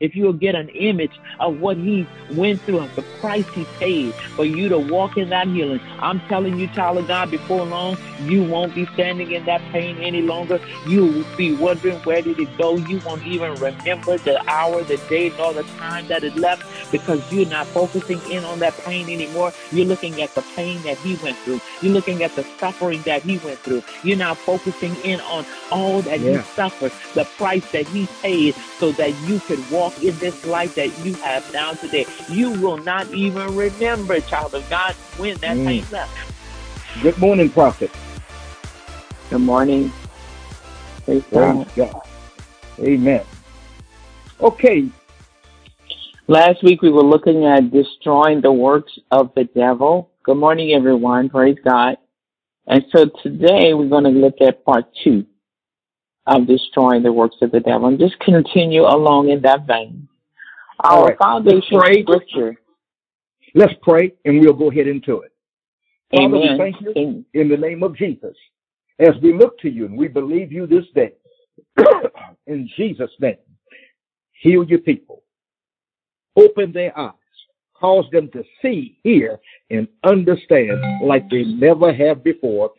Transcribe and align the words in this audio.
if 0.00 0.16
you'll 0.16 0.32
get 0.32 0.54
an 0.54 0.70
image 0.70 1.20
of 1.38 1.60
what 1.60 1.76
he 1.76 2.06
went 2.32 2.60
through 2.62 2.80
and 2.80 2.90
the 2.92 3.02
price 3.20 3.46
he 3.50 3.64
paid 3.78 4.14
for 4.14 4.44
you 4.44 4.68
to 4.68 4.78
walk 4.78 5.16
in 5.18 5.28
that 5.28 5.46
healing, 5.46 5.80
I'm 6.00 6.20
telling 6.20 6.58
you, 6.58 6.66
child 6.68 6.98
of 6.98 7.06
God, 7.06 7.30
before 7.30 7.64
long, 7.64 7.98
you 8.22 8.42
won't 8.42 8.74
be 8.74 8.86
standing 8.86 9.30
in 9.30 9.44
that 9.44 9.60
pain 9.72 9.98
any 9.98 10.22
longer. 10.22 10.58
You 10.86 11.04
will 11.06 11.36
be 11.36 11.54
wondering 11.54 11.98
where 12.00 12.22
did 12.22 12.38
it 12.40 12.56
go. 12.56 12.76
You 12.76 12.98
won't 13.00 13.24
even 13.26 13.54
remember 13.54 14.16
the 14.16 14.42
hour, 14.50 14.82
the 14.82 14.96
day, 15.08 15.32
nor 15.36 15.52
the 15.52 15.64
time 15.64 16.08
that 16.08 16.24
it 16.24 16.34
left 16.36 16.64
because 16.90 17.20
you're 17.30 17.46
not 17.46 17.66
focusing 17.68 18.20
in 18.30 18.42
on 18.44 18.58
that 18.60 18.76
pain 18.78 19.10
anymore. 19.10 19.52
You're 19.70 19.86
looking 19.86 20.20
at 20.22 20.34
the 20.34 20.42
pain 20.56 20.82
that 20.82 20.96
he 20.98 21.16
went 21.16 21.36
through. 21.38 21.60
You're 21.82 21.92
looking 21.92 22.22
at 22.22 22.34
the 22.36 22.44
suffering 22.58 23.02
that 23.02 23.22
he 23.22 23.36
went 23.38 23.58
through. 23.58 23.82
You're 24.02 24.16
not 24.16 24.38
focusing 24.38 24.96
in 25.04 25.20
on 25.20 25.44
all 25.70 26.00
that 26.02 26.20
yeah. 26.20 26.38
he 26.38 26.42
suffered, 26.42 26.92
the 27.14 27.24
price 27.36 27.70
that 27.72 27.86
he 27.88 28.08
paid 28.22 28.54
so 28.78 28.92
that 28.92 29.14
you 29.28 29.40
could 29.40 29.70
walk 29.70 29.89
in 30.02 30.16
this 30.18 30.44
life 30.46 30.74
that 30.74 30.96
you 31.04 31.14
have 31.14 31.52
now 31.52 31.72
today. 31.72 32.06
You 32.28 32.50
will 32.50 32.78
not 32.78 33.12
even 33.12 33.56
remember, 33.56 34.20
child 34.20 34.54
of 34.54 34.68
God, 34.70 34.94
when 35.16 35.36
that 35.38 35.56
mm. 35.56 35.66
pain 35.66 35.84
left. 35.90 36.10
Good 37.02 37.18
morning, 37.18 37.50
prophet. 37.50 37.90
Good 39.30 39.40
morning. 39.40 39.92
Praise 41.04 41.22
God. 41.30 41.70
God. 41.76 42.02
Amen. 42.80 43.24
Okay. 44.40 44.88
Last 46.26 46.62
week 46.62 46.82
we 46.82 46.90
were 46.90 47.02
looking 47.02 47.44
at 47.44 47.70
destroying 47.70 48.40
the 48.40 48.52
works 48.52 48.98
of 49.10 49.32
the 49.34 49.44
devil. 49.44 50.10
Good 50.22 50.36
morning, 50.36 50.72
everyone. 50.72 51.28
Praise 51.28 51.58
God. 51.64 51.96
And 52.66 52.84
so 52.94 53.06
today 53.22 53.74
we're 53.74 53.88
going 53.88 54.04
to 54.04 54.10
look 54.10 54.40
at 54.40 54.64
part 54.64 54.84
two 55.02 55.26
of 56.30 56.46
destroying 56.46 57.02
the 57.02 57.12
works 57.12 57.36
of 57.42 57.50
the 57.50 57.60
devil 57.60 57.88
and 57.88 57.98
just 57.98 58.18
continue 58.20 58.82
along 58.82 59.30
in 59.30 59.42
that 59.42 59.66
vein. 59.66 60.08
Our 60.82 61.06
right. 61.06 61.18
foundation 61.18 61.78
Let's 61.78 62.02
scripture. 62.02 62.56
Let's 63.54 63.74
pray 63.82 64.14
and 64.24 64.40
we'll 64.40 64.54
go 64.54 64.70
ahead 64.70 64.86
into 64.86 65.20
it. 65.20 65.32
Father, 66.14 66.36
Amen. 66.36 66.52
we 66.52 66.58
thank 66.58 66.80
you 66.80 66.92
Amen. 66.96 67.24
in 67.34 67.48
the 67.48 67.56
name 67.56 67.82
of 67.82 67.96
Jesus 67.96 68.36
as 68.98 69.10
we 69.22 69.32
look 69.32 69.58
to 69.60 69.70
you 69.70 69.86
and 69.86 69.96
we 69.96 70.08
believe 70.08 70.52
you 70.52 70.66
this 70.66 70.84
day. 70.94 71.14
in 72.46 72.68
Jesus' 72.76 73.10
name, 73.18 73.36
heal 74.32 74.64
your 74.64 74.78
people. 74.78 75.22
Open 76.36 76.72
their 76.72 76.96
eyes. 76.98 77.14
Cause 77.74 78.04
them 78.12 78.30
to 78.32 78.44
see, 78.60 78.98
hear, 79.02 79.40
and 79.70 79.88
understand 80.04 80.78
like 81.02 81.28
they 81.30 81.44
never 81.44 81.94
have 81.94 82.22
before. 82.22 82.72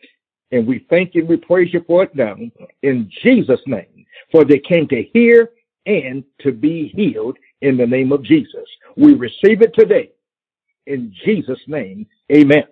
And 0.52 0.66
we 0.66 0.86
thank 0.90 1.14
you 1.14 1.22
and 1.22 1.30
we 1.30 1.38
praise 1.38 1.72
you 1.72 1.82
for 1.86 2.04
it 2.04 2.14
now 2.14 2.36
in 2.82 3.10
Jesus' 3.22 3.60
name. 3.66 4.06
For 4.30 4.44
they 4.44 4.58
came 4.58 4.86
to 4.88 5.02
hear 5.02 5.50
and 5.86 6.22
to 6.40 6.52
be 6.52 6.92
healed 6.94 7.38
in 7.62 7.76
the 7.76 7.86
name 7.86 8.12
of 8.12 8.22
Jesus. 8.22 8.68
We 8.96 9.14
receive 9.14 9.62
it 9.62 9.74
today 9.74 10.10
in 10.86 11.14
Jesus' 11.24 11.60
name. 11.66 12.06
Amen. 12.30 12.64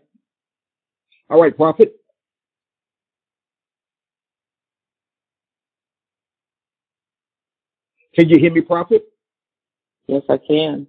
All 1.28 1.40
right, 1.40 1.56
prophet. 1.56 1.96
Can 8.14 8.28
you 8.28 8.38
hear 8.38 8.52
me, 8.52 8.60
prophet? 8.60 9.04
Yes, 10.06 10.22
I 10.28 10.38
can. 10.38 10.86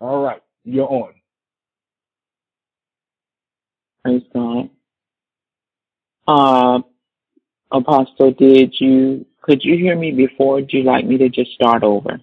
All 0.00 0.22
right, 0.22 0.42
you're 0.64 0.90
on. 0.90 1.12
Praise 4.04 4.22
God. 4.34 4.70
Uh, 6.26 6.80
Apostle, 7.70 8.32
did 8.32 8.74
you 8.78 9.26
could 9.42 9.64
you 9.64 9.76
hear 9.76 9.96
me 9.96 10.12
before? 10.12 10.60
Do 10.60 10.78
you 10.78 10.84
like 10.84 11.04
me 11.04 11.18
to 11.18 11.28
just 11.28 11.52
start 11.52 11.82
over? 11.82 12.20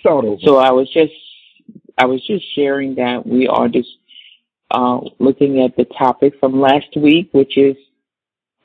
Start 0.00 0.24
over. 0.24 0.40
So 0.44 0.56
I 0.58 0.72
was 0.72 0.90
just 0.92 1.12
I 1.96 2.06
was 2.06 2.24
just 2.26 2.44
sharing 2.54 2.96
that 2.96 3.26
we 3.26 3.46
are 3.48 3.68
just 3.68 3.88
uh, 4.70 5.00
looking 5.18 5.62
at 5.62 5.76
the 5.76 5.84
topic 5.84 6.34
from 6.38 6.60
last 6.60 6.96
week, 6.96 7.30
which 7.32 7.56
is 7.56 7.76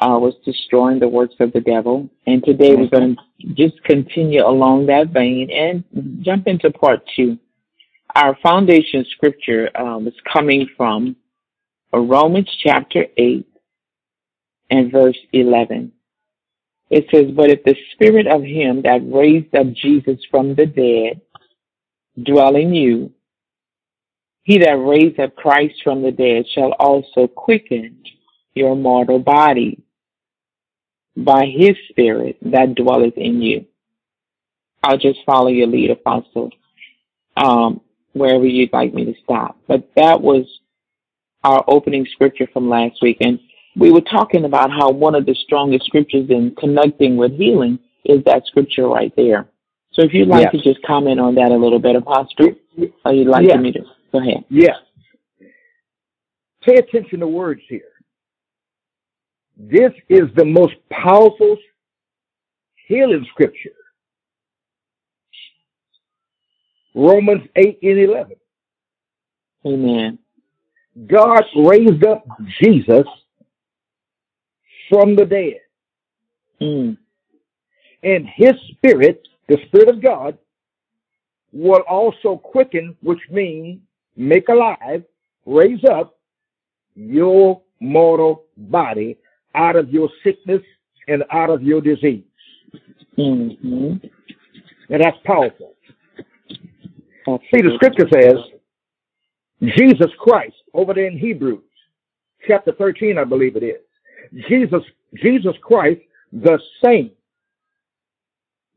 uh, 0.02 0.18
was 0.20 0.34
destroying 0.44 1.00
the 1.00 1.08
works 1.08 1.36
of 1.40 1.54
the 1.54 1.62
devil, 1.62 2.10
and 2.28 2.44
today 2.44 2.76
we're 2.76 2.90
going 2.90 3.16
to 3.16 3.48
just 3.54 3.82
continue 3.84 4.46
along 4.46 4.88
that 4.88 5.10
vein 5.10 5.50
and 5.50 5.84
jump 6.22 6.48
into 6.48 6.70
part 6.72 7.02
two. 7.16 7.38
Our 8.16 8.38
foundation 8.44 9.06
scripture 9.12 9.70
um, 9.76 10.08
is 10.08 10.14
coming 10.32 10.68
from 10.76 11.16
Romans 11.94 12.50
chapter 12.62 13.06
eight 13.18 13.48
and 14.74 14.92
verse 14.92 15.18
eleven. 15.34 15.92
It 16.90 17.06
says, 17.14 17.32
But 17.36 17.50
if 17.50 17.64
the 17.64 17.76
spirit 17.94 18.28
of 18.28 18.44
him 18.44 18.84
that 18.84 19.02
raised 19.06 19.56
up 19.56 19.72
Jesus 19.74 20.20
from 20.32 20.56
the 20.56 20.66
dead 20.66 21.22
dwell 22.22 22.56
in 22.56 22.74
you, 22.74 23.12
he 24.44 24.60
that 24.60 24.74
raised 24.78 25.20
up 25.20 25.36
Christ 25.36 25.76
from 25.84 26.02
the 26.04 26.12
dead 26.12 26.46
shall 26.54 26.74
also 26.80 27.28
quicken 27.28 28.04
your 28.54 28.76
mortal 28.76 29.20
body 29.20 29.82
by 31.18 31.46
his 31.46 31.76
spirit 31.90 32.38
that 32.42 32.76
dwelleth 32.76 33.18
in 33.18 33.42
you. 33.42 33.66
I'll 34.84 34.98
just 34.98 35.20
follow 35.26 35.50
your 35.50 35.68
lead, 35.68 35.92
Apostle, 35.92 36.52
um, 37.38 37.82
wherever 38.14 38.46
you'd 38.46 38.74
like 38.74 38.94
me 38.94 39.06
to 39.06 39.14
stop. 39.24 39.58
But 39.68 39.90
that 39.96 40.22
was 40.22 40.46
our 41.44 41.64
opening 41.68 42.06
scripture 42.12 42.48
from 42.52 42.70
last 42.70 43.02
week. 43.02 43.18
And 43.22 43.40
we 43.76 43.92
were 43.92 44.02
talking 44.02 44.46
about 44.46 44.72
how 44.72 44.92
one 44.92 45.16
of 45.16 45.26
the 45.26 45.36
strongest 45.36 45.86
scriptures 45.86 46.30
in 46.30 46.56
connecting 46.56 47.18
with 47.18 47.32
healing 47.34 47.80
is 48.06 48.24
that 48.26 48.46
scripture 48.46 48.88
right 48.88 49.14
there. 49.16 49.48
So 49.94 50.04
if 50.04 50.14
you'd 50.14 50.28
like 50.28 50.50
yes. 50.52 50.64
to 50.64 50.74
just 50.74 50.86
comment 50.86 51.20
on 51.20 51.36
that 51.36 51.52
a 51.52 51.56
little 51.56 51.80
bit, 51.80 51.96
Apostle, 51.96 52.56
or 53.06 53.14
you'd 53.14 53.28
like 53.28 53.48
yes. 53.48 53.60
me 53.60 53.72
to 53.72 53.82
go 54.12 54.20
ahead. 54.20 54.44
Yes. 54.50 54.78
Pay 56.62 56.76
attention 56.76 57.20
to 57.20 57.28
words 57.28 57.62
here. 57.68 57.82
This 59.58 59.92
is 60.10 60.24
the 60.36 60.46
most 60.46 60.74
powerful 60.90 61.58
healing 62.88 63.26
scripture. 63.32 63.70
Romans 66.96 67.48
8 67.56 67.80
and 67.82 68.00
11. 68.00 68.36
Amen. 69.66 70.20
God 71.08 71.44
raised 71.56 72.06
up 72.06 72.26
Jesus 72.62 73.06
from 74.90 75.16
the 75.16 75.26
dead. 75.26 75.60
Mm. 76.62 76.98
And 78.04 78.28
his 78.28 78.54
spirit, 78.72 79.28
the 79.48 79.58
spirit 79.68 79.90
of 79.90 80.02
God, 80.02 80.38
will 81.52 81.84
also 81.88 82.38
quicken, 82.38 82.96
which 83.02 83.22
means 83.30 83.80
make 84.16 84.50
alive, 84.50 85.04
raise 85.46 85.84
up 85.86 86.18
your 86.96 87.62
mortal 87.80 88.44
body 88.58 89.18
out 89.56 89.76
of 89.76 89.90
your 89.90 90.10
sickness 90.24 90.62
and 91.08 91.24
out 91.32 91.50
of 91.50 91.62
your 91.62 91.82
disease. 91.82 92.24
Mm-hmm. 93.18 94.08
And 94.90 95.04
that's 95.04 95.18
powerful. 95.26 95.76
See, 97.26 97.62
the 97.62 97.72
scripture 97.76 98.08
says, 98.12 98.36
Jesus 99.78 100.12
Christ, 100.20 100.56
over 100.74 100.94
there 100.94 101.08
in 101.08 101.18
Hebrews, 101.18 101.64
chapter 102.48 102.74
13, 102.74 103.18
I 103.18 103.24
believe 103.24 103.56
it 103.56 103.64
is. 103.64 103.83
Jesus, 104.48 104.84
Jesus 105.16 105.56
Christ, 105.62 106.02
the 106.32 106.60
same 106.84 107.12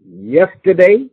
yesterday 0.04 1.06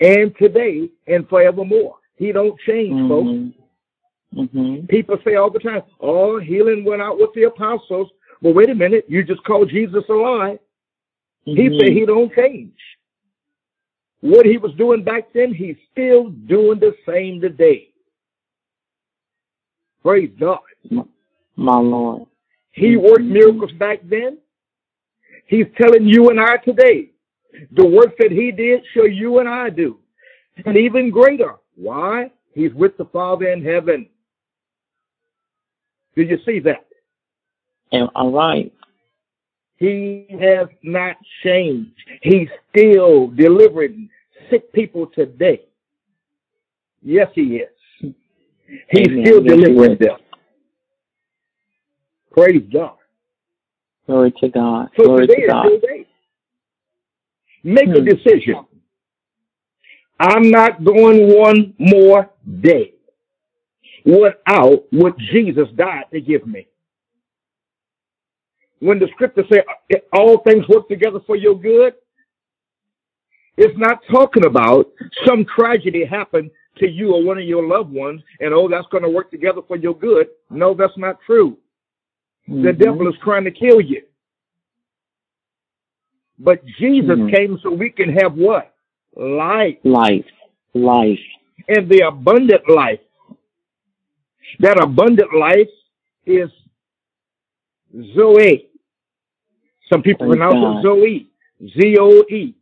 and 0.00 0.34
today 0.36 0.88
and 1.06 1.28
forevermore. 1.28 1.96
He 2.16 2.32
don't 2.32 2.58
change, 2.60 2.92
mm-hmm. 2.92 3.08
folks. 3.08 3.56
Mm-hmm. 4.34 4.86
People 4.86 5.18
say 5.24 5.34
all 5.34 5.50
the 5.50 5.58
time, 5.58 5.82
oh, 6.00 6.38
healing 6.38 6.84
went 6.84 7.02
out 7.02 7.18
with 7.18 7.30
the 7.34 7.44
apostles. 7.44 8.08
Well, 8.40 8.54
wait 8.54 8.70
a 8.70 8.74
minute. 8.74 9.04
You 9.08 9.24
just 9.24 9.42
called 9.44 9.70
Jesus 9.70 10.04
a 10.08 10.12
lie. 10.12 10.58
Mm-hmm. 11.46 11.56
He 11.56 11.78
said 11.78 11.88
he 11.88 12.06
don't 12.06 12.32
change. 12.34 12.78
What 14.20 14.46
he 14.46 14.58
was 14.58 14.72
doing 14.74 15.02
back 15.02 15.32
then, 15.32 15.54
he's 15.54 15.76
still 15.90 16.28
doing 16.28 16.78
the 16.78 16.94
same 17.06 17.40
today. 17.40 17.88
Praise 20.02 20.30
God. 20.38 20.60
My 21.56 21.78
Lord. 21.78 22.26
He 22.72 22.96
worked 22.96 23.22
miracles 23.22 23.72
back 23.72 24.00
then. 24.04 24.38
He's 25.46 25.66
telling 25.80 26.06
you 26.06 26.30
and 26.30 26.40
I 26.40 26.56
today. 26.58 27.10
The 27.72 27.84
work 27.84 28.16
that 28.18 28.30
he 28.30 28.52
did 28.52 28.82
shall 28.94 29.08
you 29.08 29.40
and 29.40 29.48
I 29.48 29.70
do. 29.70 29.98
And 30.64 30.76
even 30.76 31.10
greater. 31.10 31.56
Why? 31.74 32.30
He's 32.54 32.72
with 32.74 32.96
the 32.96 33.06
Father 33.06 33.48
in 33.48 33.64
heaven. 33.64 34.08
Do 36.14 36.22
you 36.22 36.38
see 36.44 36.60
that? 36.60 36.86
Am 37.92 38.08
I 38.14 38.24
right. 38.24 38.72
He 39.76 40.26
has 40.40 40.68
not 40.82 41.16
changed. 41.42 41.90
He's 42.22 42.48
still 42.68 43.28
delivering 43.28 44.10
sick 44.50 44.72
people 44.72 45.06
today. 45.06 45.62
Yes, 47.02 47.28
he 47.34 47.62
is. 47.62 48.14
He's 48.90 49.08
Amen. 49.08 49.24
still 49.24 49.42
delivering 49.42 49.96
them. 49.98 50.18
Praise 52.40 52.62
God. 52.72 52.96
Glory 54.06 54.32
to 54.40 54.48
God. 54.48 54.88
So 54.96 55.04
Glory 55.04 55.26
today 55.26 55.42
to 55.42 55.46
God. 55.46 55.66
Day. 55.82 56.06
Make 57.62 57.88
hmm. 57.88 57.96
a 57.96 58.00
decision. 58.00 58.64
I'm 60.18 60.50
not 60.50 60.82
going 60.82 61.36
one 61.38 61.74
more 61.78 62.30
day 62.62 62.94
without 64.06 64.84
what 64.90 65.18
Jesus 65.18 65.68
died 65.76 66.04
to 66.14 66.20
give 66.22 66.46
me. 66.46 66.66
When 68.78 68.98
the 68.98 69.08
scripture 69.12 69.44
say 69.52 69.62
all 70.10 70.38
things 70.38 70.66
work 70.66 70.88
together 70.88 71.20
for 71.26 71.36
your 71.36 71.60
good, 71.60 71.92
it's 73.58 73.78
not 73.78 74.00
talking 74.10 74.46
about 74.46 74.88
some 75.26 75.44
tragedy 75.44 76.06
happened 76.06 76.50
to 76.78 76.88
you 76.88 77.12
or 77.12 77.22
one 77.22 77.36
of 77.36 77.44
your 77.44 77.66
loved 77.66 77.92
ones 77.92 78.22
and 78.40 78.54
oh, 78.54 78.66
that's 78.66 78.86
going 78.90 79.04
to 79.04 79.10
work 79.10 79.30
together 79.30 79.60
for 79.68 79.76
your 79.76 79.94
good. 79.94 80.28
No, 80.48 80.72
that's 80.72 80.96
not 80.96 81.18
true. 81.26 81.58
Mm-hmm. 82.50 82.64
The 82.64 82.72
devil 82.72 83.08
is 83.08 83.14
trying 83.22 83.44
to 83.44 83.50
kill 83.50 83.80
you. 83.80 84.02
But 86.38 86.64
Jesus 86.78 87.10
mm-hmm. 87.10 87.34
came 87.34 87.58
so 87.62 87.70
we 87.70 87.90
can 87.90 88.12
have 88.16 88.34
what? 88.34 88.74
Life. 89.14 89.76
Life. 89.84 90.24
Life. 90.74 91.18
And 91.68 91.88
the 91.88 92.06
abundant 92.08 92.68
life. 92.68 93.00
That 94.58 94.82
abundant 94.82 95.34
life 95.34 95.68
is 96.26 96.50
Zoe. 98.14 98.66
Some 99.88 100.02
people 100.02 100.26
Thank 100.26 100.38
pronounce 100.38 100.54
God. 100.54 100.78
it 100.78 100.82
Zoe. 100.82 101.26
Z-O-E. 101.78 102.54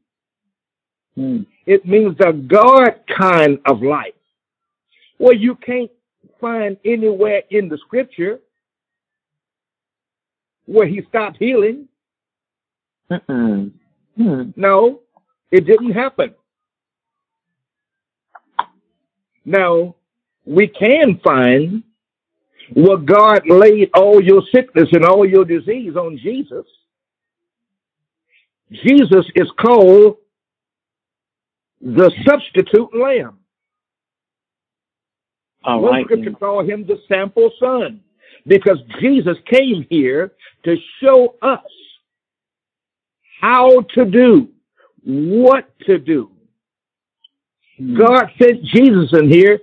Hmm. 1.14 1.43
It 1.67 1.87
means 1.87 2.17
the 2.19 2.32
God 2.32 3.00
kind 3.17 3.58
of 3.64 3.82
life. 3.82 4.14
Well, 5.19 5.34
you 5.34 5.55
can't 5.55 5.91
find 6.41 6.76
anywhere 6.84 7.43
in 7.50 7.69
the 7.69 7.79
scripture 7.79 8.41
where 10.69 10.87
he 10.87 11.03
stopped 11.09 11.38
healing. 11.38 11.88
Hmm. 13.11 13.69
No, 14.55 15.00
it 15.50 15.67
didn't 15.67 15.93
happen. 15.93 16.35
Now, 19.44 19.97
we 20.44 20.67
can 20.69 21.19
find 21.25 21.82
where 22.75 22.99
God 22.99 23.49
laid 23.49 23.91
all 23.94 24.23
your 24.23 24.43
sickness 24.55 24.88
and 24.93 25.05
all 25.05 25.26
your 25.26 25.47
disease 25.47 25.97
on 25.97 26.19
Jesus. 26.19 26.67
Jesus 28.70 29.25
is 29.35 29.50
called 29.59 30.19
the 31.81 32.12
substitute 32.26 32.94
lamb. 32.94 33.38
All 35.65 35.81
One 35.81 35.93
right. 35.93 36.05
scripture 36.05 36.32
call 36.32 36.62
him 36.62 36.87
the 36.87 37.00
sample 37.09 37.50
son 37.59 38.03
because 38.49 38.79
Jesus 39.00 39.37
came 39.47 39.87
here 39.89 40.33
to 40.65 40.77
show 41.00 41.37
us 41.43 41.61
how 43.41 43.83
to 43.95 44.05
do, 44.05 44.49
what 45.05 45.73
to 45.81 45.99
do. 45.99 46.31
Hmm. 47.77 47.97
God 47.97 48.31
sent 48.41 48.65
Jesus 48.65 49.11
in 49.12 49.31
here 49.31 49.61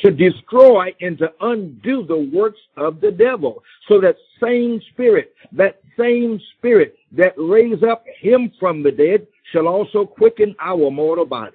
to 0.00 0.10
destroy 0.10 0.94
and 1.00 1.18
to 1.18 1.32
undo 1.40 2.04
the 2.06 2.30
works 2.32 2.60
of 2.76 3.00
the 3.00 3.10
devil. 3.10 3.62
So 3.88 4.00
that 4.00 4.16
same 4.42 4.80
spirit, 4.92 5.34
that 5.52 5.80
same 5.98 6.40
spirit 6.56 6.96
that 7.12 7.34
raised 7.36 7.84
up 7.84 8.04
him 8.20 8.52
from 8.60 8.82
the 8.82 8.92
dead 8.92 9.26
shall 9.52 9.66
also 9.66 10.04
quicken 10.04 10.54
our 10.60 10.90
mortal 10.90 11.24
bodies. 11.24 11.54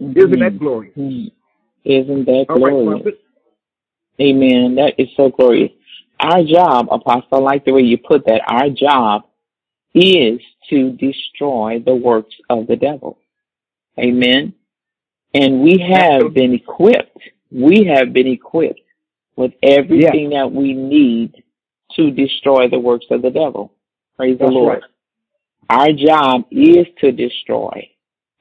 Mm-hmm. 0.00 0.18
Isn't 0.18 0.40
that 0.40 0.58
glorious? 0.58 0.96
Mm-hmm. 0.96 1.28
Isn't 1.84 2.24
that 2.26 2.44
glorious? 2.48 3.04
Right, 3.04 3.14
Amen. 4.22 4.76
That 4.76 4.94
is 4.98 5.08
so 5.16 5.30
glorious. 5.30 5.72
Our 6.20 6.44
job, 6.44 6.88
Apostle, 6.92 7.28
I 7.32 7.38
like 7.38 7.64
the 7.64 7.72
way 7.72 7.82
you 7.82 7.98
put 7.98 8.24
that. 8.26 8.42
Our 8.46 8.70
job 8.70 9.22
is 9.94 10.40
to 10.70 10.92
destroy 10.92 11.82
the 11.84 11.94
works 11.94 12.34
of 12.48 12.68
the 12.68 12.76
devil. 12.76 13.18
Amen. 13.98 14.54
And 15.34 15.62
we 15.62 15.78
have 15.78 16.32
been 16.34 16.54
equipped. 16.54 17.18
We 17.50 17.84
have 17.94 18.12
been 18.12 18.28
equipped 18.28 18.80
with 19.34 19.52
everything 19.62 20.30
that 20.30 20.52
we 20.52 20.72
need 20.72 21.42
to 21.96 22.10
destroy 22.10 22.68
the 22.68 22.78
works 22.78 23.06
of 23.10 23.22
the 23.22 23.30
devil. 23.30 23.72
Praise 24.16 24.38
That's 24.38 24.50
the 24.50 24.54
Lord. 24.54 24.82
Right. 25.68 25.80
Our 25.80 25.92
job 25.92 26.44
is 26.50 26.86
to 27.00 27.10
destroy. 27.10 27.88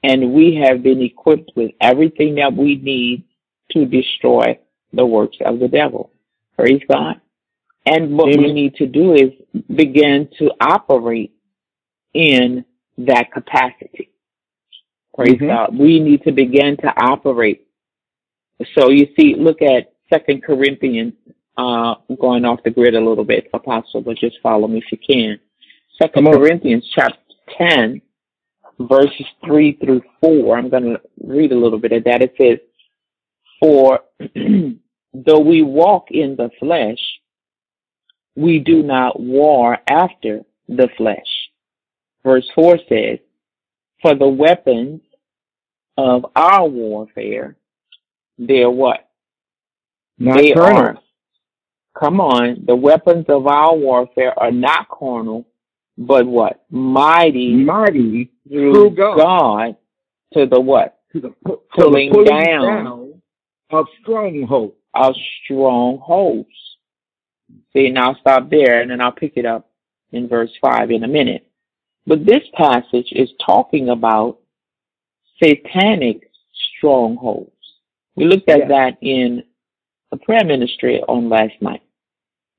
And 0.04 0.34
we 0.34 0.62
have 0.64 0.84
been 0.84 1.02
equipped 1.02 1.52
with 1.56 1.72
everything 1.82 2.36
that 2.36 2.54
we 2.54 2.76
need 2.76 3.24
to 3.72 3.86
destroy 3.86 4.60
the 4.94 5.06
works 5.06 5.38
of 5.46 5.60
the 5.60 5.68
devil. 5.68 6.12
Praise 6.56 6.82
God. 6.90 7.22
And 7.86 8.16
what 8.18 8.30
Amen. 8.30 8.44
we 8.44 8.54
need 8.54 8.76
to 8.76 8.86
do 8.86 9.14
is 9.14 9.32
begin 9.76 10.30
to 10.38 10.52
operate 10.62 11.34
in 12.14 12.64
that 13.00 13.32
capacity. 13.32 14.10
Praise 15.16 15.34
mm-hmm. 15.36 15.48
God. 15.48 15.78
We 15.78 16.00
need 16.00 16.24
to 16.24 16.32
begin 16.32 16.78
to 16.78 16.88
operate. 16.98 17.68
So 18.78 18.90
you 18.90 19.08
see, 19.18 19.36
look 19.38 19.62
at 19.62 19.94
Second 20.14 20.44
Corinthians, 20.44 21.14
uh, 21.58 21.96
going 22.20 22.46
off 22.46 22.64
the 22.64 22.70
grid 22.70 22.96
a 22.96 23.00
little 23.00 23.24
bit, 23.24 23.50
Apostle, 23.54 24.02
but 24.02 24.18
just 24.18 24.38
follow 24.44 24.68
me 24.68 24.80
if 24.80 24.92
you 24.92 24.98
can. 24.98 25.40
Second 26.02 26.32
Corinthians 26.32 26.88
chapter 26.94 27.18
10, 27.58 28.02
verses 28.80 29.26
3 29.46 29.78
through 29.84 30.02
4. 30.22 30.58
I'm 30.58 30.70
going 30.70 30.84
to 30.84 31.02
read 31.24 31.52
a 31.52 31.58
little 31.58 31.80
bit 31.80 31.92
of 31.92 32.04
that. 32.06 32.22
It 32.22 32.34
says, 32.40 32.60
For 33.62 34.00
though 35.14 35.40
we 35.40 35.62
walk 35.62 36.08
in 36.12 36.36
the 36.36 36.50
flesh, 36.60 37.00
we 38.36 38.60
do 38.60 38.82
not 38.84 39.20
war 39.20 39.78
after 39.88 40.42
the 40.68 40.90
flesh. 40.98 41.20
Verse 42.24 42.50
4 42.56 42.80
says, 42.90 43.20
For 44.02 44.16
the 44.16 44.28
weapons 44.28 45.02
of 45.98 46.26
our 46.36 46.68
warfare, 46.68 47.56
they're 48.38 48.70
what? 48.70 49.08
Not 50.18 50.38
they 50.38 50.52
carnal. 50.52 50.80
are. 50.80 50.98
Come 52.00 52.22
on, 52.22 52.64
the 52.66 52.76
weapons 52.76 53.26
of 53.28 53.48
our 53.48 53.76
warfare 53.76 54.38
are 54.40 54.52
not 54.52 54.88
carnal, 54.88 55.46
but 55.98 56.26
what? 56.26 56.64
Mighty, 56.70 57.54
mighty 57.54 58.32
through 58.48 58.92
God. 58.92 59.18
God. 59.18 59.76
to 60.34 60.46
the 60.46 60.60
what? 60.60 61.00
To 61.12 61.20
the 61.20 61.30
pulling, 61.76 62.12
pulling 62.12 62.26
down, 62.26 62.84
down 62.86 63.11
of 63.72 63.88
strongholds. 64.02 64.76
Of 64.94 65.16
strongholds. 65.44 66.50
See, 67.74 67.90
now 67.90 68.10
I'll 68.10 68.20
stop 68.20 68.50
there 68.50 68.82
and 68.82 68.92
then 68.92 69.02
I'll 69.02 69.12
pick 69.12 69.34
it 69.36 69.46
up 69.46 69.70
in 70.12 70.28
verse 70.28 70.52
5 70.62 70.92
in 70.92 71.04
a 71.04 71.08
minute. 71.08 71.48
But 72.06 72.26
this 72.26 72.44
passage 72.54 73.08
is 73.12 73.30
talking 73.46 73.90
about 73.90 74.40
satanic 75.42 76.30
strongholds. 76.78 77.52
We 78.16 78.26
looked 78.26 78.50
at 78.50 78.60
yes. 78.60 78.70
that 78.70 78.98
in 79.02 79.44
the 80.12 80.18
prayer 80.18 80.44
ministry 80.46 81.02
on 81.08 81.30
last 81.30 81.54
night. 81.62 81.82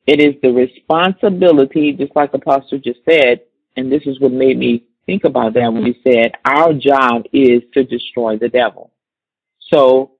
It 0.07 0.21
is 0.21 0.35
the 0.43 0.53
responsibility, 0.53 1.93
just 1.93 2.17
like 2.17 2.33
the 2.33 2.39
Apostle 2.39 2.79
just 2.79 3.01
said, 3.09 3.43
and 3.77 3.91
this 3.91 4.03
is 4.07 4.19
what 4.21 4.33
made 4.33 4.59
me 4.59 4.85
think 5.07 5.25
about 5.25 5.55
that 5.55 5.73
when 5.73 5.85
he 5.85 6.01
said, 6.03 6.33
our 6.45 6.73
job 6.73 7.25
is 7.33 7.63
to 7.75 7.85
destroy 7.85 8.37
the 8.37 8.49
devil. 8.49 8.91
So, 9.73 10.13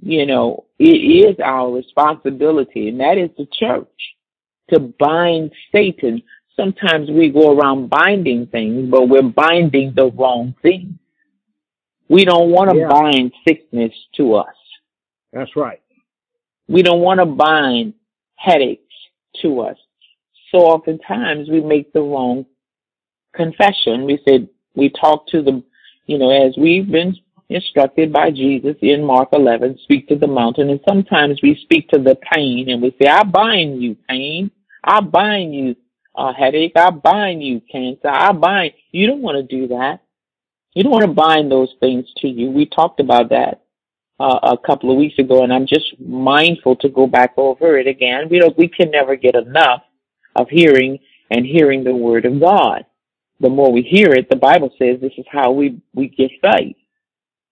you 0.00 0.26
know, 0.26 0.64
it 0.78 0.84
is 0.84 1.36
our 1.42 1.70
responsibility, 1.70 2.88
and 2.88 3.00
that 3.00 3.18
is 3.18 3.30
the 3.38 3.46
church, 3.52 3.88
to 4.70 4.80
bind 4.80 5.52
Satan. 5.72 6.22
Sometimes 6.54 7.10
we 7.10 7.30
go 7.30 7.56
around 7.56 7.88
binding 7.88 8.46
things, 8.46 8.90
but 8.90 9.08
we're 9.08 9.22
binding 9.22 9.94
the 9.94 10.10
wrong 10.10 10.54
thing. 10.62 10.98
We 12.08 12.24
don't 12.24 12.50
want 12.50 12.70
to 12.70 12.76
yeah. 12.76 12.88
bind 12.88 13.32
sickness 13.46 13.92
to 14.16 14.34
us. 14.34 14.54
That's 15.32 15.54
right. 15.56 15.82
We 16.68 16.82
don't 16.82 17.00
want 17.00 17.20
to 17.20 17.26
bind 17.26 17.94
headaches 18.36 18.82
to 19.42 19.60
us. 19.60 19.76
So 20.50 20.58
oftentimes 20.58 21.48
we 21.48 21.60
make 21.60 21.92
the 21.92 22.00
wrong 22.00 22.46
confession. 23.34 24.04
We 24.04 24.18
said, 24.26 24.48
we 24.74 24.90
talk 24.90 25.26
to 25.28 25.42
the, 25.42 25.62
you 26.06 26.18
know, 26.18 26.30
as 26.30 26.56
we've 26.56 26.90
been 26.90 27.16
instructed 27.48 28.12
by 28.12 28.30
Jesus 28.30 28.76
in 28.82 29.04
Mark 29.04 29.28
11, 29.32 29.78
speak 29.82 30.08
to 30.08 30.16
the 30.16 30.26
mountain. 30.26 30.70
And 30.70 30.80
sometimes 30.88 31.40
we 31.42 31.58
speak 31.62 31.88
to 31.90 31.98
the 31.98 32.16
pain 32.32 32.68
and 32.70 32.82
we 32.82 32.94
say, 33.00 33.08
I 33.08 33.22
bind 33.22 33.82
you, 33.82 33.96
pain. 34.08 34.50
I 34.82 35.00
bind 35.00 35.54
you, 35.54 35.76
uh, 36.14 36.32
headache. 36.32 36.72
I 36.76 36.90
bind 36.90 37.42
you, 37.42 37.60
cancer. 37.70 38.08
I 38.08 38.32
bind. 38.32 38.72
You 38.92 39.06
don't 39.06 39.22
want 39.22 39.36
to 39.36 39.56
do 39.56 39.68
that. 39.68 40.00
You 40.74 40.82
don't 40.82 40.92
want 40.92 41.04
to 41.04 41.12
bind 41.12 41.50
those 41.50 41.74
things 41.80 42.06
to 42.18 42.28
you. 42.28 42.50
We 42.50 42.66
talked 42.66 43.00
about 43.00 43.30
that 43.30 43.62
uh, 44.20 44.40
a 44.42 44.58
couple 44.58 44.90
of 44.90 44.98
weeks 44.98 45.18
ago, 45.18 45.42
and 45.42 45.52
I'm 45.52 45.66
just 45.66 45.98
mindful 45.98 46.76
to 46.76 46.88
go 46.88 47.06
back 47.06 47.32
over 47.36 47.78
it 47.78 47.86
again. 47.86 48.28
We 48.30 48.38
don't, 48.38 48.56
we 48.58 48.68
can 48.68 48.90
never 48.90 49.16
get 49.16 49.34
enough 49.34 49.82
of 50.34 50.48
hearing 50.50 50.98
and 51.30 51.46
hearing 51.46 51.82
the 51.82 51.94
word 51.94 52.26
of 52.26 52.40
God. 52.40 52.84
The 53.40 53.48
more 53.48 53.72
we 53.72 53.82
hear 53.82 54.12
it, 54.12 54.28
the 54.30 54.36
Bible 54.36 54.70
says 54.78 55.00
this 55.00 55.12
is 55.18 55.26
how 55.30 55.52
we, 55.52 55.80
we 55.94 56.08
get 56.08 56.30
faith. 56.40 56.76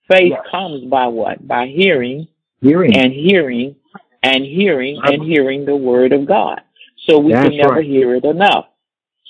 Faith 0.08 0.32
yes. 0.32 0.46
comes 0.50 0.84
by 0.84 1.06
what? 1.06 1.46
By 1.46 1.66
hearing, 1.66 2.28
hearing 2.60 2.96
and 2.96 3.12
hearing 3.12 3.76
and 4.22 4.44
hearing 4.44 5.00
and 5.02 5.22
hearing 5.22 5.64
the 5.64 5.76
word 5.76 6.12
of 6.12 6.26
God. 6.26 6.60
So 7.08 7.18
we 7.18 7.32
That's 7.32 7.48
can 7.48 7.56
never 7.58 7.74
right. 7.74 7.84
hear 7.84 8.14
it 8.14 8.24
enough. 8.24 8.66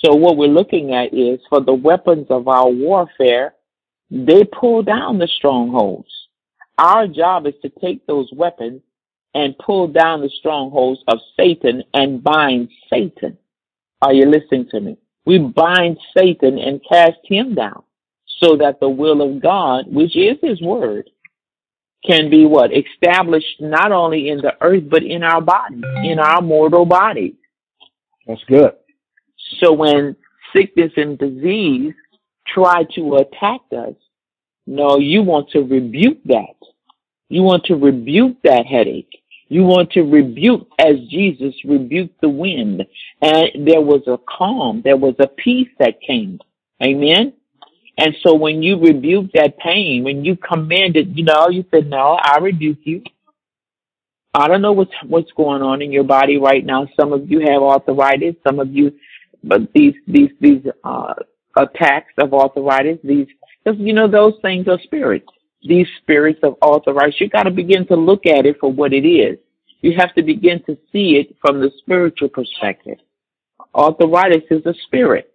So 0.05 0.15
what 0.15 0.37
we're 0.37 0.49
looking 0.49 0.95
at 0.95 1.15
is 1.15 1.41
for 1.49 1.61
the 1.61 1.73
weapons 1.73 2.27
of 2.31 2.49
our 2.49 2.69
warfare, 2.69 3.55
They 4.11 4.45
pull 4.45 4.83
down 4.83 5.19
the 5.19 5.29
strongholds. 5.29 6.11
Our 6.79 7.07
job 7.07 7.47
is 7.47 7.55
to 7.63 7.69
take 7.69 8.07
those 8.07 8.29
weapons 8.33 8.83
and 9.35 9.59
pull 9.59 9.89
down 9.89 10.21
the 10.21 10.31
strongholds 10.39 11.01
of 11.09 11.19
Satan 11.37 11.83
and 11.95 12.23
bind 12.23 12.69
Satan. 12.91 13.39
Are 14.03 14.13
you 14.13 14.27
listening 14.27 14.69
to 14.71 14.81
me? 14.81 14.99
We 15.25 15.39
bind 15.39 15.99
Satan 16.17 16.59
and 16.59 16.81
cast 16.89 17.19
him 17.25 17.55
down 17.55 17.83
so 18.43 18.57
that 18.57 18.81
the 18.81 18.89
will 18.89 19.23
of 19.23 19.43
God, 19.43 19.85
which 19.87 20.17
is 20.17 20.37
his 20.43 20.61
word, 20.61 21.11
can 22.05 22.29
be 22.31 22.45
what? 22.45 22.71
Established 22.73 23.61
not 23.61 23.93
only 23.93 24.29
in 24.29 24.39
the 24.39 24.53
earth, 24.61 24.85
but 24.89 25.03
in 25.03 25.23
our 25.23 25.41
body, 25.41 25.83
in 26.05 26.19
our 26.19 26.43
mortal 26.43 26.85
body. 26.85 27.37
That's 28.27 28.45
good. 28.47 28.73
So 29.61 29.73
when 29.73 30.17
sickness 30.55 30.93
and 30.97 31.19
disease 31.19 31.95
try 32.47 32.85
to 32.95 33.17
attack 33.17 33.61
us, 33.77 33.95
no, 34.67 34.99
you 34.99 35.23
want 35.23 35.51
to 35.51 35.61
rebuke 35.61 36.23
that. 36.25 36.57
You 37.29 37.43
want 37.43 37.65
to 37.65 37.75
rebuke 37.75 38.37
that 38.45 38.67
headache. 38.67 39.21
You 39.49 39.63
want 39.63 39.93
to 39.93 40.03
rebuke 40.03 40.69
as 40.79 40.97
Jesus 41.11 41.55
rebuked 41.65 42.21
the 42.21 42.29
wind. 42.29 42.85
And 43.21 43.67
there 43.67 43.81
was 43.81 44.03
a 44.07 44.19
calm, 44.27 44.83
there 44.85 44.97
was 44.97 45.15
a 45.19 45.27
peace 45.27 45.69
that 45.79 46.01
came. 46.01 46.41
Amen. 46.83 47.35
And 47.97 48.15
so 48.23 48.35
when 48.35 48.63
you 48.63 48.81
rebuke 48.81 49.31
that 49.35 49.59
pain, 49.59 50.05
when 50.05 50.25
you 50.25 50.37
command 50.37 50.97
it, 50.97 51.09
you 51.09 51.25
know, 51.25 51.49
you 51.49 51.65
said, 51.71 51.89
no, 51.89 52.19
I 52.21 52.39
rebuke 52.39 52.79
you. 52.83 53.03
I 54.35 54.49
don't 54.49 54.63
know 54.63 54.73
what's, 54.73 54.95
what's 55.07 55.31
going 55.33 55.63
on 55.63 55.81
in 55.81 55.93
your 55.93 56.03
body 56.05 56.39
right 56.39 56.65
now. 56.65 56.89
Some 56.99 57.13
of 57.13 57.31
you 57.31 57.41
have 57.41 57.63
arthritis. 57.63 58.35
Some 58.47 58.59
of 58.59 58.73
you, 58.75 58.93
but 59.45 59.73
these, 59.73 59.95
these, 60.09 60.31
these, 60.41 60.65
uh, 60.83 61.15
attacks 61.57 62.13
of 62.19 62.35
arthritis, 62.35 62.99
these, 63.05 63.29
because, 63.63 63.79
you 63.81 63.93
know, 63.93 64.09
those 64.09 64.35
things 64.43 64.67
are 64.69 64.79
spirits. 64.83 65.29
These 65.63 65.87
spirits 66.03 66.41
of 66.43 66.57
arthritis, 66.63 67.21
you 67.21 67.29
got 67.29 67.45
to 67.45 67.51
begin 67.51 67.87
to 67.87 67.97
look 67.97 68.27
at 68.27 68.45
it 68.45 68.57
for 68.61 68.71
what 68.71 68.93
it 68.93 69.07
is. 69.07 69.39
You 69.81 69.93
have 69.99 70.15
to 70.15 70.23
begin 70.23 70.63
to 70.65 70.77
see 70.93 71.17
it 71.17 71.37
from 71.41 71.61
the 71.61 71.71
spiritual 71.79 72.29
perspective. 72.29 72.99
Arthritis 73.75 74.45
is 74.51 74.65
a 74.67 74.75
spirit. 74.87 75.34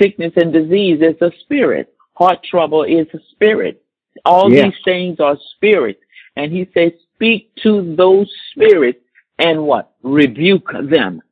Sickness 0.00 0.32
and 0.36 0.52
disease 0.52 1.00
is 1.02 1.20
a 1.20 1.30
spirit. 1.40 1.92
Heart 2.14 2.42
trouble 2.44 2.84
is 2.84 3.06
a 3.12 3.18
spirit. 3.30 3.82
All 4.24 4.50
these 4.50 4.74
things 4.84 5.20
are 5.20 5.36
spirits. 5.54 6.00
And 6.36 6.52
he 6.52 6.68
says, 6.74 6.92
speak 7.14 7.54
to 7.62 7.94
those 7.96 8.32
spirits 8.52 9.00
and 9.38 9.64
what? 9.64 9.92
Rebuke 10.02 10.70
them. 10.90 11.22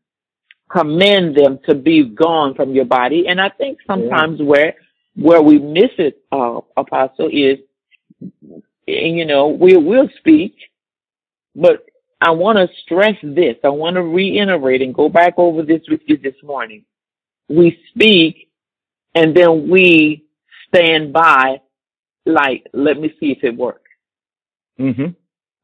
Command 0.71 1.37
them 1.37 1.59
to 1.67 1.75
be 1.75 2.05
gone 2.05 2.55
from 2.55 2.73
your 2.73 2.85
body. 2.85 3.27
And 3.29 3.41
I 3.41 3.49
think 3.49 3.79
sometimes 3.87 4.41
yeah. 4.41 4.47
where, 4.47 4.75
where 5.15 5.43
we 5.43 5.59
miss 5.59 5.91
it, 5.99 6.23
uh, 6.31 6.61
apostle 6.77 7.31
is, 7.33 7.59
you 8.87 9.25
know, 9.25 9.49
we 9.49 9.77
will 9.77 10.09
speak, 10.19 10.57
but 11.55 11.87
I 12.21 12.31
want 12.31 12.59
to 12.59 12.69
stress 12.83 13.17
this. 13.23 13.57
I 13.65 13.69
want 13.69 13.95
to 13.95 14.03
reiterate 14.03 14.83
and 14.83 14.95
go 14.95 15.09
back 15.09 15.35
over 15.37 15.63
this 15.63 15.83
with 15.89 16.01
you 16.07 16.17
this 16.17 16.37
morning 16.43 16.85
we 17.49 17.79
speak 17.91 18.49
and 19.15 19.37
then 19.37 19.69
we 19.69 20.25
stand 20.69 21.13
by 21.13 21.61
like, 22.25 22.67
let 22.73 22.99
me 22.99 23.15
see 23.21 23.31
if 23.31 23.45
it 23.45 23.57
works. 23.57 23.91
Mm-hmm. 24.79 25.11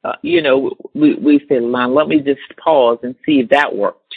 Uh, 0.04 0.16
you 0.22 0.42
know, 0.42 0.76
we, 0.94 1.14
we 1.14 1.44
say, 1.48 1.60
let 1.60 2.08
me 2.08 2.20
just 2.20 2.40
pause 2.62 2.98
and 3.02 3.14
see 3.24 3.40
if 3.40 3.50
that 3.50 3.74
worked. 3.74 4.14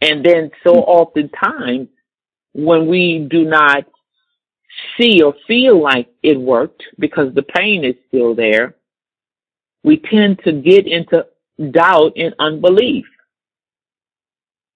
And 0.00 0.24
then 0.24 0.50
so 0.64 0.72
mm-hmm. 0.72 0.90
oftentimes 0.90 1.88
when 2.52 2.86
we 2.86 3.26
do 3.30 3.44
not 3.44 3.84
see 4.98 5.22
or 5.22 5.34
feel 5.46 5.80
like 5.80 6.08
it 6.22 6.38
worked 6.38 6.82
because 6.98 7.34
the 7.34 7.42
pain 7.42 7.84
is 7.84 7.94
still 8.08 8.34
there, 8.34 8.76
we 9.82 9.98
tend 9.98 10.40
to 10.44 10.52
get 10.52 10.86
into 10.86 11.26
doubt 11.70 12.12
and 12.16 12.34
unbelief. 12.38 13.06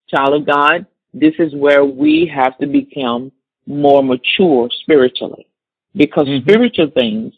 Child 0.09 0.35
of 0.43 0.47
God, 0.47 0.87
this 1.15 1.35
is 1.39 1.55
where 1.55 1.85
we 1.85 2.31
have 2.35 2.59
to 2.59 2.67
become 2.67 3.31
more 3.67 4.03
mature 4.03 4.69
spiritually. 4.83 5.47
Because 5.95 6.27
mm-hmm. 6.27 6.49
spiritual 6.49 6.91
things, 6.91 7.33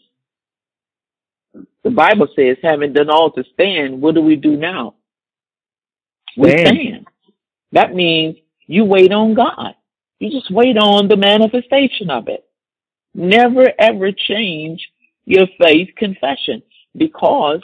the 1.83 1.91
Bible 1.91 2.27
says, 2.35 2.57
having 2.61 2.93
done 2.93 3.09
all 3.09 3.31
to 3.31 3.43
stand, 3.53 4.01
what 4.01 4.15
do 4.15 4.21
we 4.21 4.35
do 4.35 4.57
now? 4.57 4.95
We 6.35 6.49
stand. 6.51 7.07
That 7.71 7.93
means 7.93 8.37
you 8.65 8.83
wait 8.83 9.11
on 9.13 9.35
God. 9.35 9.75
You 10.19 10.31
just 10.31 10.51
wait 10.51 10.77
on 10.77 11.07
the 11.07 11.17
manifestation 11.17 12.09
of 12.09 12.27
it. 12.27 12.43
Never 13.13 13.71
ever 13.79 14.11
change 14.11 14.87
your 15.25 15.47
faith 15.59 15.89
confession 15.95 16.63
because 16.95 17.61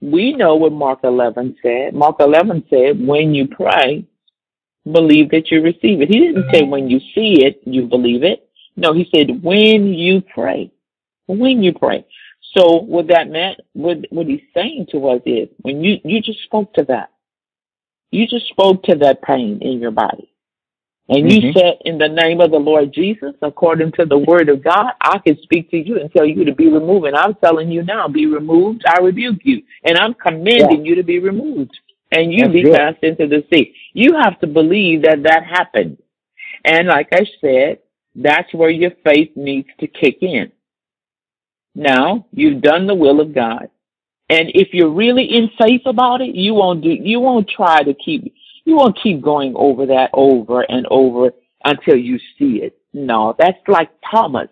we 0.00 0.32
know 0.32 0.56
what 0.56 0.72
Mark 0.72 1.00
11 1.04 1.56
said. 1.62 1.94
Mark 1.94 2.16
11 2.20 2.64
said, 2.68 3.06
when 3.06 3.34
you 3.34 3.48
pray, 3.48 4.04
believe 4.92 5.30
that 5.30 5.50
you 5.50 5.62
receive 5.62 6.00
it. 6.00 6.08
He 6.08 6.18
didn't 6.20 6.46
say 6.52 6.62
when 6.62 6.88
you 6.88 7.00
see 7.14 7.44
it, 7.44 7.60
you 7.64 7.86
believe 7.86 8.22
it. 8.22 8.48
No, 8.76 8.92
he 8.92 9.08
said 9.14 9.42
when 9.42 9.92
you 9.92 10.20
pray. 10.20 10.70
When 11.26 11.62
you 11.62 11.72
pray. 11.74 12.06
So 12.56 12.76
what 12.80 13.08
that 13.08 13.28
meant, 13.28 13.60
what, 13.74 13.98
what 14.10 14.26
he's 14.26 14.40
saying 14.54 14.86
to 14.92 15.08
us 15.08 15.20
is 15.26 15.48
when 15.60 15.82
you, 15.82 15.98
you 16.04 16.20
just 16.20 16.42
spoke 16.44 16.72
to 16.74 16.84
that. 16.84 17.10
You 18.10 18.26
just 18.26 18.48
spoke 18.48 18.84
to 18.84 18.94
that 18.96 19.22
pain 19.22 19.58
in 19.60 19.80
your 19.80 19.90
body. 19.90 20.32
And 21.10 21.30
you 21.30 21.40
mm-hmm. 21.40 21.58
said, 21.58 21.78
in 21.84 21.96
the 21.96 22.08
name 22.08 22.40
of 22.40 22.50
the 22.50 22.58
Lord 22.58 22.92
Jesus, 22.92 23.34
according 23.40 23.92
to 23.92 24.04
the 24.04 24.18
word 24.18 24.50
of 24.50 24.62
God, 24.62 24.92
I 25.00 25.18
can 25.18 25.38
speak 25.42 25.70
to 25.70 25.78
you 25.78 25.98
and 25.98 26.12
tell 26.12 26.26
you 26.26 26.44
to 26.44 26.54
be 26.54 26.68
removed. 26.68 27.06
And 27.06 27.16
I'm 27.16 27.34
telling 27.34 27.70
you 27.70 27.82
now, 27.82 28.08
be 28.08 28.26
removed. 28.26 28.84
I 28.86 29.00
rebuke 29.00 29.40
you. 29.42 29.62
And 29.84 29.96
I'm 29.96 30.12
commanding 30.14 30.84
yeah. 30.84 30.90
you 30.90 30.94
to 30.96 31.02
be 31.02 31.18
removed 31.18 31.78
and 32.10 32.32
you 32.32 32.42
That's 32.42 32.52
be 32.52 32.62
good. 32.62 32.76
cast 32.76 33.02
into 33.02 33.26
the 33.26 33.44
sea. 33.52 33.74
You 33.92 34.16
have 34.22 34.38
to 34.40 34.46
believe 34.46 35.02
that 35.02 35.22
that 35.24 35.44
happened. 35.44 35.98
And 36.64 36.88
like 36.88 37.08
I 37.12 37.26
said, 37.40 37.78
that's 38.14 38.52
where 38.52 38.70
your 38.70 38.92
faith 39.04 39.30
needs 39.36 39.68
to 39.80 39.86
kick 39.86 40.18
in. 40.22 40.50
Now, 41.74 42.26
you've 42.32 42.62
done 42.62 42.86
the 42.86 42.94
will 42.94 43.20
of 43.20 43.34
God. 43.34 43.70
And 44.28 44.50
if 44.54 44.68
you're 44.72 44.90
really 44.90 45.24
in 45.24 45.50
faith 45.58 45.82
about 45.86 46.20
it, 46.20 46.34
you 46.34 46.54
won't 46.54 46.82
do, 46.82 46.90
you 46.90 47.20
won't 47.20 47.48
try 47.48 47.82
to 47.82 47.94
keep, 47.94 48.34
you 48.64 48.76
won't 48.76 48.98
keep 49.02 49.22
going 49.22 49.54
over 49.56 49.86
that 49.86 50.10
over 50.12 50.62
and 50.62 50.86
over 50.90 51.30
until 51.64 51.96
you 51.96 52.18
see 52.38 52.62
it. 52.62 52.78
No, 52.92 53.34
that's 53.38 53.58
like 53.68 53.90
Thomas. 54.10 54.48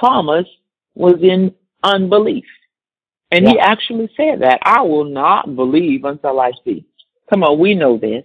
Thomas 0.00 0.46
was 0.94 1.16
in 1.22 1.54
unbelief. 1.82 2.44
And 3.30 3.44
yeah. 3.44 3.50
he 3.50 3.58
actually 3.58 4.10
said 4.16 4.42
that 4.42 4.60
I 4.62 4.82
will 4.82 5.04
not 5.04 5.56
believe 5.56 6.04
until 6.04 6.40
I 6.40 6.52
see. 6.64 6.86
Come 7.28 7.42
on, 7.42 7.58
we 7.58 7.74
know 7.74 7.98
this. 7.98 8.24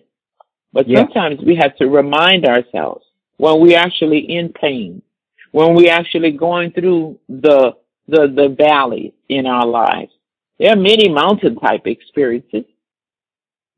But 0.74 0.88
yeah. 0.88 1.00
sometimes 1.00 1.40
we 1.42 1.56
have 1.56 1.76
to 1.78 1.88
remind 1.88 2.46
ourselves 2.46 3.06
when 3.38 3.60
we're 3.60 3.78
actually 3.78 4.20
in 4.20 4.54
pain, 4.54 5.02
when 5.52 5.74
we're 5.76 5.92
actually 5.92 6.32
going 6.32 6.72
through 6.72 7.20
the, 7.28 7.74
the, 8.08 8.28
the 8.28 8.56
valley 8.58 9.14
in 9.28 9.46
our 9.46 9.66
lives. 9.66 10.12
There 10.60 10.72
are 10.72 10.78
many 10.78 11.10
mountain 11.10 11.56
type 11.56 11.88
experiences, 11.88 12.66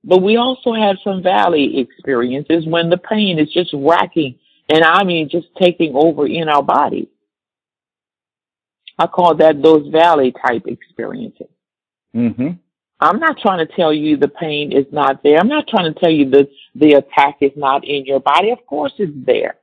but 0.03 0.21
we 0.21 0.35
also 0.35 0.73
have 0.73 0.97
some 1.03 1.23
valley 1.23 1.79
experiences 1.79 2.67
when 2.67 2.89
the 2.89 2.97
pain 2.97 3.39
is 3.39 3.51
just 3.51 3.73
racking 3.73 4.37
and 4.69 4.83
I 4.83 5.03
mean 5.03 5.29
just 5.29 5.47
taking 5.59 5.95
over 5.95 6.27
in 6.27 6.49
our 6.49 6.63
body. 6.63 7.09
I 8.97 9.07
call 9.07 9.35
that 9.35 9.61
those 9.61 9.87
valley 9.87 10.33
type 10.45 10.63
experiences. 10.67 11.47
Mm-hmm. 12.15 12.49
I'm 12.99 13.19
not 13.19 13.39
trying 13.39 13.65
to 13.65 13.75
tell 13.75 13.91
you 13.91 14.17
the 14.17 14.27
pain 14.27 14.71
is 14.71 14.85
not 14.91 15.23
there. 15.23 15.37
I'm 15.37 15.47
not 15.47 15.67
trying 15.67 15.93
to 15.93 15.99
tell 15.99 16.11
you 16.11 16.29
that 16.31 16.49
the 16.75 16.93
attack 16.93 17.37
is 17.41 17.51
not 17.55 17.85
in 17.85 18.05
your 18.05 18.19
body. 18.19 18.51
Of 18.51 18.65
course 18.65 18.93
it's 18.97 19.11
there. 19.25 19.55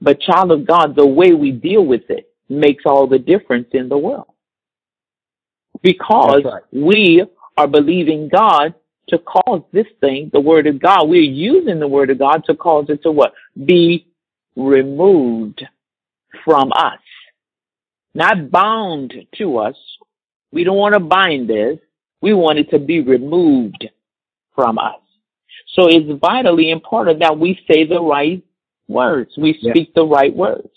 But 0.00 0.20
child 0.20 0.52
of 0.52 0.66
God, 0.66 0.96
the 0.96 1.06
way 1.06 1.32
we 1.32 1.50
deal 1.50 1.84
with 1.84 2.08
it 2.08 2.32
makes 2.48 2.84
all 2.86 3.06
the 3.06 3.18
difference 3.18 3.68
in 3.72 3.88
the 3.88 3.98
world. 3.98 4.32
Because 5.82 6.42
right. 6.44 6.62
we 6.72 7.24
are 7.56 7.66
believing 7.66 8.28
God 8.28 8.74
to 9.08 9.18
cause 9.18 9.62
this 9.72 9.86
thing, 10.00 10.30
the 10.32 10.40
word 10.40 10.66
of 10.66 10.80
God, 10.80 11.08
we're 11.08 11.22
using 11.22 11.80
the 11.80 11.88
word 11.88 12.10
of 12.10 12.18
God 12.18 12.44
to 12.44 12.54
cause 12.54 12.86
it 12.88 13.02
to 13.02 13.10
what? 13.10 13.32
Be 13.64 14.06
removed 14.56 15.64
from 16.44 16.72
us 16.72 17.00
not 18.14 18.50
bound 18.50 19.14
to 19.36 19.58
us. 19.58 19.76
We 20.52 20.64
don't 20.64 20.76
want 20.76 20.94
to 20.94 21.00
bind 21.00 21.48
this. 21.48 21.78
We 22.20 22.34
want 22.34 22.58
it 22.58 22.70
to 22.70 22.78
be 22.78 23.00
removed 23.00 23.88
from 24.54 24.78
us. 24.78 25.00
So 25.74 25.88
it's 25.88 26.20
vitally 26.20 26.70
important 26.70 27.20
that 27.20 27.38
we 27.38 27.58
say 27.70 27.86
the 27.86 28.00
right 28.00 28.42
words. 28.88 29.30
We 29.36 29.54
speak 29.60 29.88
yeah. 29.88 30.02
the 30.02 30.06
right 30.06 30.34
words. 30.34 30.70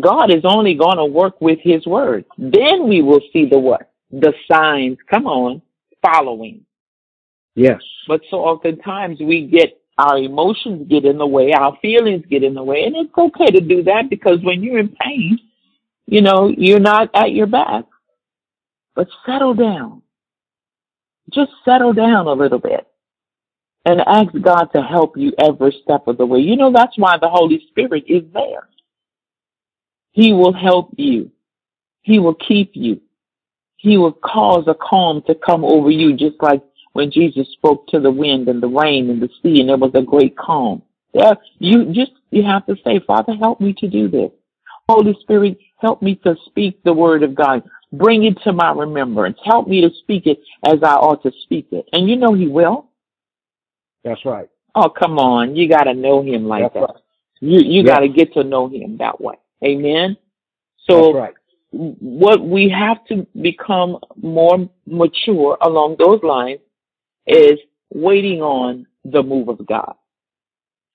God 0.00 0.30
is 0.34 0.44
only 0.44 0.74
going 0.74 0.96
to 0.96 1.04
work 1.04 1.40
with 1.40 1.58
his 1.62 1.86
words. 1.86 2.26
Then 2.38 2.88
we 2.88 3.02
will 3.02 3.20
see 3.32 3.46
the 3.46 3.58
what? 3.58 3.90
The 4.10 4.32
signs, 4.50 4.98
come 5.10 5.26
on, 5.26 5.62
following. 6.02 6.64
Yes. 7.54 7.82
But 8.06 8.22
so 8.30 8.38
oftentimes 8.38 9.20
we 9.20 9.46
get 9.46 9.80
Our 9.98 10.18
emotions 10.18 10.86
get 10.88 11.04
in 11.04 11.18
the 11.18 11.26
way, 11.26 11.52
our 11.52 11.76
feelings 11.82 12.24
get 12.30 12.44
in 12.44 12.54
the 12.54 12.62
way, 12.62 12.84
and 12.84 12.94
it's 12.96 13.18
okay 13.18 13.50
to 13.50 13.60
do 13.60 13.82
that 13.82 14.08
because 14.08 14.38
when 14.44 14.62
you're 14.62 14.78
in 14.78 14.94
pain, 15.04 15.40
you 16.10 16.22
know, 16.22 16.48
you're 16.48 16.80
not 16.80 17.10
at 17.14 17.32
your 17.32 17.46
best, 17.46 17.86
But 18.96 19.08
settle 19.26 19.52
down. 19.52 20.02
Just 21.30 21.52
settle 21.66 21.92
down 21.92 22.26
a 22.26 22.32
little 22.32 22.58
bit 22.58 22.86
and 23.84 24.00
ask 24.00 24.30
God 24.40 24.66
to 24.74 24.80
help 24.82 25.18
you 25.18 25.32
every 25.38 25.78
step 25.82 26.08
of 26.08 26.16
the 26.16 26.24
way. 26.24 26.40
You 26.40 26.56
know, 26.56 26.72
that's 26.72 26.96
why 26.96 27.18
the 27.18 27.28
Holy 27.28 27.62
Spirit 27.68 28.04
is 28.08 28.22
there. 28.32 28.68
He 30.12 30.32
will 30.32 30.54
help 30.54 30.94
you. 30.96 31.30
He 32.00 32.18
will 32.18 32.34
keep 32.34 32.70
you. 32.72 33.02
He 33.76 33.98
will 33.98 34.12
cause 34.12 34.64
a 34.66 34.74
calm 34.74 35.22
to 35.26 35.34
come 35.34 35.62
over 35.62 35.90
you, 35.90 36.16
just 36.16 36.42
like 36.42 36.62
when 36.94 37.10
Jesus 37.10 37.48
spoke 37.52 37.86
to 37.88 38.00
the 38.00 38.10
wind 38.10 38.48
and 38.48 38.62
the 38.62 38.68
rain 38.68 39.10
and 39.10 39.20
the 39.20 39.28
sea, 39.42 39.60
and 39.60 39.68
there 39.68 39.76
was 39.76 39.92
a 39.94 40.02
great 40.02 40.38
calm. 40.38 40.82
There, 41.12 41.36
you 41.58 41.92
just 41.92 42.12
you 42.30 42.44
have 42.44 42.64
to 42.66 42.76
say, 42.82 42.98
Father, 43.06 43.34
help 43.34 43.60
me 43.60 43.74
to 43.74 43.88
do 43.88 44.08
this. 44.08 44.30
Holy 44.88 45.14
Spirit, 45.20 45.58
help 45.80 46.02
me 46.02 46.16
to 46.24 46.36
speak 46.46 46.82
the 46.84 46.92
word 46.92 47.22
of 47.22 47.34
God. 47.34 47.62
Bring 47.92 48.24
it 48.24 48.38
to 48.44 48.52
my 48.52 48.72
remembrance. 48.72 49.38
Help 49.44 49.66
me 49.66 49.80
to 49.80 49.90
speak 50.02 50.26
it 50.26 50.38
as 50.64 50.78
I 50.82 50.94
ought 50.94 51.22
to 51.22 51.32
speak 51.42 51.68
it. 51.72 51.86
And 51.92 52.08
you 52.08 52.16
know 52.16 52.34
He 52.34 52.46
will. 52.46 52.90
That's 54.04 54.24
right. 54.24 54.48
Oh, 54.74 54.90
come 54.90 55.18
on. 55.18 55.56
You 55.56 55.68
got 55.68 55.84
to 55.84 55.94
know 55.94 56.22
Him 56.22 56.44
like 56.46 56.62
That's 56.64 56.74
that. 56.74 56.80
Right. 56.80 57.02
You 57.40 57.60
you 57.60 57.82
yes. 57.82 57.86
got 57.86 58.00
to 58.00 58.08
get 58.08 58.32
to 58.34 58.44
know 58.44 58.68
Him 58.68 58.98
that 58.98 59.20
way. 59.20 59.36
Amen. 59.64 60.16
So 60.88 61.12
right. 61.14 61.34
what 61.70 62.40
we 62.40 62.68
have 62.68 63.04
to 63.06 63.26
become 63.40 63.98
more 64.20 64.68
mature 64.86 65.58
along 65.60 65.96
those 65.98 66.22
lines 66.22 66.60
is 67.26 67.58
waiting 67.92 68.40
on 68.40 68.86
the 69.04 69.22
move 69.22 69.48
of 69.48 69.66
God. 69.66 69.94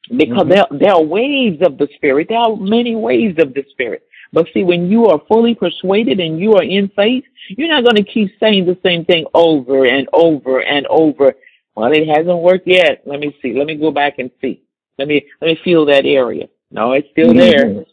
Because 0.09 0.43
mm-hmm. 0.43 0.49
there, 0.49 0.79
there 0.79 0.93
are 0.93 1.03
waves 1.03 1.61
of 1.65 1.77
the 1.77 1.87
Spirit. 1.95 2.27
There 2.29 2.37
are 2.37 2.55
many 2.55 2.95
waves 2.95 3.41
of 3.41 3.53
the 3.53 3.63
Spirit. 3.71 4.03
But 4.33 4.47
see, 4.51 4.63
when 4.63 4.89
you 4.89 5.05
are 5.05 5.21
fully 5.27 5.53
persuaded 5.53 6.19
and 6.19 6.39
you 6.39 6.55
are 6.55 6.63
in 6.63 6.89
faith, 6.95 7.23
you're 7.49 7.69
not 7.69 7.83
going 7.83 8.03
to 8.03 8.11
keep 8.11 8.31
saying 8.39 8.65
the 8.65 8.77
same 8.83 9.05
thing 9.05 9.25
over 9.33 9.85
and 9.85 10.09
over 10.11 10.59
and 10.59 10.87
over. 10.87 11.35
Well, 11.75 11.91
it 11.91 12.07
hasn't 12.07 12.39
worked 12.39 12.67
yet. 12.67 13.03
Let 13.05 13.19
me 13.19 13.37
see. 13.41 13.53
Let 13.53 13.67
me 13.67 13.75
go 13.75 13.91
back 13.91 14.17
and 14.17 14.31
see. 14.41 14.63
Let 14.97 15.07
me, 15.07 15.25
let 15.39 15.47
me 15.47 15.59
feel 15.63 15.85
that 15.85 16.05
area. 16.05 16.49
No, 16.71 16.93
it's 16.93 17.07
still 17.11 17.29
mm-hmm. 17.29 17.37
there. 17.37 17.85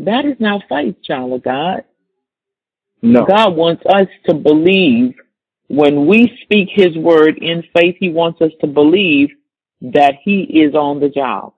That 0.00 0.24
is 0.24 0.36
not 0.40 0.62
faith, 0.68 0.96
child 1.02 1.34
of 1.34 1.42
God. 1.42 1.84
No. 3.02 3.26
God 3.26 3.54
wants 3.54 3.82
us 3.86 4.08
to 4.26 4.34
believe 4.34 5.14
when 5.68 6.06
we 6.06 6.38
speak 6.42 6.68
his 6.72 6.96
word 6.96 7.38
in 7.38 7.62
faith, 7.74 7.96
he 8.00 8.08
wants 8.08 8.40
us 8.40 8.52
to 8.62 8.66
believe 8.66 9.30
that 9.82 10.14
he 10.24 10.42
is 10.42 10.74
on 10.74 10.98
the 10.98 11.10
job. 11.10 11.52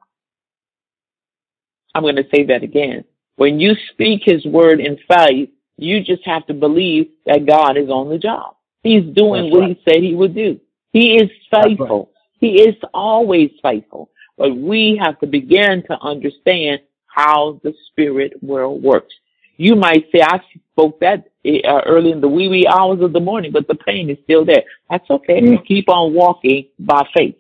I'm 1.95 2.03
going 2.03 2.17
to 2.17 2.27
say 2.35 2.45
that 2.45 2.63
again. 2.63 3.05
When 3.41 3.59
you 3.59 3.75
speak 3.91 4.21
his 4.23 4.45
word 4.45 4.81
in 4.81 4.99
faith, 5.09 5.49
you 5.79 6.05
just 6.05 6.27
have 6.27 6.47
to 6.49 6.53
believe 6.53 7.09
that 7.25 7.47
God 7.47 7.79
is 7.79 7.89
on 7.89 8.11
the 8.11 8.19
job. 8.19 8.57
He's 8.83 9.03
doing 9.15 9.45
That's 9.45 9.55
what 9.55 9.61
right. 9.61 9.79
he 9.79 9.83
said 9.83 10.03
he 10.03 10.15
would 10.15 10.35
do. 10.35 10.61
He 10.93 11.15
is 11.15 11.31
faithful. 11.51 12.13
Right. 12.13 12.39
He 12.39 12.61
is 12.61 12.75
always 12.93 13.51
faithful. 13.63 14.11
But 14.37 14.55
we 14.55 15.01
have 15.03 15.19
to 15.21 15.27
begin 15.27 15.83
to 15.87 15.99
understand 16.03 16.81
how 17.07 17.63
the 17.65 17.73
spirit 17.87 18.35
world 18.43 18.83
works. 18.83 19.15
You 19.57 19.75
might 19.75 20.05
say, 20.15 20.21
I 20.21 20.41
spoke 20.73 21.01
that 21.01 21.31
uh, 21.47 21.81
early 21.87 22.11
in 22.11 22.21
the 22.21 22.29
wee 22.29 22.49
wee 22.49 22.67
hours 22.67 23.01
of 23.01 23.15
the 23.15 23.21
morning, 23.21 23.53
but 23.53 23.67
the 23.69 23.75
pain 23.75 24.11
is 24.11 24.19
still 24.25 24.45
there. 24.45 24.65
That's 24.91 25.09
okay. 25.09 25.41
Mm. 25.41 25.67
Keep 25.67 25.89
on 25.89 26.13
walking 26.13 26.67
by 26.79 27.09
faith. 27.17 27.37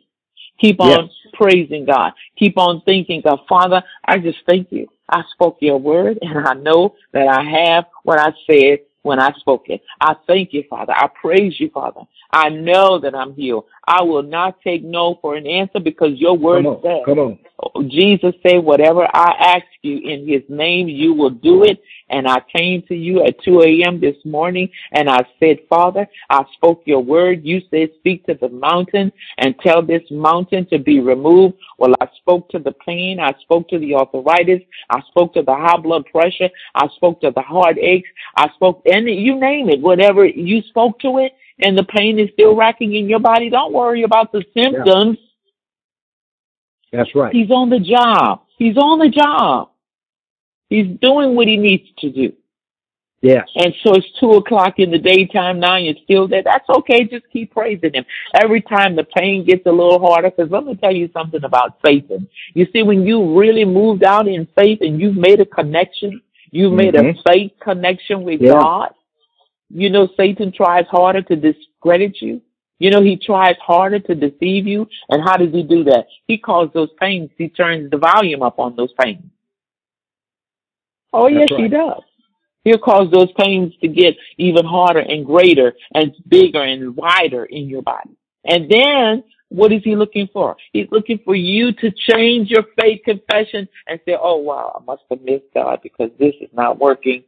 Keep 0.60 0.80
on 0.80 1.06
yes. 1.06 1.32
praising 1.34 1.86
God. 1.86 2.12
Keep 2.36 2.58
on 2.58 2.82
thinking 2.82 3.22
God, 3.22 3.40
Father, 3.48 3.82
I 4.04 4.18
just 4.18 4.38
thank 4.46 4.70
you. 4.70 4.88
I 5.08 5.22
spoke 5.32 5.58
your 5.60 5.78
word 5.78 6.18
and 6.22 6.46
I 6.46 6.54
know 6.54 6.94
that 7.12 7.26
I 7.26 7.42
have 7.42 7.86
what 8.04 8.18
I 8.18 8.32
said 8.48 8.80
when 9.02 9.18
I 9.18 9.32
spoke 9.38 9.68
it. 9.68 9.82
I 10.00 10.14
thank 10.26 10.52
you, 10.52 10.64
Father. 10.68 10.92
I 10.94 11.08
praise 11.08 11.58
you, 11.58 11.70
Father. 11.70 12.02
I 12.32 12.48
know 12.48 12.98
that 13.00 13.14
I'm 13.14 13.34
healed. 13.34 13.64
I 13.90 14.02
will 14.02 14.22
not 14.22 14.60
take 14.62 14.84
no 14.84 15.18
for 15.20 15.34
an 15.34 15.48
answer 15.48 15.80
because 15.80 16.12
your 16.14 16.38
word 16.38 16.62
come 16.62 16.74
on, 16.74 16.82
says. 16.82 17.02
Come 17.04 17.18
on. 17.18 17.90
Jesus 17.90 18.34
said, 18.46 18.58
whatever 18.58 19.04
I 19.12 19.56
ask 19.56 19.66
you 19.82 19.98
in 19.98 20.28
his 20.28 20.42
name, 20.48 20.88
you 20.88 21.12
will 21.12 21.30
do 21.30 21.64
it. 21.64 21.82
And 22.08 22.28
I 22.28 22.38
came 22.56 22.82
to 22.86 22.94
you 22.94 23.24
at 23.24 23.42
2 23.42 23.62
a.m. 23.62 24.00
this 24.00 24.14
morning 24.24 24.68
and 24.92 25.10
I 25.10 25.24
said, 25.40 25.58
Father, 25.68 26.06
I 26.28 26.44
spoke 26.54 26.82
your 26.84 27.00
word. 27.00 27.44
You 27.44 27.62
said, 27.68 27.90
speak 27.98 28.24
to 28.26 28.34
the 28.34 28.48
mountain 28.48 29.12
and 29.38 29.58
tell 29.58 29.82
this 29.82 30.02
mountain 30.08 30.66
to 30.66 30.78
be 30.78 31.00
removed. 31.00 31.56
Well, 31.78 31.94
I 32.00 32.08
spoke 32.16 32.48
to 32.50 32.60
the 32.60 32.72
pain. 32.86 33.18
I 33.18 33.34
spoke 33.40 33.68
to 33.70 33.78
the 33.80 33.96
arthritis. 33.96 34.62
I 34.88 35.00
spoke 35.08 35.34
to 35.34 35.42
the 35.42 35.54
high 35.54 35.78
blood 35.78 36.06
pressure. 36.06 36.50
I 36.76 36.86
spoke 36.94 37.20
to 37.22 37.32
the 37.32 37.42
heartaches. 37.42 38.08
I 38.36 38.50
spoke, 38.54 38.82
and 38.86 39.08
you 39.08 39.38
name 39.38 39.68
it, 39.68 39.80
whatever 39.80 40.24
you 40.24 40.62
spoke 40.62 41.00
to 41.00 41.18
it 41.18 41.32
and 41.62 41.76
the 41.76 41.84
pain 41.84 42.18
is 42.18 42.30
still 42.32 42.54
racking 42.56 42.94
in 42.94 43.08
your 43.08 43.20
body. 43.20 43.50
Don't 43.50 43.72
worry 43.72 44.02
about 44.02 44.32
the 44.32 44.44
symptoms. 44.54 45.18
Yeah. 46.92 46.98
That's 46.98 47.14
right. 47.14 47.34
He's 47.34 47.50
on 47.50 47.70
the 47.70 47.78
job. 47.78 48.42
He's 48.58 48.76
on 48.76 48.98
the 48.98 49.08
job. 49.08 49.70
He's 50.68 50.86
doing 51.00 51.34
what 51.34 51.46
he 51.46 51.56
needs 51.56 51.88
to 51.98 52.10
do. 52.10 52.32
Yes. 53.22 53.48
And 53.54 53.74
so 53.82 53.94
it's 53.94 54.06
two 54.18 54.32
o'clock 54.32 54.74
in 54.78 54.90
the 54.90 54.98
daytime 54.98 55.60
now. 55.60 55.76
You're 55.76 55.94
still 56.04 56.26
there. 56.26 56.42
That's 56.42 56.68
okay. 56.68 57.04
Just 57.04 57.26
keep 57.30 57.52
praising 57.52 57.92
him. 57.92 58.06
Every 58.34 58.62
time 58.62 58.96
the 58.96 59.04
pain 59.04 59.44
gets 59.44 59.66
a 59.66 59.70
little 59.70 60.00
harder, 60.00 60.30
because 60.30 60.50
let 60.50 60.64
me 60.64 60.74
tell 60.76 60.94
you 60.94 61.10
something 61.12 61.44
about 61.44 61.78
Satan. 61.84 62.28
You 62.54 62.66
see, 62.72 62.82
when 62.82 63.06
you 63.06 63.38
really 63.38 63.66
moved 63.66 64.04
out 64.04 64.26
in 64.26 64.48
faith 64.56 64.78
and 64.80 64.98
you've 64.98 65.16
made 65.16 65.40
a 65.40 65.44
connection, 65.44 66.22
you've 66.50 66.72
made 66.72 66.94
mm-hmm. 66.94 67.18
a 67.18 67.22
faith 67.30 67.52
connection 67.60 68.22
with 68.22 68.40
yeah. 68.40 68.52
God. 68.52 68.94
You 69.70 69.90
know, 69.90 70.08
Satan 70.16 70.52
tries 70.52 70.86
harder 70.90 71.22
to 71.22 71.36
discredit 71.36 72.20
you. 72.20 72.42
You 72.78 72.90
know, 72.90 73.02
he 73.02 73.16
tries 73.16 73.56
harder 73.64 74.00
to 74.00 74.14
deceive 74.14 74.66
you. 74.66 74.88
And 75.08 75.22
how 75.22 75.36
does 75.36 75.52
he 75.52 75.62
do 75.62 75.84
that? 75.84 76.06
He 76.26 76.38
calls 76.38 76.70
those 76.74 76.90
pains, 76.98 77.30
he 77.36 77.48
turns 77.48 77.90
the 77.90 77.98
volume 77.98 78.42
up 78.42 78.58
on 78.58 78.76
those 78.76 78.92
pains. 79.00 79.24
Oh, 81.12 81.28
yes, 81.28 81.48
right. 81.50 81.60
he 81.60 81.68
does. 81.68 82.02
He'll 82.64 82.78
cause 82.78 83.10
those 83.10 83.32
pains 83.38 83.72
to 83.80 83.88
get 83.88 84.16
even 84.36 84.64
harder 84.64 85.00
and 85.00 85.24
greater 85.24 85.72
and 85.94 86.14
bigger 86.28 86.62
and 86.62 86.94
wider 86.94 87.44
in 87.44 87.68
your 87.68 87.82
body. 87.82 88.16
And 88.44 88.70
then 88.70 89.24
what 89.48 89.72
is 89.72 89.82
he 89.82 89.96
looking 89.96 90.28
for? 90.32 90.56
He's 90.72 90.86
looking 90.90 91.20
for 91.24 91.34
you 91.34 91.72
to 91.72 91.90
change 91.90 92.50
your 92.50 92.64
faith 92.80 93.00
confession 93.04 93.68
and 93.86 93.98
say, 94.04 94.16
oh 94.20 94.36
wow, 94.36 94.78
I 94.80 94.84
must 94.84 95.02
have 95.10 95.22
missed 95.22 95.46
God 95.54 95.80
because 95.82 96.10
this 96.18 96.34
is 96.40 96.50
not 96.52 96.78
working. 96.78 97.24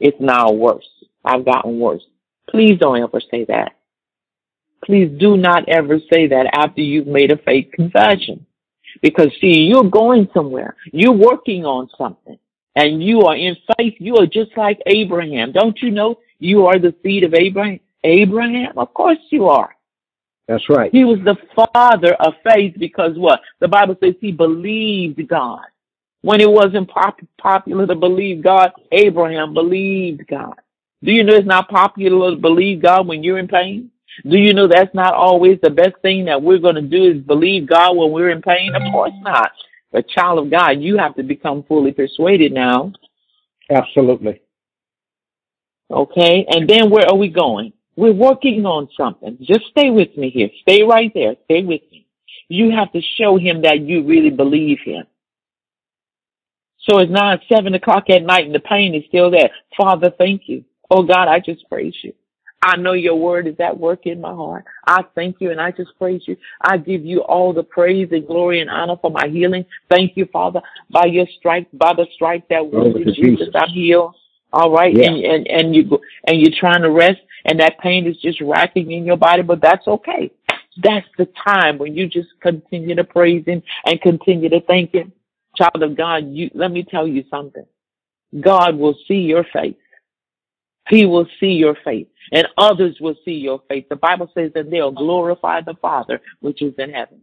It's 0.00 0.20
now 0.20 0.50
worse. 0.52 0.88
I've 1.24 1.44
gotten 1.44 1.78
worse. 1.78 2.04
Please 2.48 2.78
don't 2.78 3.02
ever 3.02 3.20
say 3.30 3.44
that. 3.46 3.72
Please 4.84 5.10
do 5.18 5.36
not 5.36 5.68
ever 5.68 5.98
say 6.12 6.28
that 6.28 6.50
after 6.52 6.82
you've 6.82 7.06
made 7.06 7.32
a 7.32 7.38
faith 7.38 7.68
confession. 7.72 8.46
Because 9.02 9.28
see, 9.40 9.60
you're 9.60 9.90
going 9.90 10.28
somewhere. 10.34 10.76
You're 10.92 11.12
working 11.12 11.64
on 11.64 11.88
something. 11.96 12.38
And 12.76 13.02
you 13.02 13.22
are 13.22 13.36
in 13.36 13.56
faith. 13.76 13.94
You 13.98 14.16
are 14.16 14.26
just 14.26 14.56
like 14.56 14.80
Abraham. 14.86 15.52
Don't 15.52 15.78
you 15.80 15.90
know 15.90 16.18
you 16.38 16.66
are 16.66 16.78
the 16.78 16.94
seed 17.02 17.24
of 17.24 17.34
Abraham? 17.34 17.80
Abraham? 18.02 18.76
Of 18.76 18.92
course 18.92 19.18
you 19.30 19.46
are. 19.46 19.74
That's 20.48 20.68
right. 20.68 20.92
He 20.92 21.04
was 21.04 21.18
the 21.24 21.36
father 21.54 22.14
of 22.14 22.34
faith 22.44 22.74
because 22.78 23.12
what? 23.16 23.40
The 23.60 23.68
Bible 23.68 23.96
says 24.02 24.14
he 24.20 24.32
believed 24.32 25.26
God. 25.26 25.64
When 26.20 26.40
it 26.40 26.50
wasn't 26.50 26.88
pop- 26.88 27.20
popular 27.38 27.86
to 27.86 27.94
believe 27.94 28.42
God, 28.42 28.72
Abraham 28.92 29.54
believed 29.54 30.26
God. 30.26 30.58
Do 31.04 31.12
you 31.12 31.22
know 31.22 31.34
it's 31.34 31.46
not 31.46 31.68
popular 31.68 32.30
to 32.30 32.36
believe 32.36 32.82
God 32.82 33.06
when 33.06 33.22
you're 33.22 33.38
in 33.38 33.48
pain? 33.48 33.90
Do 34.22 34.38
you 34.38 34.54
know 34.54 34.68
that's 34.68 34.94
not 34.94 35.12
always 35.12 35.58
the 35.62 35.70
best 35.70 35.96
thing 36.00 36.24
that 36.26 36.40
we're 36.40 36.58
going 36.58 36.76
to 36.76 36.82
do 36.82 37.10
is 37.10 37.22
believe 37.22 37.68
God 37.68 37.96
when 37.96 38.10
we're 38.10 38.30
in 38.30 38.40
pain? 38.40 38.74
Of 38.74 38.82
course 38.90 39.12
not. 39.20 39.50
A 39.92 40.02
child 40.02 40.38
of 40.38 40.50
God, 40.50 40.80
you 40.80 40.96
have 40.98 41.14
to 41.16 41.22
become 41.22 41.62
fully 41.64 41.92
persuaded 41.92 42.52
now. 42.52 42.92
Absolutely. 43.70 44.40
Okay. 45.90 46.46
And 46.48 46.68
then 46.68 46.90
where 46.90 47.06
are 47.06 47.16
we 47.16 47.28
going? 47.28 47.72
We're 47.96 48.12
working 48.12 48.64
on 48.64 48.88
something. 48.96 49.38
Just 49.42 49.66
stay 49.70 49.90
with 49.90 50.16
me 50.16 50.30
here. 50.30 50.48
Stay 50.62 50.82
right 50.82 51.12
there. 51.14 51.36
Stay 51.44 51.62
with 51.62 51.82
me. 51.92 52.06
You 52.48 52.70
have 52.70 52.92
to 52.92 53.00
show 53.18 53.36
him 53.36 53.62
that 53.62 53.80
you 53.80 54.04
really 54.04 54.30
believe 54.30 54.78
him. 54.84 55.06
So 56.88 56.98
it's 56.98 57.10
now 57.10 57.38
seven 57.52 57.74
o'clock 57.74 58.10
at 58.10 58.22
night 58.22 58.46
and 58.46 58.54
the 58.54 58.60
pain 58.60 58.94
is 58.94 59.04
still 59.08 59.30
there. 59.30 59.50
Father, 59.76 60.10
thank 60.16 60.42
you. 60.48 60.64
Oh 60.94 61.02
God, 61.02 61.26
I 61.26 61.40
just 61.40 61.68
praise 61.68 61.96
you. 62.02 62.12
I 62.62 62.76
know 62.76 62.92
your 62.92 63.16
word 63.16 63.48
is 63.48 63.56
at 63.58 63.76
work 63.76 64.06
in 64.06 64.20
my 64.20 64.32
heart. 64.32 64.64
I 64.86 65.02
thank 65.16 65.40
you 65.40 65.50
and 65.50 65.60
I 65.60 65.72
just 65.72 65.90
praise 65.98 66.22
you. 66.26 66.36
I 66.60 66.76
give 66.76 67.04
you 67.04 67.22
all 67.22 67.52
the 67.52 67.64
praise 67.64 68.10
and 68.12 68.24
glory 68.24 68.60
and 68.60 68.70
honor 68.70 68.94
for 69.02 69.10
my 69.10 69.26
healing. 69.26 69.66
Thank 69.90 70.16
you, 70.16 70.26
Father. 70.32 70.62
By 70.90 71.06
your 71.06 71.26
stripes, 71.36 71.66
by 71.72 71.94
the 71.94 72.06
stripes 72.14 72.46
that 72.50 72.70
wounded 72.70 73.08
Jesus, 73.08 73.16
Jesus, 73.16 73.48
I'm 73.56 73.70
healed. 73.70 74.14
All 74.52 74.70
right. 74.70 74.94
Yeah. 74.96 75.08
And, 75.08 75.24
and, 75.24 75.46
and 75.48 75.74
you, 75.74 75.98
and 76.28 76.40
you're 76.40 76.58
trying 76.58 76.82
to 76.82 76.90
rest 76.92 77.18
and 77.44 77.58
that 77.58 77.80
pain 77.80 78.06
is 78.06 78.16
just 78.18 78.40
racking 78.40 78.92
in 78.92 79.04
your 79.04 79.16
body, 79.16 79.42
but 79.42 79.60
that's 79.60 79.88
okay. 79.88 80.30
That's 80.80 81.08
the 81.18 81.28
time 81.44 81.78
when 81.78 81.96
you 81.96 82.06
just 82.06 82.28
continue 82.40 82.94
to 82.94 83.04
praise 83.04 83.44
him 83.46 83.64
and 83.84 84.00
continue 84.00 84.48
to 84.50 84.60
thank 84.60 84.92
him. 84.92 85.12
Child 85.56 85.82
of 85.82 85.96
God, 85.96 86.28
you, 86.28 86.50
let 86.54 86.70
me 86.70 86.84
tell 86.88 87.08
you 87.08 87.24
something. 87.28 87.66
God 88.40 88.76
will 88.76 88.96
see 89.08 89.16
your 89.16 89.44
faith. 89.52 89.76
He 90.88 91.06
will 91.06 91.26
see 91.40 91.52
your 91.52 91.76
faith 91.84 92.08
and 92.32 92.46
others 92.58 92.98
will 93.00 93.16
see 93.24 93.32
your 93.32 93.62
faith. 93.68 93.86
The 93.88 93.96
Bible 93.96 94.30
says 94.34 94.52
that 94.54 94.70
they'll 94.70 94.92
glorify 94.92 95.60
the 95.60 95.74
Father 95.74 96.20
which 96.40 96.62
is 96.62 96.74
in 96.78 96.90
heaven. 96.92 97.20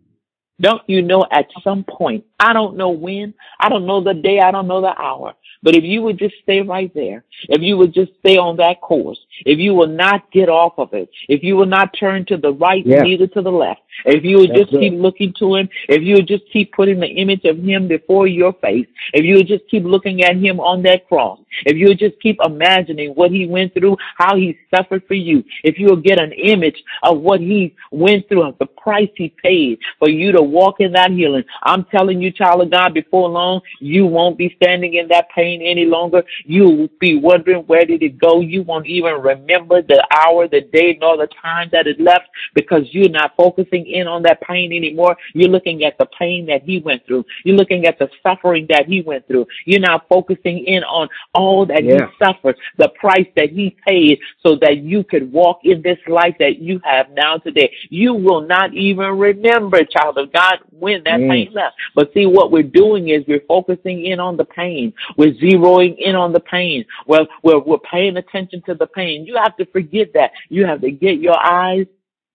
Don't 0.62 0.82
you 0.88 1.02
know 1.02 1.26
at 1.32 1.48
some 1.64 1.84
point, 1.84 2.24
I 2.40 2.54
don't 2.54 2.78
know 2.78 2.90
when, 2.90 3.34
I 3.60 3.70
don't 3.70 3.86
know 3.86 4.02
the 4.02 4.14
day, 4.14 4.40
I 4.40 4.52
don't 4.52 4.68
know 4.68 4.82
the 4.82 4.96
hour, 4.98 5.34
but 5.64 5.76
if 5.76 5.84
you 5.84 6.02
would 6.02 6.18
just 6.18 6.36
stay 6.44 6.62
right 6.62 6.92
there, 6.94 7.24
if 7.50 7.62
you 7.62 7.78
would 7.78 7.94
just 7.94 8.12
stay 8.20 8.38
on 8.38 8.58
that 8.58 8.82
course, 8.82 9.20
if 9.46 9.60
you 9.60 9.74
will 9.74 9.88
not 9.88 10.32
get 10.32 10.50
off 10.50 10.74
of 10.78 10.94
it, 10.94 11.10
if 11.28 11.44
you 11.44 11.56
will 11.56 11.66
not 11.66 11.96
turn 12.00 12.26
to 12.26 12.38
the 12.38 12.54
right, 12.54 12.86
yeah. 12.86 13.02
neither 13.02 13.28
to 13.28 13.42
the 13.42 13.52
left, 13.52 13.82
if 14.06 14.24
you 14.24 14.38
would 14.38 14.50
That's 14.52 14.62
just 14.62 14.72
keep 14.72 14.94
looking 14.94 15.34
to 15.40 15.56
him, 15.56 15.70
if 15.88 16.02
you 16.02 16.16
would 16.16 16.28
just 16.28 16.44
keep 16.52 16.74
putting 16.74 17.00
the 17.00 17.08
image 17.08 17.46
of 17.46 17.60
him 17.60 17.88
before 17.88 18.28
your 18.28 18.54
face, 18.54 18.88
if 19.14 19.26
you 19.26 19.36
would 19.36 19.48
just 19.48 19.68
keep 19.70 19.84
looking 19.84 20.24
at 20.24 20.36
him 20.36 20.60
on 20.60 20.82
that 20.84 21.08
cross, 21.08 21.40
if 21.66 21.78
you 21.78 21.88
would 21.90 22.00
just 22.00 22.20
keep 22.22 22.40
imagining 22.44 23.12
what 23.12 23.32
he 23.32 23.46
went 23.48 23.74
through, 23.74 23.98
how 24.18 24.36
he 24.36 24.58
suffered 24.74 25.04
for 25.08 25.14
you, 25.14 25.44
if 25.64 25.78
you 25.78 25.88
will 25.88 25.96
get 25.98 26.20
an 26.20 26.32
image 26.32 26.82
of 27.04 27.20
what 27.20 27.40
he 27.40 27.76
went 27.92 28.28
through, 28.28 28.44
of 28.44 28.58
the 28.58 28.66
price 28.66 29.10
he 29.16 29.34
paid 29.44 29.80
for 30.00 30.10
you 30.10 30.32
to 30.32 30.42
walk 30.52 30.80
in 30.80 30.92
that 30.94 31.12
healing, 31.12 31.44
I'm 31.64 31.86
telling 31.86 32.22
you, 32.22 32.32
child 32.32 32.62
of 32.62 32.72
God, 32.72 32.94
before 32.94 33.30
long, 33.30 33.62
you 33.80 34.06
won't 34.06 34.38
be 34.38 34.54
standing 34.56 34.96
in 34.96 35.08
that 35.10 35.30
pain 35.36 35.62
any 35.62 35.86
longer. 35.86 36.24
You'll 36.46 36.90
be 37.00 37.16
wondering 37.16 37.64
where 37.64 37.86
did 37.86 38.04
it 38.04 38.20
go. 38.20 38.42
You 38.42 38.64
won't 38.64 38.88
even 38.88 39.16
remember 39.16 39.82
the 39.82 40.06
hour, 40.12 40.48
the 40.48 40.62
day, 40.62 40.98
nor 41.00 41.18
the 41.18 41.28
time 41.42 41.70
that 41.72 41.88
it 41.88 42.00
left 42.00 42.28
because 42.54 42.84
you're 42.92 43.10
not 43.10 43.36
focusing 43.36 43.86
in 43.88 44.08
on 44.08 44.24
that 44.24 44.42
pain 44.42 44.74
anymore. 44.74 45.16
You're 45.34 45.50
looking 45.50 45.84
at 45.84 45.98
the 45.98 46.08
pain 46.18 46.46
that 46.48 46.64
he 46.64 46.80
went 46.80 47.06
through. 47.06 47.26
You're 47.44 47.58
looking 47.58 47.86
at 47.86 48.00
the 48.00 48.10
suffering 48.24 48.68
that 48.70 48.86
he 48.86 49.02
went 49.02 49.28
through. 49.28 49.48
You're 49.66 49.80
not 49.80 50.08
focusing 50.10 50.66
in 50.66 50.84
on 50.84 51.10
all 51.34 51.66
that 51.66 51.84
yeah. 51.84 52.08
he 52.08 52.26
suffered, 52.26 52.58
the 52.78 52.90
price 52.90 53.28
that 53.36 53.50
he 53.50 53.76
paid 53.88 54.20
so 54.44 54.56
that 54.62 54.78
you 54.78 55.04
could 55.04 55.32
walk 55.32 55.60
in 55.64 55.82
this 55.82 56.00
life 56.08 56.36
that 56.40 56.60
you 56.60 56.80
have 56.84 57.10
now 57.12 57.38
today. 57.38 57.74
You 57.90 58.14
will 58.14 58.42
not 58.42 58.74
even 58.74 59.18
remember, 59.18 59.84
child 59.84 60.18
of 60.18 60.31
God, 60.34 60.60
when 60.72 61.04
that 61.04 61.20
mm. 61.20 61.30
pain 61.30 61.54
left. 61.54 61.76
But 61.96 62.12
see, 62.14 62.26
what 62.26 62.52
we're 62.52 62.64
doing 62.64 63.10
is 63.10 63.24
we're 63.28 63.46
focusing 63.48 64.06
in 64.06 64.20
on 64.20 64.38
the 64.38 64.46
pain. 64.46 64.94
We're 65.18 65.34
zeroing 65.34 65.98
in 65.98 66.16
on 66.16 66.34
the 66.34 66.40
pain. 66.40 66.86
Well, 67.08 67.28
we're, 67.44 67.60
we're 67.60 67.80
paying 67.80 68.18
attention 68.18 68.62
to 68.66 68.76
the 68.76 68.88
pain. 68.88 69.26
You 69.26 69.38
have 69.38 69.56
to 69.58 69.66
forget 69.66 70.14
that. 70.14 70.32
You 70.50 70.66
have 70.66 70.82
to 70.82 70.92
get 70.92 71.20
your 71.20 71.38
eyes 71.38 71.86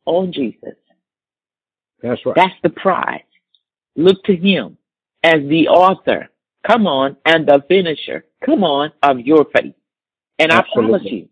on 0.04 0.32
Jesus. 0.32 0.74
That's 2.02 2.24
right. 2.24 2.36
That's 2.36 2.54
the 2.62 2.70
prize. 2.70 3.20
Look 3.96 4.22
to 4.24 4.36
him 4.36 4.76
as 5.22 5.40
the 5.48 5.68
author. 5.68 6.28
Come 6.66 6.86
on. 6.86 7.16
And 7.24 7.46
the 7.46 7.64
finisher. 7.68 8.24
Come 8.44 8.64
on 8.64 8.92
of 9.02 9.20
your 9.20 9.46
faith. 9.54 9.74
And 10.38 10.52
Absolutely. 10.52 10.84
I 10.84 10.98
promise 10.98 11.12
you, 11.12 11.28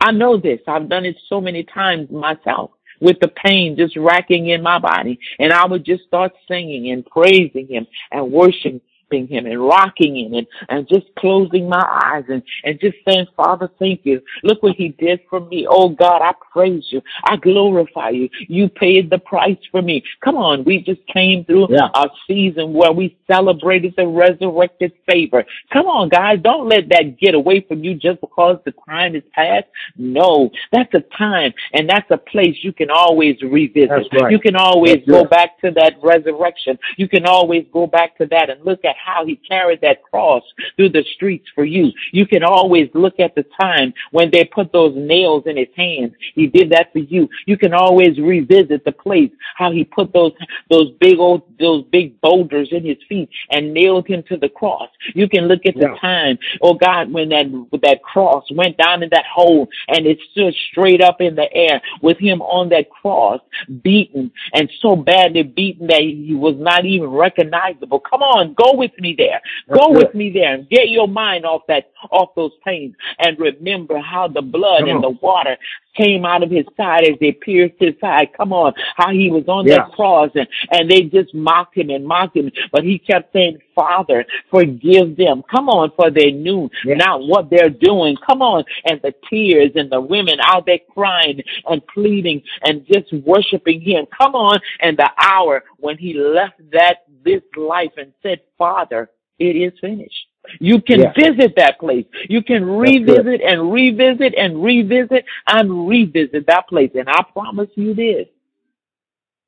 I 0.00 0.12
know 0.12 0.36
this. 0.36 0.60
I've 0.66 0.88
done 0.88 1.04
it 1.04 1.16
so 1.28 1.40
many 1.40 1.64
times 1.64 2.10
myself 2.10 2.70
with 3.00 3.18
the 3.20 3.28
pain 3.28 3.76
just 3.76 3.96
racking 3.96 4.48
in 4.48 4.62
my 4.62 4.78
body. 4.78 5.18
And 5.38 5.52
I 5.52 5.66
would 5.66 5.84
just 5.84 6.04
start 6.04 6.32
singing 6.46 6.90
and 6.90 7.04
praising 7.04 7.68
him 7.68 7.86
and 8.10 8.32
worshiping 8.32 8.80
him 9.10 9.46
and 9.46 9.60
rocking 9.60 10.16
him 10.16 10.34
and, 10.34 10.46
and 10.68 10.88
just 10.88 11.06
closing 11.18 11.68
my 11.68 11.84
eyes 12.04 12.24
and, 12.28 12.42
and 12.64 12.78
just 12.80 12.96
saying, 13.06 13.26
Father, 13.36 13.70
thank 13.78 14.04
you. 14.04 14.20
Look 14.42 14.62
what 14.62 14.76
he 14.76 14.88
did 14.88 15.20
for 15.28 15.40
me. 15.40 15.66
Oh 15.68 15.88
God, 15.88 16.22
I 16.22 16.32
praise 16.52 16.84
you. 16.90 17.02
I 17.24 17.36
glorify 17.36 18.10
you. 18.10 18.28
You 18.48 18.68
paid 18.68 19.10
the 19.10 19.18
price 19.18 19.58
for 19.70 19.82
me. 19.82 20.02
Come 20.24 20.36
on. 20.36 20.64
We 20.64 20.80
just 20.80 21.06
came 21.06 21.44
through 21.44 21.68
yeah. 21.70 21.88
a 21.94 22.08
season 22.26 22.72
where 22.72 22.92
we 22.92 23.16
celebrated 23.30 23.94
the 23.96 24.06
resurrected 24.06 24.92
favor. 25.10 25.44
Come 25.72 25.86
on, 25.86 26.08
guys. 26.08 26.38
Don't 26.42 26.68
let 26.68 26.88
that 26.90 27.18
get 27.18 27.34
away 27.34 27.64
from 27.66 27.84
you 27.84 27.94
just 27.94 28.20
because 28.20 28.58
the 28.64 28.74
time 28.88 29.14
is 29.14 29.22
past. 29.32 29.66
No, 29.96 30.50
that's 30.72 30.92
a 30.94 31.00
time 31.16 31.52
and 31.72 31.88
that's 31.88 32.10
a 32.10 32.16
place 32.16 32.56
you 32.62 32.72
can 32.72 32.90
always 32.90 33.40
revisit. 33.42 33.90
Right. 33.90 34.30
You 34.30 34.38
can 34.38 34.56
always 34.56 34.96
that's 34.96 35.08
go 35.08 35.24
back 35.24 35.60
to 35.60 35.70
that 35.72 35.94
resurrection. 36.02 36.78
You 36.96 37.08
can 37.08 37.26
always 37.26 37.66
go 37.72 37.86
back 37.86 38.16
to 38.18 38.26
that 38.26 38.50
and 38.50 38.64
look 38.64 38.84
at 38.84 38.96
how 39.04 39.24
he 39.24 39.36
carried 39.36 39.80
that 39.80 40.02
cross 40.02 40.42
through 40.76 40.90
the 40.90 41.04
streets 41.14 41.46
for 41.54 41.64
you. 41.64 41.90
You 42.12 42.26
can 42.26 42.42
always 42.42 42.88
look 42.94 43.18
at 43.20 43.34
the 43.34 43.44
time 43.60 43.94
when 44.10 44.30
they 44.30 44.44
put 44.44 44.72
those 44.72 44.94
nails 44.96 45.44
in 45.46 45.56
his 45.56 45.68
hands. 45.76 46.14
He 46.34 46.46
did 46.46 46.70
that 46.70 46.92
for 46.92 46.98
you. 46.98 47.28
You 47.46 47.56
can 47.56 47.72
always 47.72 48.18
revisit 48.18 48.84
the 48.84 48.92
place, 48.92 49.30
how 49.56 49.72
he 49.72 49.84
put 49.84 50.12
those, 50.12 50.32
those 50.70 50.92
big 51.00 51.18
old, 51.18 51.42
those 51.58 51.84
big 51.84 52.20
boulders 52.20 52.68
in 52.72 52.84
his 52.84 52.98
feet 53.08 53.28
and 53.50 53.72
nailed 53.72 54.06
him 54.06 54.22
to 54.28 54.36
the 54.36 54.48
cross. 54.48 54.90
You 55.14 55.28
can 55.28 55.48
look 55.48 55.66
at 55.66 55.74
the 55.74 55.90
yeah. 55.92 55.98
time, 56.00 56.38
oh 56.62 56.74
God, 56.74 57.12
when 57.12 57.28
that, 57.30 57.46
that 57.82 58.02
cross 58.02 58.44
went 58.50 58.76
down 58.76 59.02
in 59.02 59.10
that 59.10 59.26
hole 59.26 59.68
and 59.88 60.06
it 60.06 60.18
stood 60.32 60.54
straight 60.70 61.02
up 61.02 61.20
in 61.20 61.34
the 61.34 61.52
air 61.52 61.80
with 62.02 62.18
him 62.18 62.42
on 62.42 62.68
that 62.70 62.90
cross, 62.90 63.40
beaten 63.82 64.30
and 64.52 64.70
so 64.80 64.96
badly 64.96 65.42
beaten 65.42 65.86
that 65.88 66.00
he 66.00 66.34
was 66.34 66.54
not 66.58 66.84
even 66.84 67.08
recognizable. 67.08 68.00
Come 68.00 68.22
on, 68.22 68.54
go 68.54 68.74
with 68.74 68.87
with 68.92 69.00
me 69.00 69.14
there. 69.16 69.40
That's 69.66 69.80
Go 69.80 69.92
good. 69.92 70.06
with 70.06 70.14
me 70.14 70.30
there 70.30 70.54
and 70.54 70.68
get 70.68 70.88
your 70.88 71.08
mind 71.08 71.44
off 71.44 71.62
that, 71.68 71.90
off 72.10 72.30
those 72.34 72.52
pains 72.64 72.94
and 73.18 73.38
remember 73.38 73.98
how 73.98 74.28
the 74.28 74.42
blood 74.42 74.80
Come 74.80 74.88
and 74.88 74.96
on. 74.96 75.02
the 75.02 75.18
water 75.20 75.56
came 75.96 76.24
out 76.24 76.42
of 76.42 76.50
his 76.50 76.64
side 76.76 77.04
as 77.04 77.18
they 77.20 77.32
pierced 77.32 77.74
his 77.78 77.94
side. 78.00 78.28
Come 78.36 78.52
on, 78.52 78.72
how 78.96 79.10
he 79.10 79.30
was 79.30 79.44
on 79.48 79.66
yeah. 79.66 79.76
that 79.76 79.92
cross 79.92 80.30
and, 80.34 80.48
and 80.70 80.90
they 80.90 81.02
just 81.02 81.34
mocked 81.34 81.76
him 81.76 81.90
and 81.90 82.06
mocked 82.06 82.36
him, 82.36 82.50
but 82.72 82.84
he 82.84 82.98
kept 82.98 83.32
saying, 83.32 83.58
Father, 83.74 84.24
forgive 84.50 85.16
them. 85.16 85.42
Come 85.50 85.68
on, 85.68 85.92
for 85.96 86.10
they 86.10 86.30
knew 86.30 86.70
yeah. 86.84 86.94
not 86.94 87.26
what 87.26 87.50
they're 87.50 87.70
doing. 87.70 88.16
Come 88.26 88.42
on, 88.42 88.64
and 88.84 89.00
the 89.02 89.14
tears 89.28 89.72
and 89.74 89.90
the 89.90 90.00
women 90.00 90.38
out 90.42 90.66
there 90.66 90.80
crying 90.94 91.42
and 91.68 91.86
pleading 91.86 92.42
and 92.62 92.86
just 92.86 93.12
worshiping 93.12 93.80
him. 93.80 94.06
Come 94.16 94.34
on, 94.34 94.60
and 94.80 94.96
the 94.96 95.10
hour 95.18 95.64
when 95.78 95.98
he 95.98 96.14
left 96.14 96.60
that 96.72 97.04
this 97.24 97.42
life 97.56 97.92
and 97.96 98.12
said, 98.22 98.40
Father, 98.56 99.10
it 99.38 99.56
is 99.56 99.72
finished. 99.80 100.27
You 100.60 100.80
can 100.80 101.00
yeah. 101.00 101.12
visit 101.16 101.54
that 101.56 101.78
place. 101.78 102.06
You 102.28 102.42
can 102.42 102.64
revisit 102.64 103.40
and 103.40 103.72
revisit 103.72 104.34
and 104.36 104.62
revisit 104.62 105.24
and 105.46 105.88
revisit 105.88 106.46
that 106.46 106.68
place. 106.68 106.90
And 106.94 107.08
I 107.08 107.22
promise 107.32 107.70
you 107.74 107.94
this, 107.94 108.26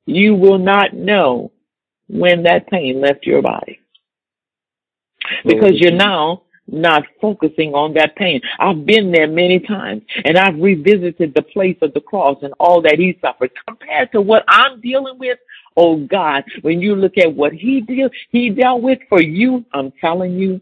you 0.05 0.35
will 0.35 0.59
not 0.59 0.93
know 0.93 1.51
when 2.07 2.43
that 2.43 2.67
pain 2.67 3.01
left 3.01 3.25
your 3.25 3.41
body. 3.41 3.79
Because 5.45 5.73
you're 5.79 5.91
mm-hmm. 5.91 5.97
now 5.97 6.43
not 6.67 7.03
focusing 7.19 7.73
on 7.73 7.93
that 7.93 8.15
pain. 8.15 8.41
I've 8.59 8.85
been 8.85 9.11
there 9.11 9.27
many 9.27 9.59
times 9.59 10.03
and 10.23 10.37
I've 10.37 10.59
revisited 10.59 11.33
the 11.33 11.41
place 11.41 11.77
of 11.81 11.93
the 11.93 11.99
cross 11.99 12.37
and 12.41 12.53
all 12.59 12.81
that 12.81 12.97
he 12.97 13.17
suffered 13.21 13.51
compared 13.67 14.11
to 14.13 14.21
what 14.21 14.43
I'm 14.47 14.79
dealing 14.81 15.19
with. 15.19 15.37
Oh 15.75 15.97
God, 15.97 16.43
when 16.61 16.81
you 16.81 16.95
look 16.95 17.17
at 17.17 17.33
what 17.33 17.53
he 17.53 17.81
did, 17.81 18.11
he 18.29 18.49
dealt 18.49 18.81
with 18.81 18.99
for 19.09 19.21
you, 19.21 19.65
I'm 19.73 19.91
telling 20.01 20.33
you, 20.33 20.61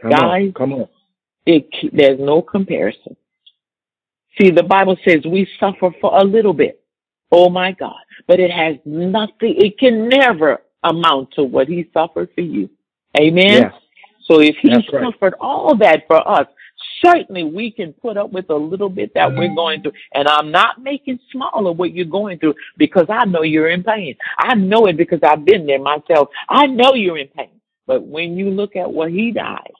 come 0.00 0.10
guys, 0.10 0.22
on, 0.22 0.52
come 0.52 0.72
on. 0.72 0.88
It, 1.46 1.68
there's 1.92 2.20
no 2.20 2.42
comparison. 2.42 3.16
See, 4.40 4.50
the 4.50 4.62
Bible 4.62 4.96
says 5.04 5.24
we 5.26 5.48
suffer 5.58 5.90
for 6.00 6.18
a 6.18 6.24
little 6.24 6.52
bit. 6.52 6.80
Oh 7.32 7.48
my 7.48 7.72
God. 7.72 8.00
But 8.26 8.40
it 8.40 8.50
has 8.50 8.76
nothing, 8.84 9.54
it 9.56 9.78
can 9.78 10.08
never 10.08 10.62
amount 10.84 11.32
to 11.32 11.44
what 11.44 11.68
he 11.68 11.88
suffered 11.92 12.28
for 12.34 12.42
you. 12.42 12.70
Amen. 13.18 13.62
Yes. 13.62 13.72
So 14.26 14.40
if 14.40 14.56
he 14.60 14.68
That's 14.68 14.86
suffered 14.86 15.32
right. 15.32 15.40
all 15.40 15.74
that 15.78 16.02
for 16.06 16.26
us, 16.28 16.46
certainly 17.04 17.44
we 17.44 17.70
can 17.70 17.92
put 17.94 18.16
up 18.16 18.30
with 18.30 18.50
a 18.50 18.54
little 18.54 18.90
bit 18.90 19.12
that 19.14 19.34
we're 19.34 19.54
going 19.54 19.82
through. 19.82 19.92
And 20.12 20.28
I'm 20.28 20.50
not 20.50 20.82
making 20.82 21.18
small 21.32 21.66
of 21.66 21.78
what 21.78 21.92
you're 21.92 22.04
going 22.04 22.38
through 22.38 22.54
because 22.76 23.06
I 23.08 23.24
know 23.24 23.42
you're 23.42 23.70
in 23.70 23.82
pain. 23.82 24.16
I 24.38 24.54
know 24.54 24.86
it 24.86 24.96
because 24.96 25.20
I've 25.22 25.44
been 25.44 25.66
there 25.66 25.80
myself. 25.80 26.28
I 26.48 26.66
know 26.66 26.94
you're 26.94 27.18
in 27.18 27.28
pain. 27.28 27.60
But 27.86 28.06
when 28.06 28.36
you 28.36 28.50
look 28.50 28.76
at 28.76 28.92
what 28.92 29.10
he 29.10 29.32
died 29.32 29.72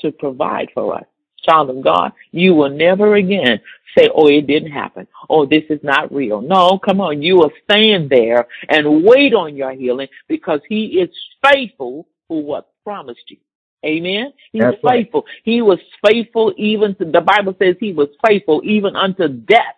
to 0.00 0.12
provide 0.12 0.70
for 0.74 0.94
us, 0.94 1.04
child 1.42 1.70
of 1.70 1.82
God, 1.82 2.12
you 2.32 2.54
will 2.54 2.70
never 2.70 3.14
again 3.14 3.60
say, 3.96 4.10
oh, 4.14 4.28
it 4.28 4.46
didn't 4.46 4.72
happen. 4.72 5.06
Oh, 5.30 5.46
this 5.46 5.64
is 5.70 5.80
not 5.82 6.12
real. 6.12 6.40
No, 6.40 6.78
come 6.78 7.00
on. 7.00 7.22
You 7.22 7.36
will 7.36 7.52
stand 7.64 8.10
there 8.10 8.46
and 8.68 9.04
wait 9.04 9.32
on 9.32 9.56
your 9.56 9.72
healing 9.72 10.08
because 10.28 10.60
he 10.68 11.00
is 11.00 11.08
faithful 11.42 12.06
for 12.28 12.42
what 12.42 12.70
promised 12.84 13.24
you. 13.28 13.38
Amen. 13.84 14.32
He 14.52 14.60
That's 14.60 14.76
was 14.82 14.92
faithful. 14.92 15.22
Right. 15.22 15.40
He 15.44 15.62
was 15.62 15.78
faithful 16.06 16.52
even 16.56 16.94
to, 16.96 17.04
the 17.04 17.20
Bible 17.20 17.54
says 17.58 17.76
he 17.78 17.92
was 17.92 18.08
faithful 18.26 18.60
even 18.64 18.96
unto 18.96 19.28
death. 19.28 19.76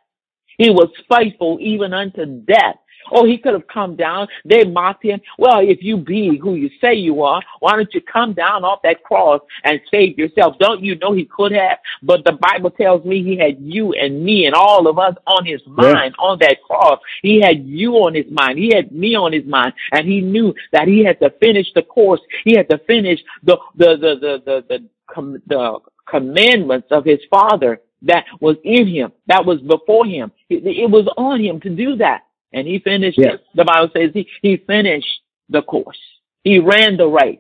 He 0.59 0.71
was 0.71 0.91
faithful 1.09 1.59
even 1.61 1.95
unto 1.95 2.27
death. 2.43 2.77
Oh, 3.11 3.25
he 3.25 3.39
could 3.39 3.55
have 3.55 3.67
come 3.69 3.97
down. 3.97 4.29
They 4.45 4.65
mocked 4.65 5.05
him. 5.05 5.21
Well, 5.39 5.61
if 5.61 5.79
you 5.83 5.97
be 5.97 6.39
who 6.39 6.55
you 6.55 6.71
say 6.81 6.95
you 6.95 7.23
are, 7.23 7.43
why 7.61 7.77
don't 7.77 7.93
you 7.95 8.01
come 8.01 8.35
down 8.35 8.65
off 8.65 8.81
that 8.83 9.03
cross 9.03 9.41
and 9.65 9.81
save 9.91 10.19
yourself? 10.19 10.57
Don't 10.59 10.83
you 10.83 10.97
know 10.97 11.13
he 11.13 11.25
could 11.25 11.53
have? 11.53 11.79
But 12.03 12.25
the 12.25 12.33
Bible 12.33 12.71
tells 12.71 13.05
me 13.05 13.23
he 13.23 13.39
had 13.39 13.57
you 13.61 13.93
and 13.93 14.23
me 14.23 14.47
and 14.47 14.55
all 14.55 14.87
of 14.89 14.99
us 14.99 15.15
on 15.27 15.47
his 15.47 15.61
mind 15.67 16.15
yeah. 16.19 16.25
on 16.25 16.39
that 16.41 16.63
cross. 16.63 17.01
He 17.23 17.41
had 17.41 17.65
you 17.65 17.95
on 17.95 18.15
his 18.15 18.27
mind. 18.31 18.59
He 18.59 18.75
had 18.75 18.93
me 18.93 19.15
on 19.15 19.33
his 19.33 19.47
mind. 19.47 19.73
And 19.93 20.07
he 20.07 20.21
knew 20.21 20.55
that 20.73 20.89
he 20.89 21.05
had 21.05 21.19
to 21.21 21.31
finish 21.41 21.69
the 21.75 21.83
course. 21.83 22.21
He 22.45 22.57
had 22.57 22.69
to 22.71 22.79
finish 22.87 23.21
the, 23.43 23.59
the, 23.77 23.97
the, 23.97 24.15
the, 24.21 24.43
the, 24.45 24.65
the, 24.69 24.89
the, 25.15 25.43
the 25.47 25.79
commandments 26.07 26.89
of 26.91 27.05
his 27.05 27.21
father 27.31 27.81
that 28.03 28.25
was 28.41 28.57
in 28.65 28.87
him, 28.87 29.13
that 29.27 29.45
was 29.45 29.61
before 29.61 30.07
him. 30.07 30.33
It, 30.49 30.65
it 30.67 30.91
was 30.91 31.07
on 31.17 31.43
him 31.43 31.61
to 31.61 31.71
do 31.71 31.97
that. 31.97 32.23
And 32.53 32.67
he 32.67 32.79
finished 32.79 33.19
yes. 33.19 33.35
it. 33.35 33.41
The 33.55 33.65
Bible 33.65 33.91
says 33.95 34.11
he, 34.15 34.29
he 34.43 34.57
finished 34.57 35.21
the 35.49 35.63
course. 35.63 35.99
He 36.45 36.59
ran 36.59 36.97
the 36.97 37.07
race. 37.07 37.39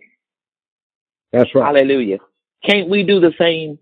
That's 1.33 1.55
right. 1.55 1.65
Hallelujah. 1.65 2.19
Can't 2.65 2.89
we 2.89 3.05
do 3.05 3.21
the 3.21 3.33
same? 3.39 3.79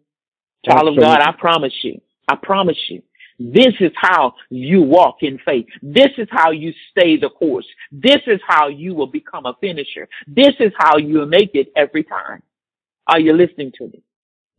Child 0.64 0.88
Absolutely. 0.88 1.04
of 1.04 1.08
God, 1.08 1.20
I 1.20 1.32
promise 1.32 1.72
you. 1.82 2.00
I 2.28 2.36
promise 2.36 2.78
you. 2.88 3.02
This 3.38 3.74
is 3.80 3.92
how 3.96 4.34
you 4.50 4.82
walk 4.82 5.16
in 5.20 5.38
faith. 5.44 5.66
This 5.82 6.10
is 6.16 6.26
how 6.30 6.52
you 6.52 6.72
stay 6.90 7.16
the 7.16 7.28
course. 7.28 7.66
This 7.92 8.22
is 8.26 8.40
how 8.46 8.68
you 8.68 8.94
will 8.94 9.06
become 9.06 9.46
a 9.46 9.54
finisher. 9.60 10.08
This 10.26 10.54
is 10.58 10.72
how 10.78 10.96
you 10.96 11.24
make 11.26 11.50
it 11.54 11.70
every 11.76 12.02
time. 12.02 12.42
Are 13.06 13.20
you 13.20 13.34
listening 13.34 13.72
to 13.78 13.88
me? 13.88 14.02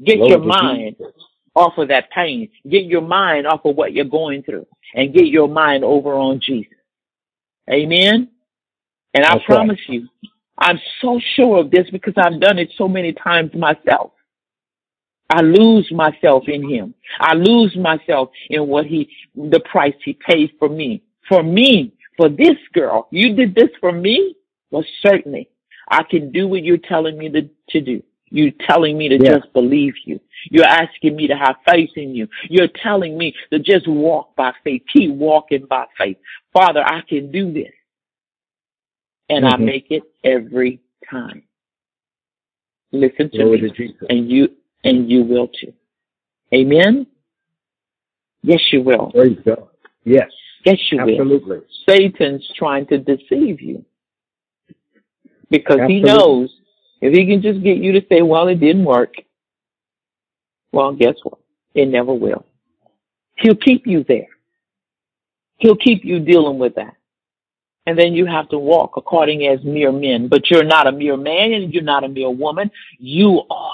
Get 0.03 0.19
Lord 0.19 0.29
your 0.29 0.39
mind 0.39 0.95
Jesus 0.99 1.23
off 1.57 1.77
of 1.77 1.87
that 1.89 2.11
pain. 2.11 2.49
Get 2.69 2.85
your 2.85 3.01
mind 3.01 3.47
off 3.47 3.65
of 3.65 3.75
what 3.75 3.93
you're 3.93 4.05
going 4.05 4.43
through 4.43 4.67
and 4.93 5.13
get 5.13 5.25
your 5.25 5.49
mind 5.49 5.83
over 5.83 6.13
on 6.13 6.39
Jesus. 6.39 6.73
Amen. 7.69 8.29
And 9.13 9.25
I 9.25 9.39
promise 9.45 9.79
right. 9.89 10.01
you, 10.01 10.07
I'm 10.57 10.79
so 11.01 11.19
sure 11.35 11.59
of 11.59 11.71
this 11.71 11.89
because 11.91 12.13
I've 12.17 12.39
done 12.39 12.59
it 12.59 12.71
so 12.77 12.87
many 12.87 13.13
times 13.13 13.53
myself. 13.53 14.11
I 15.29 15.41
lose 15.41 15.91
myself 15.91 16.43
in 16.47 16.67
him. 16.69 16.93
I 17.19 17.33
lose 17.33 17.75
myself 17.75 18.29
in 18.49 18.67
what 18.67 18.85
he, 18.85 19.09
the 19.35 19.59
price 19.59 19.95
he 20.05 20.13
paid 20.13 20.51
for 20.57 20.69
me. 20.69 21.03
For 21.27 21.43
me, 21.43 21.93
for 22.15 22.29
this 22.29 22.55
girl, 22.73 23.07
you 23.11 23.35
did 23.35 23.53
this 23.53 23.69
for 23.81 23.91
me? 23.91 24.35
Well, 24.71 24.85
certainly 25.01 25.49
I 25.89 26.03
can 26.03 26.31
do 26.31 26.47
what 26.47 26.63
you're 26.63 26.77
telling 26.77 27.17
me 27.17 27.29
to, 27.29 27.49
to 27.69 27.81
do. 27.81 28.03
You're 28.29 28.51
telling 28.67 28.97
me 28.97 29.09
to 29.09 29.17
yeah. 29.21 29.37
just 29.37 29.51
believe 29.53 29.93
you. 30.05 30.19
You're 30.49 30.65
asking 30.65 31.15
me 31.15 31.27
to 31.27 31.35
have 31.35 31.55
faith 31.67 31.91
in 31.95 32.15
you. 32.15 32.27
You're 32.49 32.69
telling 32.81 33.17
me 33.17 33.33
to 33.51 33.59
just 33.59 33.87
walk 33.87 34.35
by 34.35 34.53
faith. 34.63 34.83
Keep 34.93 35.11
walking 35.11 35.65
by 35.65 35.85
faith. 35.97 36.17
Father, 36.53 36.81
I 36.83 37.01
can 37.07 37.31
do 37.31 37.51
this. 37.51 37.71
And 39.29 39.45
mm-hmm. 39.45 39.61
I 39.61 39.65
make 39.65 39.87
it 39.89 40.03
every 40.23 40.79
time. 41.09 41.43
Listen 42.91 43.29
to 43.31 43.43
Lord 43.43 43.61
me. 43.61 43.95
And 44.09 44.31
you, 44.31 44.49
and 44.83 45.09
you 45.11 45.23
will 45.23 45.47
too. 45.47 45.73
Amen. 46.53 47.07
Yes, 48.43 48.61
you 48.71 48.81
will. 48.81 49.11
Praise 49.11 49.37
God. 49.45 49.67
Yes. 50.05 50.31
Yes, 50.65 50.77
you 50.91 50.99
Absolutely. 51.01 51.57
will. 51.57 51.63
Satan's 51.89 52.49
trying 52.57 52.87
to 52.87 52.97
deceive 52.97 53.61
you 53.61 53.83
because 55.49 55.79
Absolutely. 55.79 55.95
he 55.95 56.01
knows 56.01 56.53
if 57.01 57.13
he 57.13 57.25
can 57.25 57.41
just 57.41 57.63
get 57.63 57.77
you 57.77 57.91
to 57.93 58.01
say, 58.09 58.21
well, 58.21 58.47
it 58.47 58.59
didn't 58.59 58.85
work, 58.85 59.15
well, 60.77 60.93
guess 60.93 61.15
what? 61.23 61.39
It 61.73 61.87
never 61.87 62.13
will. 62.13 62.45
He'll 63.39 63.55
keep 63.55 63.87
you 63.87 64.05
there. 64.07 64.27
He'll 65.57 65.75
keep 65.75 66.05
you 66.05 66.19
dealing 66.19 66.59
with 66.59 66.75
that. 66.75 66.93
And 67.87 67.97
then 67.97 68.13
you 68.13 68.27
have 68.27 68.47
to 68.49 68.59
walk 68.59 68.91
according 68.95 69.47
as 69.47 69.63
mere 69.63 69.91
men. 69.91 70.27
But 70.27 70.51
you're 70.51 70.63
not 70.63 70.85
a 70.85 70.91
mere 70.91 71.17
man 71.17 71.53
and 71.53 71.73
you're 71.73 71.81
not 71.81 72.03
a 72.03 72.07
mere 72.07 72.29
woman. 72.29 72.69
You 72.99 73.41
are 73.49 73.73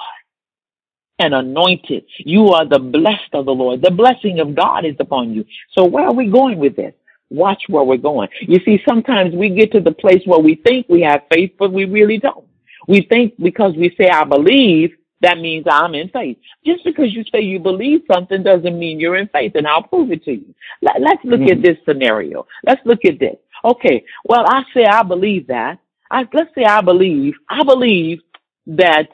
an 1.19 1.33
anointed. 1.33 2.05
You 2.19 2.51
are 2.51 2.65
the 2.65 2.79
blessed 2.79 3.33
of 3.33 3.47
the 3.47 3.51
Lord. 3.51 3.81
The 3.81 3.91
blessing 3.91 4.39
of 4.39 4.55
God 4.55 4.85
is 4.85 4.95
upon 4.97 5.33
you. 5.33 5.43
So 5.77 5.83
where 5.83 6.05
are 6.05 6.13
we 6.13 6.29
going 6.29 6.57
with 6.57 6.77
this? 6.77 6.93
Watch 7.29 7.63
where 7.67 7.83
we're 7.83 7.97
going. 7.97 8.29
You 8.39 8.61
see, 8.63 8.81
sometimes 8.87 9.35
we 9.35 9.49
get 9.49 9.73
to 9.73 9.81
the 9.81 9.91
place 9.91 10.21
where 10.25 10.39
we 10.39 10.55
think 10.55 10.85
we 10.87 11.01
have 11.01 11.23
faith, 11.33 11.51
but 11.59 11.73
we 11.73 11.83
really 11.83 12.17
don't. 12.17 12.47
We 12.87 13.01
think 13.01 13.33
because 13.41 13.75
we 13.75 13.93
say, 13.97 14.07
I 14.07 14.23
believe, 14.23 14.95
that 15.23 15.39
means 15.39 15.65
I'm 15.69 15.95
in 15.95 16.09
faith. 16.09 16.37
Just 16.65 16.83
because 16.83 17.13
you 17.13 17.23
say 17.31 17.41
you 17.41 17.57
believe 17.57 18.01
something 18.11 18.43
doesn't 18.43 18.77
mean 18.77 18.99
you're 18.99 19.15
in 19.15 19.29
faith, 19.29 19.53
and 19.55 19.65
I'll 19.65 19.83
prove 19.83 20.11
it 20.11 20.23
to 20.25 20.33
you. 20.33 20.53
Let, 20.81 20.97
us 20.97 21.17
look 21.23 21.39
mm-hmm. 21.39 21.57
at 21.57 21.63
this 21.63 21.77
scenario. 21.87 22.45
Let's 22.65 22.81
look 22.85 23.05
at 23.05 23.19
this. 23.19 23.37
Okay, 23.65 24.03
well, 24.25 24.45
I 24.45 24.63
say 24.73 24.85
I 24.85 25.01
believe 25.03 25.47
that. 25.47 25.79
I, 26.11 26.27
let's 26.33 26.53
say 26.53 26.65
I 26.65 26.81
believe, 26.81 27.33
I 27.49 27.63
believe 27.63 28.19
that 28.67 29.07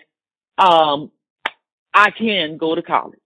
um, 0.57 1.11
I 1.93 2.09
can 2.09 2.57
go 2.57 2.75
to 2.75 2.81
college. 2.81 3.19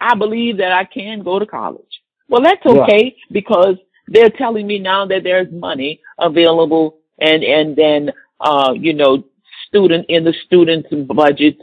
I 0.00 0.14
believe 0.14 0.58
that 0.58 0.70
I 0.70 0.84
can 0.84 1.24
go 1.24 1.38
to 1.38 1.46
college. 1.46 2.02
Well, 2.28 2.42
that's 2.42 2.64
okay 2.64 3.16
yeah. 3.16 3.24
because 3.32 3.76
they're 4.06 4.30
telling 4.30 4.66
me 4.66 4.78
now 4.78 5.06
that 5.06 5.24
there's 5.24 5.50
money 5.50 6.00
available 6.18 6.98
and, 7.18 7.42
and 7.42 7.74
then, 7.74 8.12
uh, 8.40 8.74
you 8.76 8.92
know, 8.92 9.24
student 9.66 10.06
in 10.08 10.24
the 10.24 10.34
student's 10.46 10.88
budget 11.12 11.58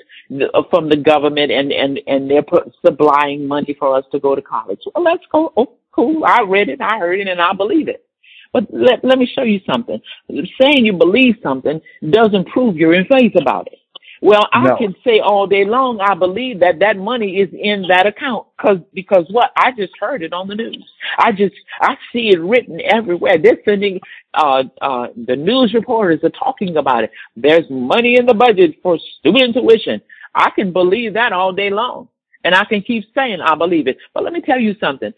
from 0.69 0.89
the 0.89 0.97
government 0.97 1.51
and, 1.51 1.71
and, 1.71 1.99
and 2.07 2.29
they're 2.29 2.45
supplying 2.85 3.47
money 3.47 3.75
for 3.77 3.95
us 3.97 4.05
to 4.11 4.19
go 4.19 4.35
to 4.35 4.41
college. 4.41 4.81
Well, 4.93 5.03
let's 5.03 5.23
go. 5.31 5.53
Oh, 5.55 5.73
cool. 5.91 6.23
I 6.25 6.41
read 6.41 6.69
it. 6.69 6.81
I 6.81 6.97
heard 6.97 7.19
it 7.19 7.27
and 7.27 7.41
I 7.41 7.53
believe 7.53 7.87
it. 7.87 8.05
But 8.53 8.67
let, 8.71 9.03
let 9.03 9.17
me 9.17 9.29
show 9.33 9.43
you 9.43 9.59
something. 9.69 9.99
Saying 10.29 10.85
you 10.85 10.93
believe 10.93 11.35
something 11.43 11.81
doesn't 12.09 12.47
prove 12.47 12.77
you're 12.77 12.93
in 12.93 13.05
faith 13.05 13.33
about 13.39 13.67
it. 13.67 13.79
Well, 14.21 14.47
I 14.53 14.63
no. 14.63 14.77
can 14.77 14.95
say 15.03 15.19
all 15.19 15.45
day 15.45 15.65
long, 15.65 15.99
I 15.99 16.15
believe 16.15 16.61
that 16.61 16.79
that 16.79 16.97
money 16.97 17.37
is 17.37 17.49
in 17.53 17.85
that 17.89 18.07
account 18.07 18.47
because, 18.57 18.77
because 18.93 19.25
what? 19.29 19.51
I 19.57 19.71
just 19.71 19.93
heard 19.99 20.23
it 20.23 20.33
on 20.33 20.47
the 20.47 20.55
news. 20.55 20.83
I 21.17 21.31
just, 21.31 21.53
I 21.81 21.95
see 22.13 22.29
it 22.29 22.39
written 22.39 22.79
everywhere. 22.81 23.37
They're 23.37 23.59
sending, 23.65 23.99
uh, 24.33 24.63
uh, 24.81 25.07
the 25.27 25.35
news 25.35 25.73
reporters 25.73 26.21
are 26.23 26.29
talking 26.29 26.77
about 26.77 27.03
it. 27.03 27.11
There's 27.35 27.69
money 27.69 28.15
in 28.17 28.25
the 28.25 28.33
budget 28.33 28.77
for 28.81 28.97
student 29.19 29.53
tuition. 29.53 30.01
I 30.35 30.49
can 30.49 30.73
believe 30.73 31.13
that 31.13 31.31
all 31.31 31.53
day 31.53 31.69
long. 31.69 32.09
And 32.43 32.53
I 32.53 32.65
can 32.65 32.81
keep 32.81 33.05
saying 33.15 33.41
I 33.41 33.55
believe 33.55 33.87
it. 33.87 33.97
But 34.13 34.23
let 34.23 34.33
me 34.33 34.41
tell 34.41 34.59
you 34.59 34.75
something. 34.79 35.13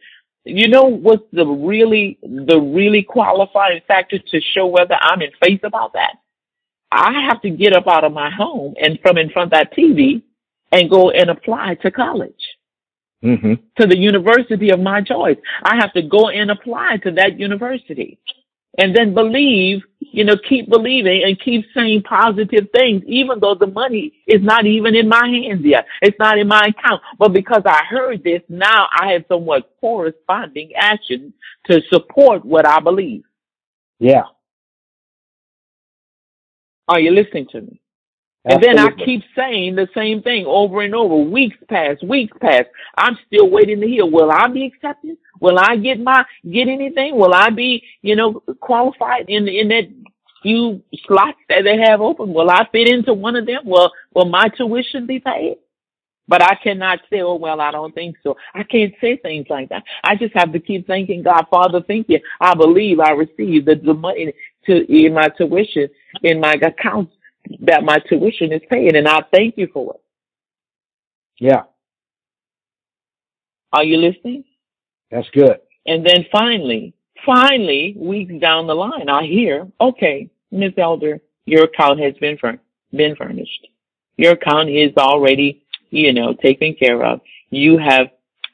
You 0.46 0.70
know 0.70 0.84
what's 0.84 1.26
the 1.34 1.46
really, 1.46 2.18
the 2.22 2.60
really 2.60 3.04
qualifying 3.04 3.82
factor 3.86 4.18
to 4.18 4.42
show 4.42 4.68
whether 4.68 4.96
I'm 4.96 5.22
in 5.22 5.32
faith 5.44 5.62
about 5.64 5.94
that? 5.94 6.14
I 6.90 7.26
have 7.28 7.42
to 7.42 7.50
get 7.50 7.74
up 7.74 7.88
out 7.88 8.06
of 8.06 8.14
my 8.14 8.30
home 8.30 8.76
and 8.82 8.98
from 9.02 9.18
in 9.18 9.30
front 9.30 9.48
of 9.48 9.60
that 9.60 9.76
TV 9.76 10.22
and 10.72 10.90
go 10.90 11.10
and 11.10 11.30
apply 11.30 11.76
to 11.82 11.92
college. 11.92 12.56
Mm-hmm. 13.24 13.54
To 13.82 13.88
the 13.88 13.98
university 13.98 14.70
of 14.70 14.80
my 14.80 15.02
choice. 15.02 15.38
I 15.64 15.76
have 15.78 15.92
to 15.94 16.04
go 16.04 16.30
and 16.30 16.52
apply 16.52 16.98
to 16.98 17.12
that 17.14 17.40
university 17.40 18.20
and 18.78 18.96
then 18.96 19.14
believe, 19.14 19.84
you 20.00 20.24
know, 20.24 20.36
keep 20.38 20.70
believing 20.70 21.24
and 21.26 21.40
keep 21.40 21.66
saying 21.74 22.04
positive 22.04 22.68
things, 22.76 23.04
even 23.08 23.40
though 23.40 23.56
the 23.56 23.68
money 23.68 24.14
is 24.28 24.42
not 24.42 24.66
even 24.66 24.96
in 24.96 25.10
my 25.10 25.28
hands 25.28 25.66
yet. 25.66 25.88
It's 26.02 26.18
not 26.20 26.38
in 26.38 26.48
my 26.48 26.68
account. 26.68 27.02
But 27.18 27.34
because 27.34 27.64
I 27.66 27.84
heard 27.90 28.24
this, 28.24 28.42
now 28.50 28.88
I 28.92 29.14
have 29.14 29.26
somewhat 29.28 29.72
corresponding 29.82 30.74
action 30.76 31.34
to 31.70 31.82
support 31.92 32.46
what 32.46 32.68
I 32.68 32.80
believe. 32.80 33.24
Yeah. 34.00 34.24
Are 36.88 37.00
you 37.00 37.12
listening 37.12 37.48
to 37.52 37.62
me? 37.62 37.82
And 38.50 38.64
then 38.64 38.80
I 38.80 38.92
keep 38.92 39.24
saying 39.36 39.76
the 39.76 39.90
same 39.94 40.22
thing 40.22 40.46
over 40.46 40.82
and 40.82 40.96
over. 40.96 41.16
Weeks 41.16 41.58
pass, 41.68 41.98
weeks 42.02 42.36
pass. 42.40 42.64
I'm 42.98 43.18
still 43.28 43.50
waiting 43.50 43.82
to 43.82 43.88
hear. 43.88 44.06
Will 44.06 44.32
I 44.32 44.48
be 44.48 44.66
accepted? 44.66 45.18
Will 45.42 45.60
I 45.60 45.76
get 45.76 46.00
my 46.00 46.24
get 46.50 46.68
anything? 46.68 47.18
Will 47.18 47.34
I 47.34 47.50
be, 47.50 47.84
you 48.02 48.16
know, 48.16 48.42
qualified 48.62 49.26
in 49.28 49.48
in 49.48 49.68
that 49.70 49.90
few 50.42 50.82
slots 51.06 51.40
that 51.50 51.64
they 51.64 51.78
have 51.78 52.00
open? 52.00 52.34
Will 52.34 52.50
I 52.50 52.66
fit 52.72 52.90
into 52.90 53.14
one 53.14 53.36
of 53.36 53.46
them? 53.46 53.62
Will 53.66 53.92
will 54.14 54.26
my 54.30 54.48
tuition 54.56 55.06
be 55.06 55.20
paid? 55.20 55.58
But 56.30 56.42
I 56.42 56.56
cannot 56.56 57.00
say, 57.10 57.22
oh 57.22 57.36
well, 57.36 57.60
I 57.60 57.72
don't 57.72 57.94
think 57.94 58.18
so. 58.24 58.38
I 58.54 58.64
can't 58.64 58.94
say 59.00 59.18
things 59.18 59.48
like 59.50 59.70
that. 59.70 59.84
I 60.04 60.16
just 60.16 60.34
have 60.36 60.54
to 60.54 60.60
keep 60.60 60.88
thanking 60.88 61.24
God, 61.24 61.46
Father, 61.50 61.82
thank 61.82 62.08
you. 62.10 62.20
I 62.40 62.54
believe 62.54 63.00
I 63.00 63.12
receive 63.12 63.66
the, 63.66 63.76
the 63.76 63.94
money 63.94 64.34
to 64.66 65.06
in 65.06 65.14
my 65.14 65.30
tuition 65.38 65.90
in 66.24 66.40
my 66.40 66.54
account 66.54 67.10
that 67.62 67.84
my 67.84 68.00
tuition 68.00 68.52
is 68.52 68.62
paying, 68.70 68.96
and 68.96 69.08
I 69.08 69.22
thank 69.34 69.58
you 69.58 69.68
for 69.74 69.96
it. 69.96 70.02
Yeah. 71.40 71.64
Are 73.74 73.84
you 73.84 73.98
listening? 73.98 74.44
That's 75.12 75.30
good. 75.32 75.58
And 75.86 76.06
then 76.06 76.26
finally, 76.32 76.94
finally, 77.26 77.96
weeks 77.98 78.34
down 78.42 78.68
the 78.68 78.76
line, 78.76 79.10
I 79.10 79.26
hear, 79.26 79.68
okay, 79.80 80.30
Miss 80.52 80.74
Elder, 80.78 81.20
your 81.46 81.66
account 81.66 82.00
has 82.00 82.14
been 82.16 82.38
fur- 82.38 82.60
been 82.92 83.16
furnished. 83.16 83.68
Your 84.18 84.34
account 84.34 84.70
is 84.70 84.92
already, 84.98 85.64
you 85.92 86.12
know, 86.14 86.34
taken 86.34 86.74
care 86.74 87.04
of. 87.06 87.22
You 87.50 87.78
have, 87.78 88.08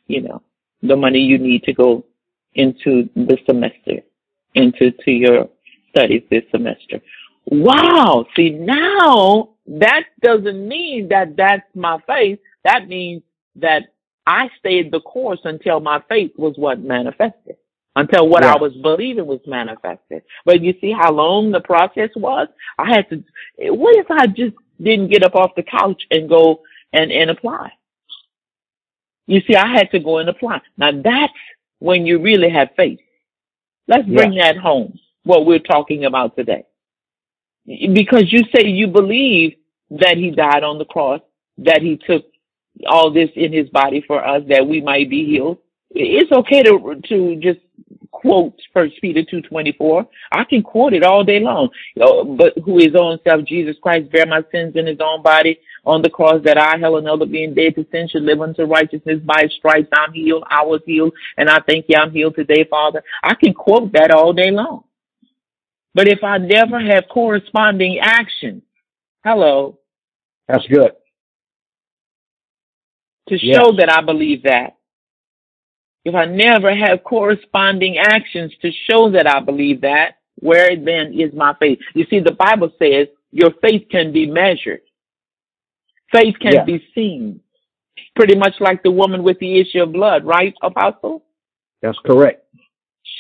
you 0.08 0.22
know, 0.22 0.42
the 0.82 0.96
money 0.96 1.20
you 1.20 1.38
need 1.38 1.64
to 1.64 1.74
go 1.74 2.06
into 2.54 3.10
the 3.16 3.38
semester. 3.46 4.02
into 4.56 4.92
to 4.92 5.12
your 5.12 5.50
studies 5.90 6.24
this 6.30 6.44
semester. 6.52 7.02
Wow. 7.46 8.26
See, 8.36 8.52
now 8.52 9.50
that 9.68 10.04
doesn't 10.22 10.68
mean 10.68 11.10
that 11.10 11.36
that's 11.36 11.68
my 11.76 12.00
faith. 12.08 12.40
That 12.64 12.88
means 12.88 13.24
that 13.58 13.84
I 14.26 14.50
stayed 14.60 14.92
the 14.92 15.02
course 15.02 15.42
until 15.44 15.80
my 15.80 16.02
faith 16.08 16.32
was 16.38 16.54
what 16.58 16.80
manifested, 16.80 17.58
until 17.96 18.30
what 18.30 18.44
yeah. 18.44 18.54
I 18.54 18.58
was 18.58 18.74
believing 18.74 19.26
was 19.26 19.42
manifested. 19.46 20.24
But 20.46 20.62
you 20.62 20.74
see 20.80 20.92
how 20.92 21.12
long 21.12 21.52
the 21.52 21.60
process 21.60 22.10
was? 22.16 22.48
I 22.80 22.90
had 22.90 23.10
to, 23.10 23.24
what 23.74 23.98
if 23.98 24.10
I 24.10 24.28
just 24.28 24.56
didn't 24.82 25.10
get 25.10 25.24
up 25.24 25.36
off 25.36 25.56
the 25.56 25.64
couch 25.64 26.04
and 26.10 26.30
go 26.30 26.62
and, 26.94 27.12
and 27.12 27.30
apply? 27.30 27.74
You 29.28 29.42
see, 29.42 29.56
I 29.56 29.68
had 29.68 29.92
to 29.92 30.00
go 30.00 30.18
and 30.18 30.30
apply. 30.30 30.62
Now 30.78 30.92
that's 30.92 31.34
when 31.80 32.06
you 32.06 32.20
really 32.20 32.50
have 32.50 32.70
faith. 32.76 33.00
Let's 33.88 34.08
bring 34.08 34.34
yeah. 34.34 34.54
that 34.54 34.62
home, 34.62 34.98
what 35.24 35.46
we're 35.46 35.60
talking 35.60 36.06
about 36.06 36.38
today. 36.38 36.66
Because 37.65 38.32
you 38.32 38.41
say 38.56 38.67
you 38.67 38.88
believe 38.88 39.56
that 39.91 40.17
he 40.17 40.32
died 40.32 40.63
on 40.63 40.78
the 40.78 40.86
cross, 40.86 41.21
that 41.60 41.82
he 41.82 41.97
took 41.97 42.26
all 42.88 43.12
this 43.12 43.30
in 43.36 43.54
his 43.54 43.69
body 43.69 44.04
for 44.06 44.26
us 44.26 44.43
that 44.49 44.67
we 44.67 44.82
might 44.82 45.10
be 45.10 45.26
healed. 45.26 45.60
It's 45.91 46.32
okay 46.32 46.63
to 46.63 47.02
to 47.10 47.36
just 47.36 47.60
quote 48.12 48.60
First 48.73 48.95
Peter 48.99 49.23
two 49.23 49.41
twenty 49.41 49.71
four. 49.73 50.08
I 50.32 50.43
can 50.43 50.63
quote 50.63 50.93
it 50.93 51.04
all 51.04 51.23
day 51.23 51.39
long. 51.39 51.69
Oh, 52.02 52.23
but 52.23 52.54
who 52.65 52.80
his 52.80 52.95
own 52.95 53.19
self, 53.23 53.45
Jesus 53.45 53.76
Christ, 53.82 54.12
bear 54.12 54.26
my 54.26 54.43
sins 54.52 54.76
in 54.76 54.88
his 54.88 54.99
own 54.99 55.21
body 55.21 55.60
on 55.86 56.02
the 56.02 56.10
cross 56.10 56.41
that 56.45 56.58
I, 56.58 56.78
hell, 56.80 56.97
another 56.97 57.26
being 57.26 57.54
dead 57.54 57.76
to 57.76 57.86
sin, 57.91 58.08
should 58.10 58.23
live 58.23 58.41
unto 58.41 58.63
righteousness 58.63 59.19
by 59.23 59.47
stripes. 59.58 59.89
I'm 59.93 60.13
healed. 60.13 60.43
I 60.49 60.63
was 60.63 60.82
healed, 60.86 61.13
and 61.38 61.49
I 61.49 61.60
thank 61.60 61.86
you. 61.89 61.97
I'm 61.97 62.12
healed 62.12 62.36
today, 62.36 62.65
Father. 62.69 63.04
I 63.21 63.36
can 63.36 63.54
quote 63.54 63.91
that 63.93 64.12
all 64.12 64.34
day 64.34 64.49
long. 64.49 64.86
But 65.96 66.08
if 66.08 66.24
I 66.24 66.38
never 66.38 66.80
have 66.80 67.06
corresponding 67.10 68.00
action, 68.02 68.62
hello. 69.24 69.80
That's 70.48 70.66
good 70.68 70.92
to 73.30 73.38
show 73.38 73.72
that 73.78 73.92
I 73.92 74.02
believe 74.02 74.44
that. 74.44 74.78
If 76.06 76.16
I 76.16 76.26
never 76.26 76.76
have 76.76 77.04
corresponding 77.04 77.98
actions 77.98 78.52
to 78.62 78.72
show 78.90 79.12
that 79.12 79.28
I 79.28 79.40
believe 79.40 79.82
that, 79.82 80.18
where 80.36 80.76
then 80.76 81.18
is 81.18 81.34
my 81.34 81.56
faith? 81.60 81.80
You 81.94 82.06
see, 82.10 82.20
the 82.20 82.34
Bible 82.34 82.72
says 82.78 83.08
your 83.32 83.52
faith 83.62 83.88
can 83.90 84.12
be 84.12 84.26
measured. 84.26 84.82
Faith 86.12 86.36
can 86.42 86.54
yeah. 86.54 86.64
be 86.66 86.86
seen. 86.94 87.40
Pretty 88.16 88.36
much 88.36 88.56
like 88.60 88.84
the 88.84 88.92
woman 88.92 89.24
with 89.24 89.40
the 89.40 89.60
issue 89.60 89.82
of 89.82 89.94
blood, 89.94 90.26
right, 90.26 90.54
Apostle? 90.62 91.24
That's 91.82 91.98
correct. 92.06 92.46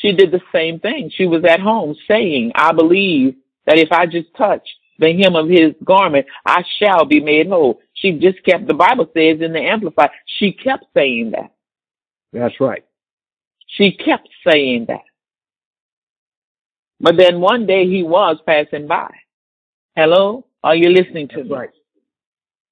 She 0.03 0.11
did 0.11 0.31
the 0.31 0.41
same 0.51 0.79
thing. 0.79 1.11
She 1.15 1.25
was 1.25 1.43
at 1.45 1.61
home 1.61 1.95
saying, 2.07 2.51
I 2.55 2.73
believe 2.73 3.35
that 3.65 3.79
if 3.79 3.91
I 3.91 4.05
just 4.05 4.27
touch 4.37 4.67
the 4.99 5.13
hem 5.13 5.35
of 5.35 5.47
his 5.47 5.73
garment, 5.83 6.27
I 6.45 6.63
shall 6.79 7.05
be 7.05 7.21
made 7.21 7.47
whole. 7.47 7.79
She 7.93 8.11
just 8.13 8.43
kept, 8.43 8.67
the 8.67 8.73
Bible 8.73 9.05
says 9.15 9.39
in 9.39 9.53
the 9.53 9.61
Amplified, 9.61 10.09
she 10.25 10.51
kept 10.51 10.85
saying 10.93 11.31
that. 11.31 11.53
That's 12.33 12.59
right. 12.59 12.83
She 13.67 13.91
kept 13.93 14.27
saying 14.45 14.87
that. 14.89 15.03
But 16.99 17.17
then 17.17 17.39
one 17.39 17.65
day 17.65 17.87
he 17.87 18.03
was 18.03 18.37
passing 18.45 18.87
by. 18.87 19.09
Hello? 19.95 20.45
Are 20.63 20.75
you 20.75 20.89
listening 20.89 21.29
to 21.29 21.37
That's 21.37 21.49
me? 21.49 21.55
Right. 21.55 21.69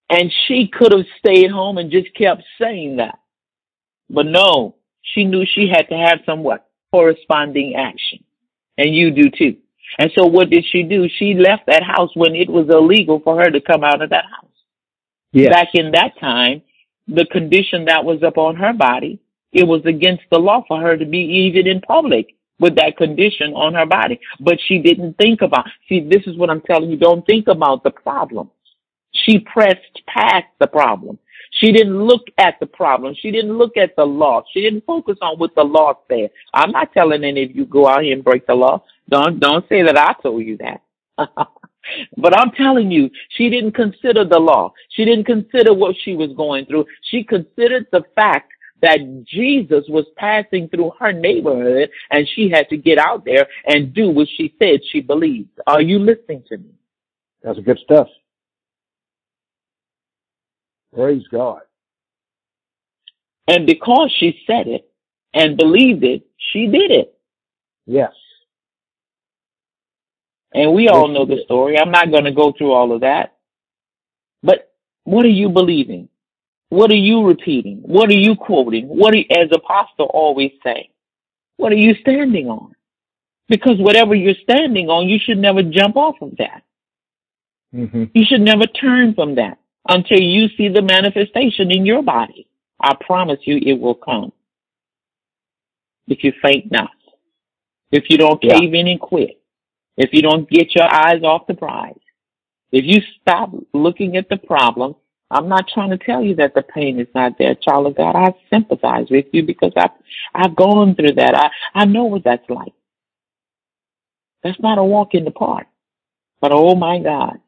And 0.09 0.31
she 0.47 0.67
could 0.67 0.91
have 0.91 1.05
stayed 1.19 1.49
home 1.49 1.77
and 1.77 1.91
just 1.91 2.13
kept 2.15 2.43
saying 2.59 2.97
that. 2.97 3.19
But 4.09 4.25
no, 4.25 4.75
she 5.01 5.23
knew 5.23 5.45
she 5.45 5.69
had 5.69 5.87
to 5.89 5.95
have 5.95 6.19
some 6.25 6.43
what? 6.43 6.67
Corresponding 6.91 7.75
action. 7.75 8.23
And 8.77 8.95
you 8.95 9.11
do 9.11 9.29
too. 9.29 9.57
And 9.99 10.11
so 10.17 10.25
what 10.25 10.49
did 10.49 10.65
she 10.71 10.83
do? 10.83 11.07
She 11.17 11.33
left 11.33 11.63
that 11.67 11.83
house 11.83 12.11
when 12.15 12.35
it 12.35 12.49
was 12.49 12.67
illegal 12.69 13.19
for 13.23 13.37
her 13.37 13.49
to 13.49 13.61
come 13.61 13.83
out 13.83 14.01
of 14.01 14.09
that 14.11 14.25
house. 14.25 14.51
Yes. 15.31 15.51
Back 15.51 15.69
in 15.73 15.91
that 15.91 16.19
time, 16.19 16.61
the 17.07 17.25
condition 17.25 17.85
that 17.85 18.05
was 18.05 18.21
upon 18.23 18.55
her 18.55 18.73
body, 18.73 19.19
it 19.51 19.67
was 19.67 19.81
against 19.85 20.23
the 20.31 20.39
law 20.39 20.63
for 20.67 20.79
her 20.79 20.95
to 20.97 21.05
be 21.05 21.19
even 21.19 21.67
in 21.67 21.81
public 21.81 22.35
with 22.59 22.75
that 22.75 22.95
condition 22.97 23.53
on 23.53 23.73
her 23.73 23.85
body. 23.85 24.19
But 24.39 24.59
she 24.65 24.79
didn't 24.79 25.17
think 25.17 25.41
about, 25.41 25.65
see, 25.89 25.99
this 25.99 26.23
is 26.25 26.37
what 26.37 26.49
I'm 26.49 26.61
telling 26.61 26.89
you. 26.89 26.97
Don't 26.97 27.25
think 27.25 27.47
about 27.47 27.83
the 27.83 27.91
problem. 27.91 28.49
She 29.13 29.39
pressed 29.39 30.01
past 30.07 30.47
the 30.59 30.67
problem. 30.67 31.19
She 31.51 31.71
didn't 31.71 32.01
look 32.01 32.27
at 32.37 32.59
the 32.59 32.65
problem. 32.65 33.13
She 33.19 33.29
didn't 33.31 33.57
look 33.57 33.77
at 33.77 33.95
the 33.95 34.05
law. 34.05 34.43
She 34.53 34.61
didn't 34.61 34.85
focus 34.85 35.17
on 35.21 35.37
what 35.37 35.53
the 35.55 35.63
law 35.63 35.93
said. 36.09 36.31
I'm 36.53 36.71
not 36.71 36.93
telling 36.93 37.23
any 37.23 37.43
of 37.43 37.55
you 37.55 37.65
go 37.65 37.87
out 37.87 38.03
here 38.03 38.13
and 38.13 38.23
break 38.23 38.47
the 38.47 38.55
law. 38.55 38.83
Don't, 39.09 39.39
don't 39.39 39.67
say 39.67 39.83
that 39.83 39.97
I 39.97 40.13
told 40.21 40.43
you 40.43 40.57
that. 40.57 40.81
But 42.17 42.37
I'm 42.37 42.51
telling 42.51 42.91
you, 42.91 43.09
she 43.29 43.49
didn't 43.49 43.71
consider 43.71 44.23
the 44.23 44.39
law. 44.39 44.73
She 44.89 45.05
didn't 45.05 45.25
consider 45.25 45.73
what 45.73 45.95
she 46.03 46.15
was 46.15 46.31
going 46.33 46.65
through. 46.65 46.85
She 47.09 47.23
considered 47.23 47.87
the 47.91 48.03
fact 48.15 48.51
that 48.81 49.23
Jesus 49.25 49.85
was 49.89 50.05
passing 50.17 50.67
through 50.69 50.91
her 50.99 51.11
neighborhood 51.11 51.89
and 52.09 52.27
she 52.35 52.49
had 52.49 52.67
to 52.69 52.77
get 52.77 52.97
out 52.97 53.25
there 53.25 53.47
and 53.65 53.93
do 53.93 54.09
what 54.09 54.27
she 54.35 54.53
said 54.59 54.81
she 54.91 55.01
believed. 55.01 55.49
Are 55.67 55.81
you 55.81 55.99
listening 55.99 56.43
to 56.49 56.57
me? 56.57 56.71
That's 57.43 57.59
good 57.59 57.79
stuff. 57.83 58.07
Praise 60.93 61.27
God. 61.31 61.61
And 63.47 63.65
because 63.65 64.13
she 64.17 64.39
said 64.45 64.67
it 64.67 64.89
and 65.33 65.57
believed 65.57 66.03
it, 66.03 66.25
she 66.37 66.67
did 66.67 66.91
it. 66.91 67.13
Yes. 67.85 68.13
And 70.53 70.73
we 70.73 70.89
all 70.89 71.07
know 71.07 71.25
the 71.25 71.41
story. 71.45 71.77
I'm 71.77 71.91
not 71.91 72.11
going 72.11 72.25
to 72.25 72.31
go 72.31 72.51
through 72.51 72.73
all 72.73 72.93
of 72.93 73.01
that. 73.01 73.35
But 74.43 74.73
what 75.03 75.25
are 75.25 75.29
you 75.29 75.49
believing? 75.49 76.09
What 76.69 76.91
are 76.91 76.95
you 76.95 77.25
repeating? 77.25 77.81
What 77.83 78.09
are 78.09 78.17
you 78.17 78.35
quoting? 78.35 78.87
What 78.87 79.13
are, 79.13 79.23
as 79.37 79.49
apostle 79.53 80.05
always 80.05 80.51
say, 80.63 80.89
what 81.57 81.71
are 81.71 81.77
you 81.77 81.95
standing 81.95 82.47
on? 82.47 82.75
Because 83.47 83.77
whatever 83.77 84.15
you're 84.15 84.35
standing 84.41 84.89
on, 84.89 85.09
you 85.09 85.19
should 85.19 85.37
never 85.37 85.63
jump 85.63 85.97
off 85.97 86.15
of 86.21 86.37
that. 86.37 86.63
Mm-hmm. 87.73 88.05
You 88.13 88.25
should 88.25 88.41
never 88.41 88.65
turn 88.65 89.13
from 89.13 89.35
that 89.35 89.57
until 89.87 90.19
you 90.19 90.47
see 90.57 90.69
the 90.69 90.81
manifestation 90.81 91.71
in 91.71 91.85
your 91.85 92.03
body. 92.03 92.47
I 92.79 92.95
promise 92.99 93.39
you 93.43 93.57
it 93.57 93.79
will 93.79 93.95
come. 93.95 94.31
If 96.07 96.23
you 96.23 96.33
faint 96.41 96.71
not. 96.71 96.91
If 97.91 98.05
you 98.09 98.17
don't 98.17 98.41
cave 98.41 98.73
yeah. 98.73 98.79
in 98.79 98.87
and 98.87 98.99
quit 98.99 99.41
if 99.97 100.09
you 100.13 100.21
don't 100.21 100.49
get 100.49 100.73
your 100.75 100.91
eyes 100.91 101.23
off 101.23 101.47
the 101.47 101.53
prize, 101.53 101.99
if 102.71 102.85
you 102.85 103.01
stop 103.21 103.51
looking 103.73 104.17
at 104.17 104.29
the 104.29 104.37
problem, 104.37 104.95
I'm 105.29 105.47
not 105.47 105.67
trying 105.73 105.91
to 105.91 105.97
tell 105.97 106.23
you 106.23 106.35
that 106.35 106.55
the 106.55 106.63
pain 106.63 106.99
is 106.99 107.07
not 107.13 107.37
there, 107.37 107.55
child 107.55 107.87
of 107.87 107.95
God. 107.95 108.15
I 108.15 108.33
sympathize 108.49 109.07
with 109.09 109.25
you 109.31 109.43
because 109.43 109.73
I've 109.77 109.91
I've 110.33 110.55
gone 110.55 110.95
through 110.95 111.13
that. 111.13 111.35
I 111.35 111.49
I 111.81 111.85
know 111.85 112.05
what 112.05 112.23
that's 112.23 112.49
like. 112.49 112.73
That's 114.43 114.59
not 114.59 114.77
a 114.77 114.83
walk 114.83 115.13
in 115.13 115.23
the 115.23 115.31
park. 115.31 115.67
But 116.41 116.51
oh 116.51 116.75
my 116.75 116.99
God, 116.99 117.39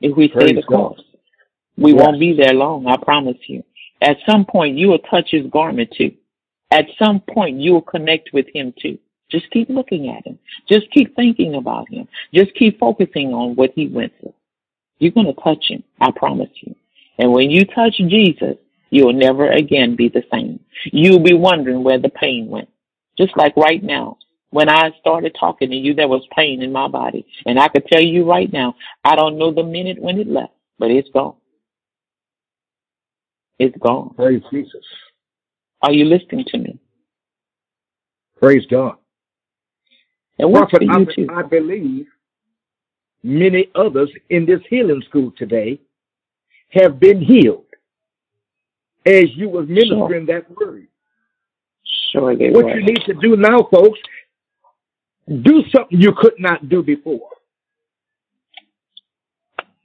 if 0.00 0.16
we 0.16 0.28
stay 0.28 0.52
the 0.52 0.62
course, 0.62 1.00
we 1.76 1.92
yes. 1.92 2.00
won't 2.00 2.20
be 2.20 2.34
there 2.34 2.54
long. 2.54 2.86
I 2.86 2.96
promise 2.96 3.38
you. 3.46 3.64
At 4.00 4.16
some 4.28 4.44
point, 4.44 4.76
you 4.76 4.88
will 4.88 4.98
touch 4.98 5.30
his 5.30 5.46
garment 5.50 5.90
too. 5.96 6.12
At 6.70 6.86
some 6.98 7.20
point, 7.20 7.60
you 7.60 7.72
will 7.72 7.82
connect 7.82 8.30
with 8.32 8.46
him 8.54 8.74
too. 8.80 8.98
Just 9.30 9.50
keep 9.50 9.68
looking 9.68 10.08
at 10.10 10.26
him. 10.26 10.38
Just 10.68 10.90
keep 10.90 11.16
thinking 11.16 11.54
about 11.54 11.90
him. 11.90 12.08
Just 12.32 12.54
keep 12.54 12.78
focusing 12.78 13.32
on 13.32 13.56
what 13.56 13.70
he 13.74 13.88
went 13.88 14.12
through. 14.20 14.34
You're 14.98 15.12
going 15.12 15.26
to 15.26 15.40
touch 15.40 15.64
him. 15.68 15.82
I 16.00 16.10
promise 16.10 16.50
you. 16.60 16.74
And 17.18 17.32
when 17.32 17.50
you 17.50 17.64
touch 17.64 17.96
Jesus, 17.96 18.56
you'll 18.90 19.12
never 19.12 19.50
again 19.50 19.96
be 19.96 20.08
the 20.08 20.22
same. 20.32 20.60
You'll 20.84 21.22
be 21.22 21.34
wondering 21.34 21.82
where 21.82 21.98
the 21.98 22.08
pain 22.10 22.48
went. 22.48 22.68
Just 23.16 23.36
like 23.36 23.56
right 23.56 23.82
now, 23.82 24.18
when 24.54 24.68
I 24.68 24.92
started 25.00 25.36
talking 25.38 25.70
to 25.70 25.76
you, 25.76 25.94
there 25.94 26.06
was 26.06 26.24
pain 26.36 26.62
in 26.62 26.70
my 26.70 26.86
body. 26.86 27.26
And 27.44 27.58
I 27.58 27.66
could 27.66 27.88
tell 27.88 28.00
you 28.00 28.24
right 28.24 28.52
now, 28.52 28.76
I 29.02 29.16
don't 29.16 29.36
know 29.36 29.52
the 29.52 29.64
minute 29.64 30.00
when 30.00 30.20
it 30.20 30.28
left, 30.28 30.52
but 30.78 30.92
it's 30.92 31.08
gone. 31.12 31.34
It's 33.58 33.76
gone. 33.78 34.14
Praise 34.14 34.42
Jesus. 34.52 34.84
Are 35.82 35.92
you 35.92 36.04
listening 36.04 36.44
to 36.52 36.58
me? 36.58 36.78
Praise 38.40 38.64
God. 38.70 38.94
And 40.38 40.54
Prophet, 40.54 40.82
I, 40.88 41.40
I 41.40 41.42
believe 41.42 42.06
many 43.24 43.70
others 43.74 44.10
in 44.30 44.46
this 44.46 44.60
healing 44.70 45.02
school 45.08 45.32
today 45.36 45.80
have 46.70 47.00
been 47.00 47.20
healed 47.20 47.66
as 49.04 49.24
you 49.34 49.48
was 49.48 49.66
ministering 49.66 50.26
sure. 50.26 50.26
that 50.26 50.48
word. 50.56 50.86
Sure, 52.12 52.36
they 52.36 52.50
What 52.50 52.66
were. 52.66 52.78
you 52.78 52.84
need 52.84 53.02
to 53.06 53.14
do 53.14 53.36
now, 53.36 53.68
folks, 53.72 53.98
do 55.28 55.62
something 55.74 56.00
you 56.00 56.12
could 56.16 56.34
not 56.38 56.68
do 56.68 56.82
before. 56.82 57.28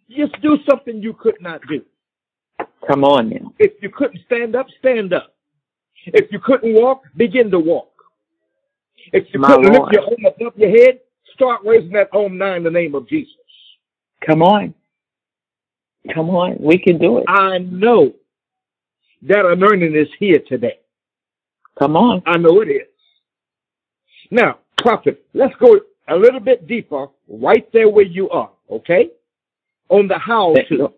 Just 0.09 0.41
do 0.41 0.57
something 0.69 1.01
you 1.01 1.13
could 1.13 1.39
not 1.39 1.61
do. 1.67 1.83
Come 2.87 3.03
on 3.03 3.29
now. 3.29 3.53
If 3.59 3.73
you 3.81 3.89
couldn't 3.89 4.19
stand 4.25 4.55
up, 4.55 4.67
stand 4.79 5.13
up. 5.13 5.35
If 6.07 6.31
you 6.31 6.39
couldn't 6.39 6.73
walk, 6.73 7.03
begin 7.15 7.51
to 7.51 7.59
walk. 7.59 7.91
If 9.13 9.25
you 9.33 9.39
put 9.39 9.61
lift 9.61 9.91
your 9.91 10.03
arm 10.03 10.25
above 10.25 10.53
your 10.57 10.69
head, 10.69 10.99
start 11.33 11.61
raising 11.63 11.91
that 11.91 12.09
arm 12.13 12.37
now 12.37 12.55
in 12.55 12.63
the 12.63 12.71
name 12.71 12.95
of 12.95 13.07
Jesus. 13.07 13.33
Come 14.25 14.41
on. 14.41 14.73
Come 16.13 16.29
on. 16.29 16.57
We 16.59 16.77
can 16.77 16.97
do 16.97 17.19
it. 17.19 17.25
I 17.27 17.59
know 17.59 18.13
that 19.23 19.45
anointing 19.45 19.95
is 19.95 20.07
here 20.19 20.39
today. 20.47 20.79
Come 21.77 21.95
on. 21.95 22.23
I 22.25 22.37
know 22.37 22.61
it 22.61 22.67
is. 22.67 22.87
Now, 24.31 24.59
prophet, 24.81 25.25
let's 25.33 25.55
go 25.59 25.79
a 26.07 26.15
little 26.15 26.39
bit 26.39 26.67
deeper 26.67 27.07
right 27.27 27.71
there 27.73 27.89
where 27.89 28.05
you 28.05 28.29
are, 28.29 28.49
okay? 28.69 29.09
On 29.89 30.07
the 30.07 30.17
how 30.17 30.53
to. 30.53 30.93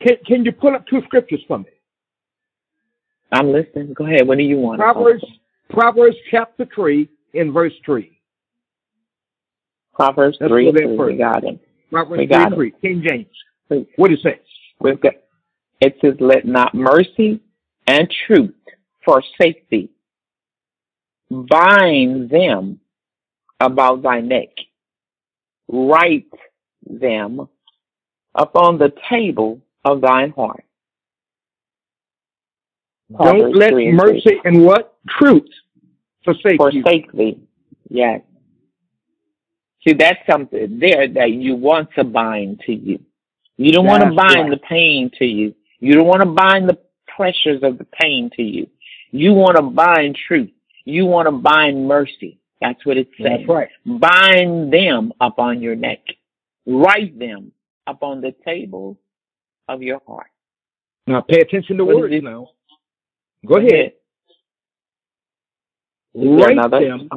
Can, 0.00 0.16
can 0.26 0.44
you 0.44 0.52
pull 0.52 0.74
up 0.74 0.86
two 0.86 1.02
scriptures 1.06 1.40
for 1.48 1.58
me? 1.58 1.66
I'm 3.32 3.52
listening. 3.52 3.92
Go 3.94 4.06
ahead. 4.06 4.26
What 4.26 4.38
do 4.38 4.44
you 4.44 4.56
want? 4.56 4.78
Proverbs, 4.78 5.24
Proverbs 5.70 6.16
chapter 6.30 6.66
3 6.74 7.08
in 7.34 7.52
verse 7.52 7.72
3. 7.84 8.16
Proverbs 9.92 10.38
Let's 10.40 10.50
3, 10.50 10.72
3. 10.72 10.96
We 10.96 11.16
got 11.16 11.44
it. 11.44 11.60
Proverbs 11.90 12.18
we 12.18 12.26
got 12.26 12.54
3, 12.54 12.70
3. 12.70 12.80
King 12.80 13.04
James. 13.06 13.86
What 13.96 14.12
it 14.12 14.20
says? 14.22 14.34
We've 14.80 15.00
got, 15.00 15.14
it 15.80 15.96
says, 16.00 16.14
let 16.20 16.46
not 16.46 16.74
mercy 16.74 17.40
and 17.86 18.08
truth 18.26 18.54
forsake 19.04 19.68
thee. 19.68 19.90
Bind 21.30 22.30
them 22.30 22.80
about 23.60 24.02
thy 24.02 24.20
neck. 24.20 24.48
Write 25.68 26.32
them 26.88 27.48
upon 28.34 28.78
the 28.78 28.92
table 29.10 29.60
of 29.84 30.00
thine 30.00 30.30
heart. 30.30 30.64
Don't 33.10 33.54
let 33.54 33.72
mercy 33.72 34.40
and 34.44 34.64
what? 34.64 34.94
Truth 35.18 35.48
forsake, 36.24 36.52
thee. 36.52 36.56
forsake 36.56 37.06
you. 37.12 37.18
thee. 37.18 37.40
Yes. 37.88 38.20
See, 39.86 39.94
that's 39.94 40.18
something 40.30 40.78
there 40.78 41.08
that 41.08 41.30
you 41.30 41.54
want 41.54 41.90
to 41.96 42.04
bind 42.04 42.60
to 42.66 42.72
you. 42.72 43.00
You 43.56 43.72
don't 43.72 43.86
want 43.86 44.02
to 44.02 44.12
bind 44.12 44.50
right. 44.50 44.50
the 44.50 44.58
pain 44.68 45.10
to 45.18 45.24
you. 45.24 45.54
You 45.80 45.94
don't 45.94 46.06
want 46.06 46.22
to 46.22 46.28
bind 46.28 46.68
the 46.68 46.78
pressures 47.16 47.62
of 47.62 47.78
the 47.78 47.84
pain 47.84 48.30
to 48.36 48.42
you. 48.42 48.68
You 49.10 49.32
want 49.32 49.56
to 49.56 49.62
bind 49.62 50.16
truth. 50.26 50.50
You 50.88 51.04
want 51.04 51.26
to 51.26 51.32
bind 51.32 51.86
mercy. 51.86 52.40
That's 52.62 52.84
what 52.86 52.96
it 52.96 53.08
says. 53.18 53.26
That's 53.28 53.46
right. 53.46 53.68
Bind 53.84 54.72
them 54.72 55.12
up 55.20 55.38
on 55.38 55.60
your 55.60 55.76
neck. 55.76 55.98
Write 56.66 57.18
them 57.18 57.52
up 57.86 58.02
on 58.02 58.22
the 58.22 58.34
table 58.42 58.98
of 59.68 59.82
your 59.82 60.00
heart. 60.06 60.28
Now 61.06 61.20
pay 61.20 61.40
attention 61.40 61.76
to 61.76 61.84
what 61.84 61.96
words 61.96 62.14
now. 62.22 62.48
Go 63.44 63.56
ahead. 63.56 63.92
Write 66.14 66.70
them. 66.70 67.10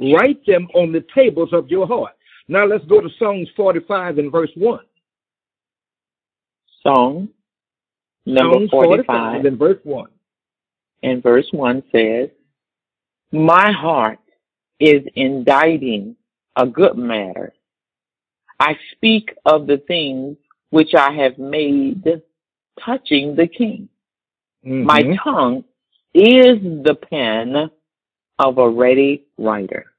Write 0.00 0.44
them 0.44 0.66
on 0.74 0.90
the 0.90 1.04
tables 1.14 1.50
of 1.52 1.68
your 1.68 1.86
heart. 1.86 2.16
Now 2.48 2.66
let's 2.66 2.84
go 2.86 3.00
to 3.00 3.08
Psalms 3.20 3.48
45 3.56 4.18
and 4.18 4.32
verse 4.32 4.50
1. 4.56 4.80
Song 6.82 7.28
number 8.26 8.54
Psalms 8.54 8.70
45, 8.70 9.06
45 9.06 9.44
and 9.44 9.58
verse 9.60 9.78
1. 9.84 10.08
And 11.04 11.22
verse 11.22 11.46
1 11.52 11.84
says, 11.92 12.30
My 13.32 13.72
heart 13.72 14.20
is 14.80 15.02
inditing 15.14 16.16
a 16.56 16.66
good 16.66 16.96
matter. 16.96 17.52
I 18.58 18.76
speak 18.92 19.34
of 19.44 19.66
the 19.66 19.78
things 19.78 20.36
which 20.70 20.94
I 20.94 21.12
have 21.12 21.38
made 21.38 22.22
touching 22.84 23.36
the 23.36 23.46
king. 23.46 23.88
Mm-hmm. 24.64 24.84
My 24.84 25.16
tongue 25.22 25.64
is 26.14 26.58
the 26.62 26.96
pen 27.10 27.70
of 28.38 28.58
a 28.58 28.68
ready 28.68 29.26
writer. 29.36 29.92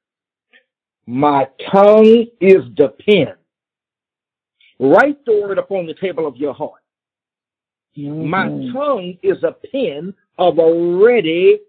My 1.06 1.48
tongue 1.72 2.28
is 2.40 2.64
the 2.78 2.94
pen. 3.06 3.36
Write 4.80 5.24
the 5.26 5.42
word 5.42 5.58
upon 5.58 5.86
the 5.86 5.94
table 5.94 6.26
of 6.26 6.38
your 6.38 6.54
heart. 6.54 6.82
Mm-hmm. 7.98 8.30
My 8.30 8.48
tongue 8.74 9.18
is 9.22 9.44
a 9.44 9.56
pen 9.72 10.14
of 10.38 10.58
a 10.58 10.98
ready 11.04 11.60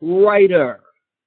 writer. 0.00 0.80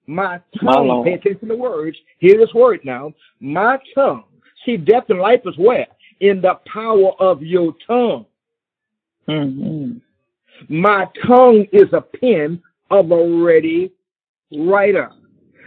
My 0.08 0.42
tongue, 0.60 0.88
My 0.88 1.04
pay 1.04 1.14
attention 1.14 1.50
to 1.50 1.56
words. 1.56 1.98
Hear 2.20 2.38
this 2.38 2.54
word 2.54 2.82
now. 2.84 3.14
My 3.40 3.80
tongue. 3.96 4.24
See, 4.66 4.78
death 4.78 5.06
and 5.10 5.20
life 5.20 5.42
is 5.46 5.58
where? 5.58 5.88
In 6.20 6.42
the 6.42 6.60
power 6.72 7.12
of 7.20 7.42
your 7.42 7.74
tongue. 7.88 8.26
Mm-hmm. 9.28 9.98
My 10.70 11.08
tongue 11.26 11.66
is 11.72 11.92
a 11.94 12.02
pen 12.02 12.62
of 12.90 13.12
a 13.12 13.44
ready 13.44 13.92
writer. 14.52 15.12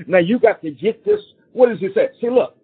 Now 0.06 0.18
you 0.18 0.38
got 0.38 0.62
to 0.62 0.70
get 0.70 1.04
this. 1.04 1.20
What 1.52 1.68
does 1.68 1.78
it 1.80 1.92
say? 1.94 2.08
See, 2.20 2.30
look. 2.30 2.56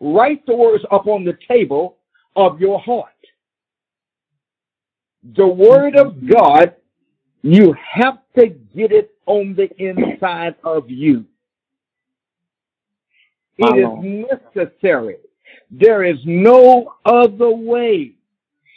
Write 0.00 0.44
the 0.46 0.56
words 0.56 0.84
up 0.90 1.06
on 1.06 1.24
the 1.24 1.38
table 1.46 1.96
of 2.34 2.60
your 2.60 2.80
heart. 2.80 3.08
The 5.36 5.46
word 5.46 5.94
of 5.96 6.26
God, 6.26 6.74
you 7.42 7.74
have 7.94 8.18
to 8.36 8.48
get 8.48 8.90
it 8.90 9.11
on 9.26 9.54
the 9.54 9.70
inside 9.78 10.54
of 10.64 10.90
you. 10.90 11.24
It 13.58 13.78
is 13.78 14.28
necessary. 14.52 15.16
There 15.70 16.04
is 16.04 16.18
no 16.24 16.94
other 17.04 17.50
way. 17.50 18.12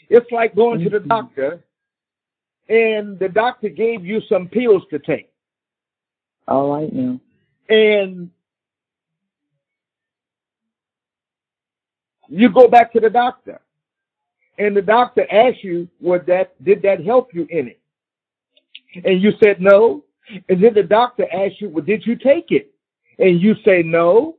It's 0.09 0.31
like 0.31 0.55
going 0.55 0.83
to 0.83 0.89
the 0.89 0.99
mm-hmm. 0.99 1.07
doctor 1.07 1.63
and 2.69 3.19
the 3.19 3.29
doctor 3.29 3.69
gave 3.69 4.05
you 4.05 4.21
some 4.29 4.47
pills 4.47 4.83
to 4.89 4.99
take. 4.99 5.31
All 6.47 6.73
right 6.73 6.91
now. 6.91 7.19
And 7.69 8.29
you 12.27 12.49
go 12.49 12.67
back 12.67 12.93
to 12.93 12.99
the 12.99 13.09
doctor 13.09 13.61
and 14.57 14.75
the 14.75 14.81
doctor 14.81 15.25
asks 15.31 15.63
you, 15.63 15.87
would 15.99 16.25
that, 16.27 16.63
did 16.63 16.81
that 16.83 17.03
help 17.03 17.33
you 17.33 17.45
in 17.49 17.67
it? 17.67 17.79
And 19.03 19.21
you 19.21 19.33
said 19.43 19.59
no. 19.59 20.04
And 20.49 20.63
then 20.63 20.73
the 20.73 20.83
doctor 20.83 21.25
asks 21.31 21.61
you, 21.61 21.69
well, 21.69 21.83
did 21.83 22.05
you 22.05 22.15
take 22.15 22.51
it? 22.51 22.73
And 23.19 23.41
you 23.41 23.55
say 23.63 23.83
no. 23.83 24.37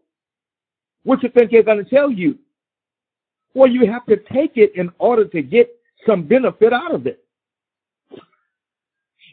What 1.04 1.22
you 1.22 1.28
think 1.28 1.50
they're 1.50 1.62
going 1.62 1.84
to 1.84 1.88
tell 1.88 2.10
you? 2.10 2.38
Well, 3.54 3.70
you 3.70 3.90
have 3.90 4.04
to 4.06 4.16
take 4.16 4.56
it 4.56 4.72
in 4.74 4.90
order 4.98 5.24
to 5.26 5.42
get 5.42 5.70
some 6.06 6.24
benefit 6.24 6.72
out 6.72 6.94
of 6.94 7.06
it. 7.06 7.22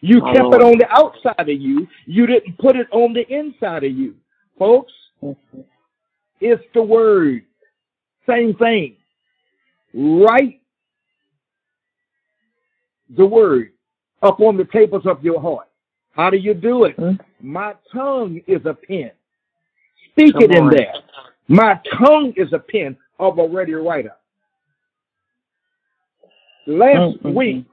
You 0.02 0.22
kept 0.22 0.54
it 0.54 0.62
on 0.62 0.78
the 0.78 0.88
outside 0.90 1.50
of 1.50 1.62
you. 1.62 1.88
You 2.06 2.28
didn't 2.28 2.58
put 2.58 2.76
it 2.76 2.88
on 2.92 3.14
the 3.14 3.26
inside 3.28 3.86
of 3.86 3.92
you. 3.92 4.16
Folks, 4.60 4.92
it's 6.42 6.64
the 6.74 6.84
word. 6.84 7.44
Same 8.28 8.54
thing. 8.56 8.98
Write 9.94 10.62
the 13.10 13.26
word 13.26 13.72
up 14.22 14.40
on 14.42 14.58
the 14.58 14.66
tables 14.66 15.06
of 15.06 15.24
your 15.24 15.42
heart. 15.42 15.68
How 16.14 16.30
do 16.30 16.38
you 16.38 16.54
do 16.54 16.86
it? 16.86 16.96
Hmm? 16.96 17.14
My 17.42 17.74
tongue 17.92 18.42
is 18.48 18.62
a 18.66 18.74
pen. 18.74 19.12
Speak 20.12 20.34
Come 20.34 20.44
it 20.44 20.52
in 20.52 20.64
on. 20.66 20.70
there. 20.70 20.94
My 21.48 21.80
tongue 22.00 22.34
is 22.38 22.54
a 22.54 22.60
pen 22.60 22.96
of 23.20 23.40
a 23.40 23.48
ready 23.48 23.74
writer. 23.74 24.14
Last 26.66 27.18
mm-hmm. 27.18 27.34
week 27.34 27.66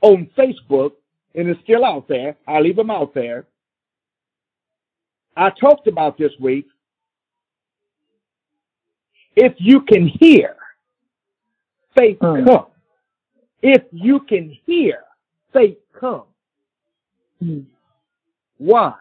on 0.00 0.30
Facebook, 0.38 0.92
and 1.34 1.48
it's 1.48 1.60
still 1.62 1.84
out 1.84 2.08
there. 2.08 2.36
I 2.46 2.60
leave 2.60 2.76
them 2.76 2.90
out 2.90 3.14
there. 3.14 3.46
I 5.36 5.50
talked 5.50 5.86
about 5.86 6.16
this 6.18 6.32
week. 6.40 6.66
If 9.34 9.54
you 9.58 9.80
can 9.80 10.06
hear, 10.06 10.56
faith 11.96 12.18
mm. 12.20 12.44
come. 12.46 12.66
If 13.62 13.82
you 13.92 14.20
can 14.20 14.56
hear, 14.66 14.98
faith 15.52 15.78
come. 15.98 16.24
Mm. 17.42 17.64
Why? 18.58 18.94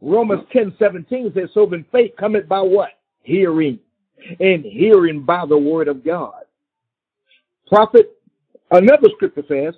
Romans 0.00 0.44
ten 0.52 0.74
seventeen 0.78 1.32
says, 1.34 1.48
So 1.54 1.66
then 1.66 1.84
faith 1.90 2.12
cometh 2.18 2.48
by 2.48 2.60
what? 2.60 2.90
Hearing. 3.22 3.78
And 4.40 4.64
hearing 4.64 5.22
by 5.22 5.46
the 5.46 5.56
word 5.56 5.88
of 5.88 6.04
God. 6.04 6.42
Prophet, 7.68 8.10
another 8.70 9.08
scripture 9.14 9.44
says, 9.48 9.74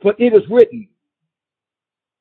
for 0.00 0.14
it 0.18 0.32
is 0.32 0.48
written, 0.48 0.88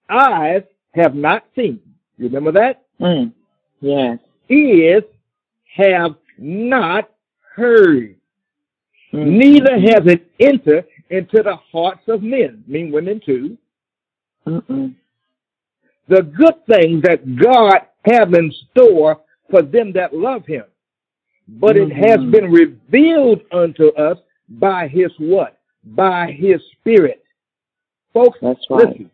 eyes 0.10 0.64
have 0.94 1.14
not 1.14 1.44
seen. 1.56 1.80
You 2.18 2.26
remember 2.26 2.52
that? 2.54 2.84
Mm. 3.00 3.34
Yes. 3.82 4.18
Ears 4.50 5.04
have 5.76 6.16
not 6.38 7.10
heard. 7.56 8.16
Mm. 9.14 9.28
Neither 9.38 9.80
has 9.80 10.08
it 10.08 10.26
entered 10.40 10.86
into 11.10 11.44
the 11.44 11.56
hearts 11.72 12.02
of 12.08 12.24
men, 12.24 12.64
mean 12.68 12.92
women 12.92 13.22
too. 13.24 13.58
Mm-mm. 14.48 14.96
The 16.08 16.22
good 16.22 16.66
things 16.68 17.04
that 17.04 17.36
God 17.36 17.80
have 18.06 18.34
in 18.34 18.52
store 18.72 19.22
for 19.50 19.62
them 19.62 19.92
that 19.94 20.14
love 20.14 20.46
him. 20.46 20.64
But 21.48 21.76
mm-hmm. 21.76 21.92
it 21.92 22.10
has 22.10 22.20
been 22.32 22.52
revealed 22.52 23.42
unto 23.52 23.90
us 23.90 24.18
by 24.50 24.88
his 24.88 25.12
what? 25.18 25.60
By 25.84 26.32
his 26.32 26.62
spirit. 26.80 27.24
Folks, 28.14 28.40
That's 28.42 28.66
right. 28.70 28.88
listen. 28.88 29.12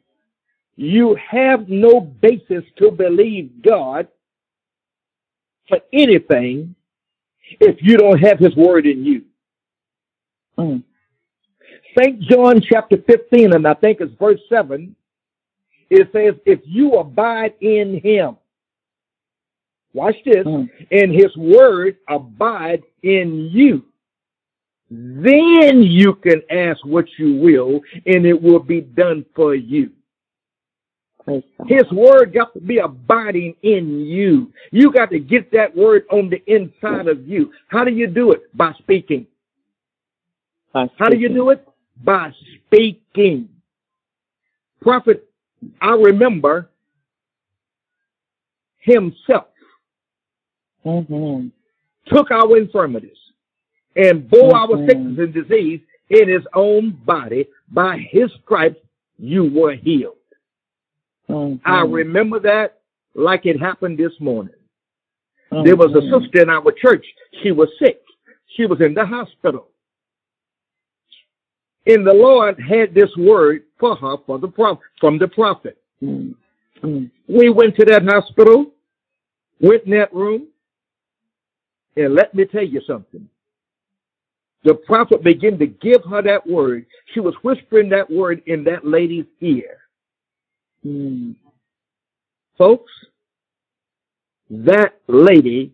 you 0.75 1.17
have 1.29 1.67
no 1.67 1.99
basis 1.99 2.63
to 2.77 2.91
believe 2.91 3.51
God 3.61 4.07
for 5.67 5.79
anything 5.91 6.75
if 7.59 7.77
you 7.81 7.97
don't 7.97 8.19
have 8.19 8.39
his 8.39 8.55
word 8.55 8.85
in 8.85 9.03
you. 9.03 9.23
Mm. 10.57 10.83
St. 11.97 12.21
John 12.21 12.61
chapter 12.61 12.97
15, 12.97 13.53
and 13.53 13.67
I 13.67 13.73
think 13.75 13.99
it's 14.01 14.13
verse 14.19 14.39
7, 14.49 14.95
it 15.93 16.09
says, 16.11 16.39
if 16.45 16.59
you 16.65 16.93
abide 16.93 17.53
in 17.61 17.99
him, 18.01 18.37
watch 19.93 20.15
this, 20.25 20.45
mm. 20.45 20.69
and 20.91 21.13
his 21.13 21.35
word 21.37 21.97
abide 22.09 22.83
in 23.03 23.49
you, 23.51 23.85
then 24.89 25.81
you 25.81 26.15
can 26.15 26.41
ask 26.51 26.85
what 26.85 27.05
you 27.17 27.35
will, 27.35 27.81
and 28.05 28.25
it 28.25 28.39
will 28.39 28.59
be 28.59 28.81
done 28.81 29.25
for 29.35 29.55
you. 29.55 29.91
His 31.67 31.89
word 31.91 32.33
got 32.33 32.53
to 32.53 32.59
be 32.59 32.79
abiding 32.79 33.55
in 33.61 34.01
you. 34.01 34.51
You 34.71 34.91
got 34.91 35.09
to 35.11 35.19
get 35.19 35.51
that 35.53 35.75
word 35.75 36.03
on 36.11 36.29
the 36.29 36.43
inside 36.53 37.07
of 37.07 37.27
you. 37.27 37.51
How 37.69 37.85
do 37.85 37.91
you 37.91 38.07
do 38.07 38.33
it? 38.33 38.55
By 38.55 38.73
speaking. 38.79 39.25
By 40.73 40.85
speaking. 40.87 40.97
How 40.99 41.09
do 41.09 41.17
you 41.17 41.29
do 41.29 41.49
it? 41.51 41.65
By 42.03 42.33
speaking. 42.67 43.47
Prophet, 44.81 45.25
I 45.81 45.91
remember 45.91 46.69
himself 48.79 49.47
mm-hmm. 50.85 51.47
took 52.13 52.31
our 52.31 52.57
infirmities 52.57 53.17
and 53.95 54.29
bore 54.29 54.53
mm-hmm. 54.53 54.73
our 54.73 54.87
sickness 54.87 55.17
and 55.19 55.33
disease 55.33 55.81
in 56.09 56.29
his 56.29 56.43
own 56.53 56.91
body. 57.05 57.47
By 57.71 58.05
his 58.11 58.29
stripes 58.43 58.79
you 59.17 59.45
were 59.45 59.75
healed. 59.75 60.15
Mm-hmm. 61.29 61.67
I 61.67 61.81
remember 61.81 62.39
that 62.41 62.79
like 63.15 63.45
it 63.45 63.59
happened 63.59 63.97
this 63.97 64.13
morning. 64.19 64.55
There 65.51 65.75
was 65.75 65.91
a 65.91 65.99
mm-hmm. 65.99 66.23
sister 66.23 66.41
in 66.41 66.49
our 66.49 66.71
church. 66.71 67.05
She 67.43 67.51
was 67.51 67.69
sick. 67.79 68.01
She 68.57 68.65
was 68.65 68.81
in 68.81 68.95
the 68.95 69.05
hospital. 69.05 69.67
And 71.85 72.07
the 72.07 72.13
Lord 72.13 72.59
had 72.59 72.93
this 72.93 73.09
word 73.17 73.63
for 73.79 73.95
her 73.95 74.15
for 74.25 74.39
the 74.39 74.47
pro- 74.47 74.79
from 74.99 75.17
the 75.17 75.27
prophet. 75.27 75.77
Mm-hmm. 76.01 77.05
We 77.27 77.49
went 77.49 77.75
to 77.77 77.85
that 77.85 78.03
hospital, 78.03 78.71
went 79.59 79.83
in 79.83 79.91
that 79.91 80.13
room, 80.13 80.47
and 81.95 82.15
let 82.15 82.33
me 82.33 82.45
tell 82.45 82.63
you 82.63 82.81
something. 82.87 83.27
The 84.63 84.75
prophet 84.75 85.23
began 85.23 85.59
to 85.59 85.67
give 85.67 86.03
her 86.09 86.21
that 86.21 86.47
word. 86.47 86.85
She 87.13 87.19
was 87.19 87.35
whispering 87.41 87.89
that 87.89 88.09
word 88.09 88.41
in 88.45 88.63
that 88.63 88.85
lady's 88.85 89.25
ear. 89.41 89.79
Mm. 90.85 91.35
Folks, 92.57 92.91
that 94.49 94.95
lady 95.07 95.73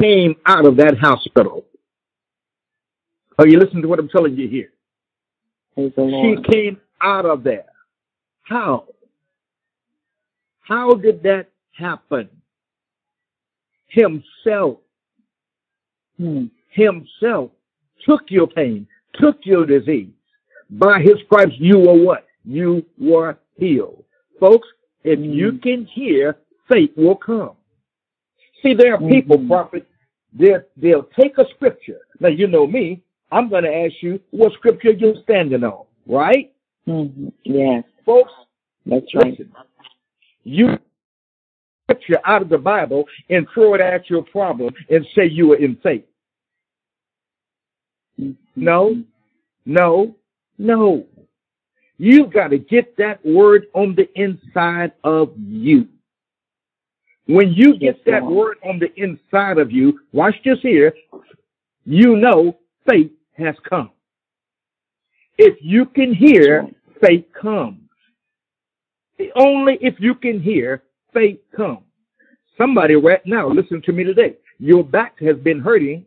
came 0.00 0.36
out 0.46 0.66
of 0.66 0.76
that 0.76 0.96
hospital. 0.98 1.64
Are 3.38 3.46
you 3.46 3.58
listening 3.58 3.82
to 3.82 3.88
what 3.88 3.98
I'm 3.98 4.08
telling 4.08 4.36
you 4.36 4.48
here? 4.48 4.70
She 5.76 6.36
came 6.50 6.80
out 7.00 7.24
of 7.24 7.42
there. 7.42 7.64
How? 8.42 8.88
How 10.60 10.94
did 10.94 11.22
that 11.22 11.48
happen? 11.72 12.28
Himself. 13.88 14.78
Hmm. 16.18 16.46
Himself 16.70 17.50
took 18.06 18.22
your 18.28 18.46
pain, 18.46 18.86
took 19.14 19.38
your 19.44 19.66
disease. 19.66 20.12
By 20.70 21.00
his 21.00 21.14
stripes 21.26 21.52
you 21.58 21.78
were 21.78 22.02
what? 22.02 22.26
you 22.44 22.84
were 22.98 23.38
healed. 23.56 24.04
Folks, 24.40 24.68
if 25.04 25.18
mm. 25.18 25.34
you 25.34 25.58
can 25.58 25.86
hear, 25.86 26.38
faith 26.70 26.90
will 26.96 27.16
come. 27.16 27.52
See, 28.62 28.74
there 28.74 28.94
are 28.94 28.98
people, 28.98 29.38
mm-hmm. 29.38 29.48
prophets, 29.48 29.86
they'll, 30.32 30.62
they'll 30.76 31.08
take 31.18 31.38
a 31.38 31.44
scripture. 31.54 32.00
Now, 32.20 32.28
you 32.28 32.46
know 32.46 32.66
me, 32.66 33.02
I'm 33.32 33.48
going 33.48 33.64
to 33.64 33.74
ask 33.74 33.94
you 34.02 34.20
what 34.30 34.52
scripture 34.52 34.92
you're 34.92 35.14
standing 35.22 35.64
on, 35.64 35.86
right? 36.06 36.52
Mm-hmm. 36.86 37.28
Yes. 37.44 37.84
Folks, 38.04 38.32
that's 38.84 39.06
right. 39.14 39.30
Listen, 39.30 39.52
you 40.44 40.78
scripture 41.84 42.20
out 42.26 42.42
of 42.42 42.50
the 42.50 42.58
Bible 42.58 43.04
and 43.30 43.46
throw 43.54 43.74
it 43.74 43.80
at 43.80 44.10
your 44.10 44.22
problem 44.22 44.74
and 44.90 45.06
say 45.14 45.26
you 45.26 45.52
are 45.52 45.56
in 45.56 45.76
faith. 45.82 46.04
Mm-hmm. 48.20 48.32
No, 48.54 49.02
no, 49.64 50.14
no. 50.58 51.06
You've 51.96 52.32
got 52.32 52.48
to 52.48 52.58
get 52.58 52.98
that 52.98 53.24
word 53.24 53.66
on 53.74 53.94
the 53.94 54.08
inside 54.14 54.92
of 55.04 55.32
you. 55.38 55.88
When 57.26 57.52
you 57.52 57.78
get 57.78 57.96
yes, 57.96 57.96
that 58.06 58.26
word 58.26 58.58
on 58.62 58.78
the 58.78 58.92
inside 59.00 59.56
of 59.56 59.70
you, 59.70 60.00
watch 60.12 60.34
this 60.44 60.58
here, 60.60 60.92
you 61.86 62.16
know 62.16 62.58
faith 62.86 63.12
has 63.34 63.54
come. 63.68 63.90
If 65.38 65.56
you 65.60 65.86
can 65.86 66.14
hear, 66.14 66.68
faith 67.00 67.24
comes. 67.40 67.78
Only 69.36 69.78
if 69.80 69.94
you 69.98 70.14
can 70.14 70.40
hear, 70.40 70.82
faith 71.12 71.38
comes. 71.56 71.80
Somebody 72.58 72.96
right 72.96 73.24
now, 73.24 73.48
listen 73.48 73.82
to 73.82 73.92
me 73.92 74.04
today. 74.04 74.36
Your 74.58 74.84
back 74.84 75.18
has 75.20 75.36
been 75.38 75.60
hurting 75.60 76.04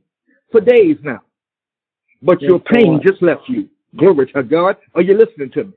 for 0.52 0.62
days 0.62 0.98
now, 1.04 1.22
but 2.22 2.42
yes, 2.42 2.50
your 2.50 2.60
pain 2.60 3.02
just 3.06 3.22
left 3.22 3.42
you. 3.48 3.70
Glory 3.98 4.32
to 4.32 4.44
God. 4.44 4.78
Are 4.94 5.02
you 5.02 5.18
listening 5.18 5.52
to 5.52 5.66
me? 5.66 5.74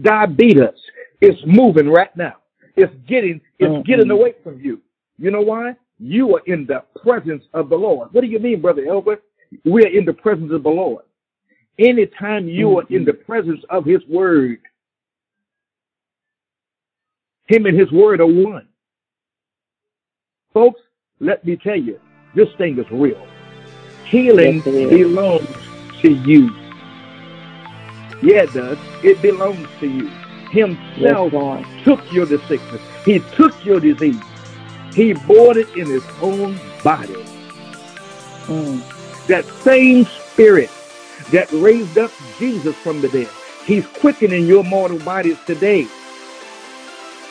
diabetes 0.00 0.78
is 1.20 1.34
moving 1.46 1.88
right 1.88 2.14
now. 2.16 2.34
It's 2.76 2.92
getting, 3.08 3.40
it's 3.58 3.70
mm-hmm. 3.70 3.90
getting 3.90 4.10
away 4.10 4.34
from 4.42 4.60
you. 4.60 4.80
You 5.18 5.30
know 5.30 5.40
why? 5.40 5.74
You 5.98 6.36
are 6.36 6.42
in 6.46 6.66
the 6.66 6.84
presence 7.02 7.44
of 7.54 7.70
the 7.70 7.76
Lord. 7.76 8.12
What 8.12 8.20
do 8.20 8.26
you 8.26 8.38
mean, 8.38 8.60
Brother 8.60 8.84
Elbert? 8.86 9.22
We 9.64 9.84
are 9.84 9.88
in 9.88 10.04
the 10.04 10.12
presence 10.12 10.52
of 10.52 10.62
the 10.62 10.68
Lord. 10.68 11.04
Anytime 11.78 12.48
you 12.48 12.68
mm-hmm. 12.68 12.78
are 12.78 12.96
in 12.96 13.04
the 13.04 13.12
presence 13.12 13.60
of 13.70 13.84
His 13.84 14.00
Word, 14.08 14.58
Him 17.46 17.66
and 17.66 17.78
His 17.78 17.90
Word 17.92 18.20
are 18.20 18.26
one. 18.26 18.68
Folks, 20.54 20.80
let 21.20 21.44
me 21.44 21.56
tell 21.56 21.76
you, 21.76 22.00
this 22.34 22.48
thing 22.56 22.78
is 22.78 22.86
real. 22.90 23.26
Healing 24.06 24.62
yes, 24.64 24.90
belongs 24.90 25.48
to 26.00 26.12
you. 26.12 26.50
Yeah, 28.22 28.44
it 28.44 28.54
does. 28.54 28.78
It 29.02 29.20
belongs 29.20 29.68
to 29.80 29.86
you. 29.86 30.08
Himself 30.50 31.32
yes, 31.32 31.84
took 31.84 32.12
your 32.12 32.26
sickness. 32.26 32.80
He 33.04 33.18
took 33.36 33.64
your 33.64 33.80
disease. 33.80 34.22
He 34.94 35.12
bore 35.12 35.58
it 35.58 35.68
in 35.76 35.86
his 35.86 36.04
own 36.22 36.58
body. 36.82 37.12
Mm. 38.46 38.95
That 39.28 39.44
same 39.62 40.04
spirit 40.04 40.70
that 41.32 41.50
raised 41.52 41.98
up 41.98 42.10
Jesus 42.38 42.74
from 42.76 43.00
the 43.00 43.08
dead, 43.08 43.28
he's 43.64 43.86
quickening 43.86 44.46
your 44.46 44.64
mortal 44.64 44.98
bodies 45.00 45.38
today 45.46 45.86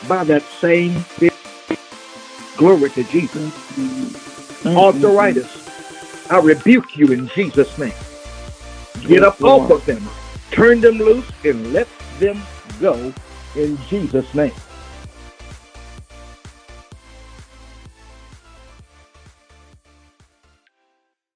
by 0.08 0.24
that 0.24 0.42
same 0.60 1.00
spirit. 1.00 1.34
Glory 2.56 2.90
to 2.90 3.04
Jesus. 3.04 3.52
Mm-hmm. 3.52 4.76
Arthritis, 4.76 6.30
I 6.30 6.38
rebuke 6.40 6.96
you 6.96 7.12
in 7.12 7.28
Jesus' 7.28 7.76
name. 7.78 7.94
Get 9.06 9.22
up 9.22 9.42
off 9.42 9.70
of 9.70 9.84
them 9.86 10.06
Turn 10.56 10.80
them 10.80 10.96
loose 10.96 11.30
and 11.44 11.72
let 11.74 11.86
them 12.18 12.40
go 12.80 13.12
in 13.56 13.78
Jesus' 13.88 14.32
name. 14.34 14.54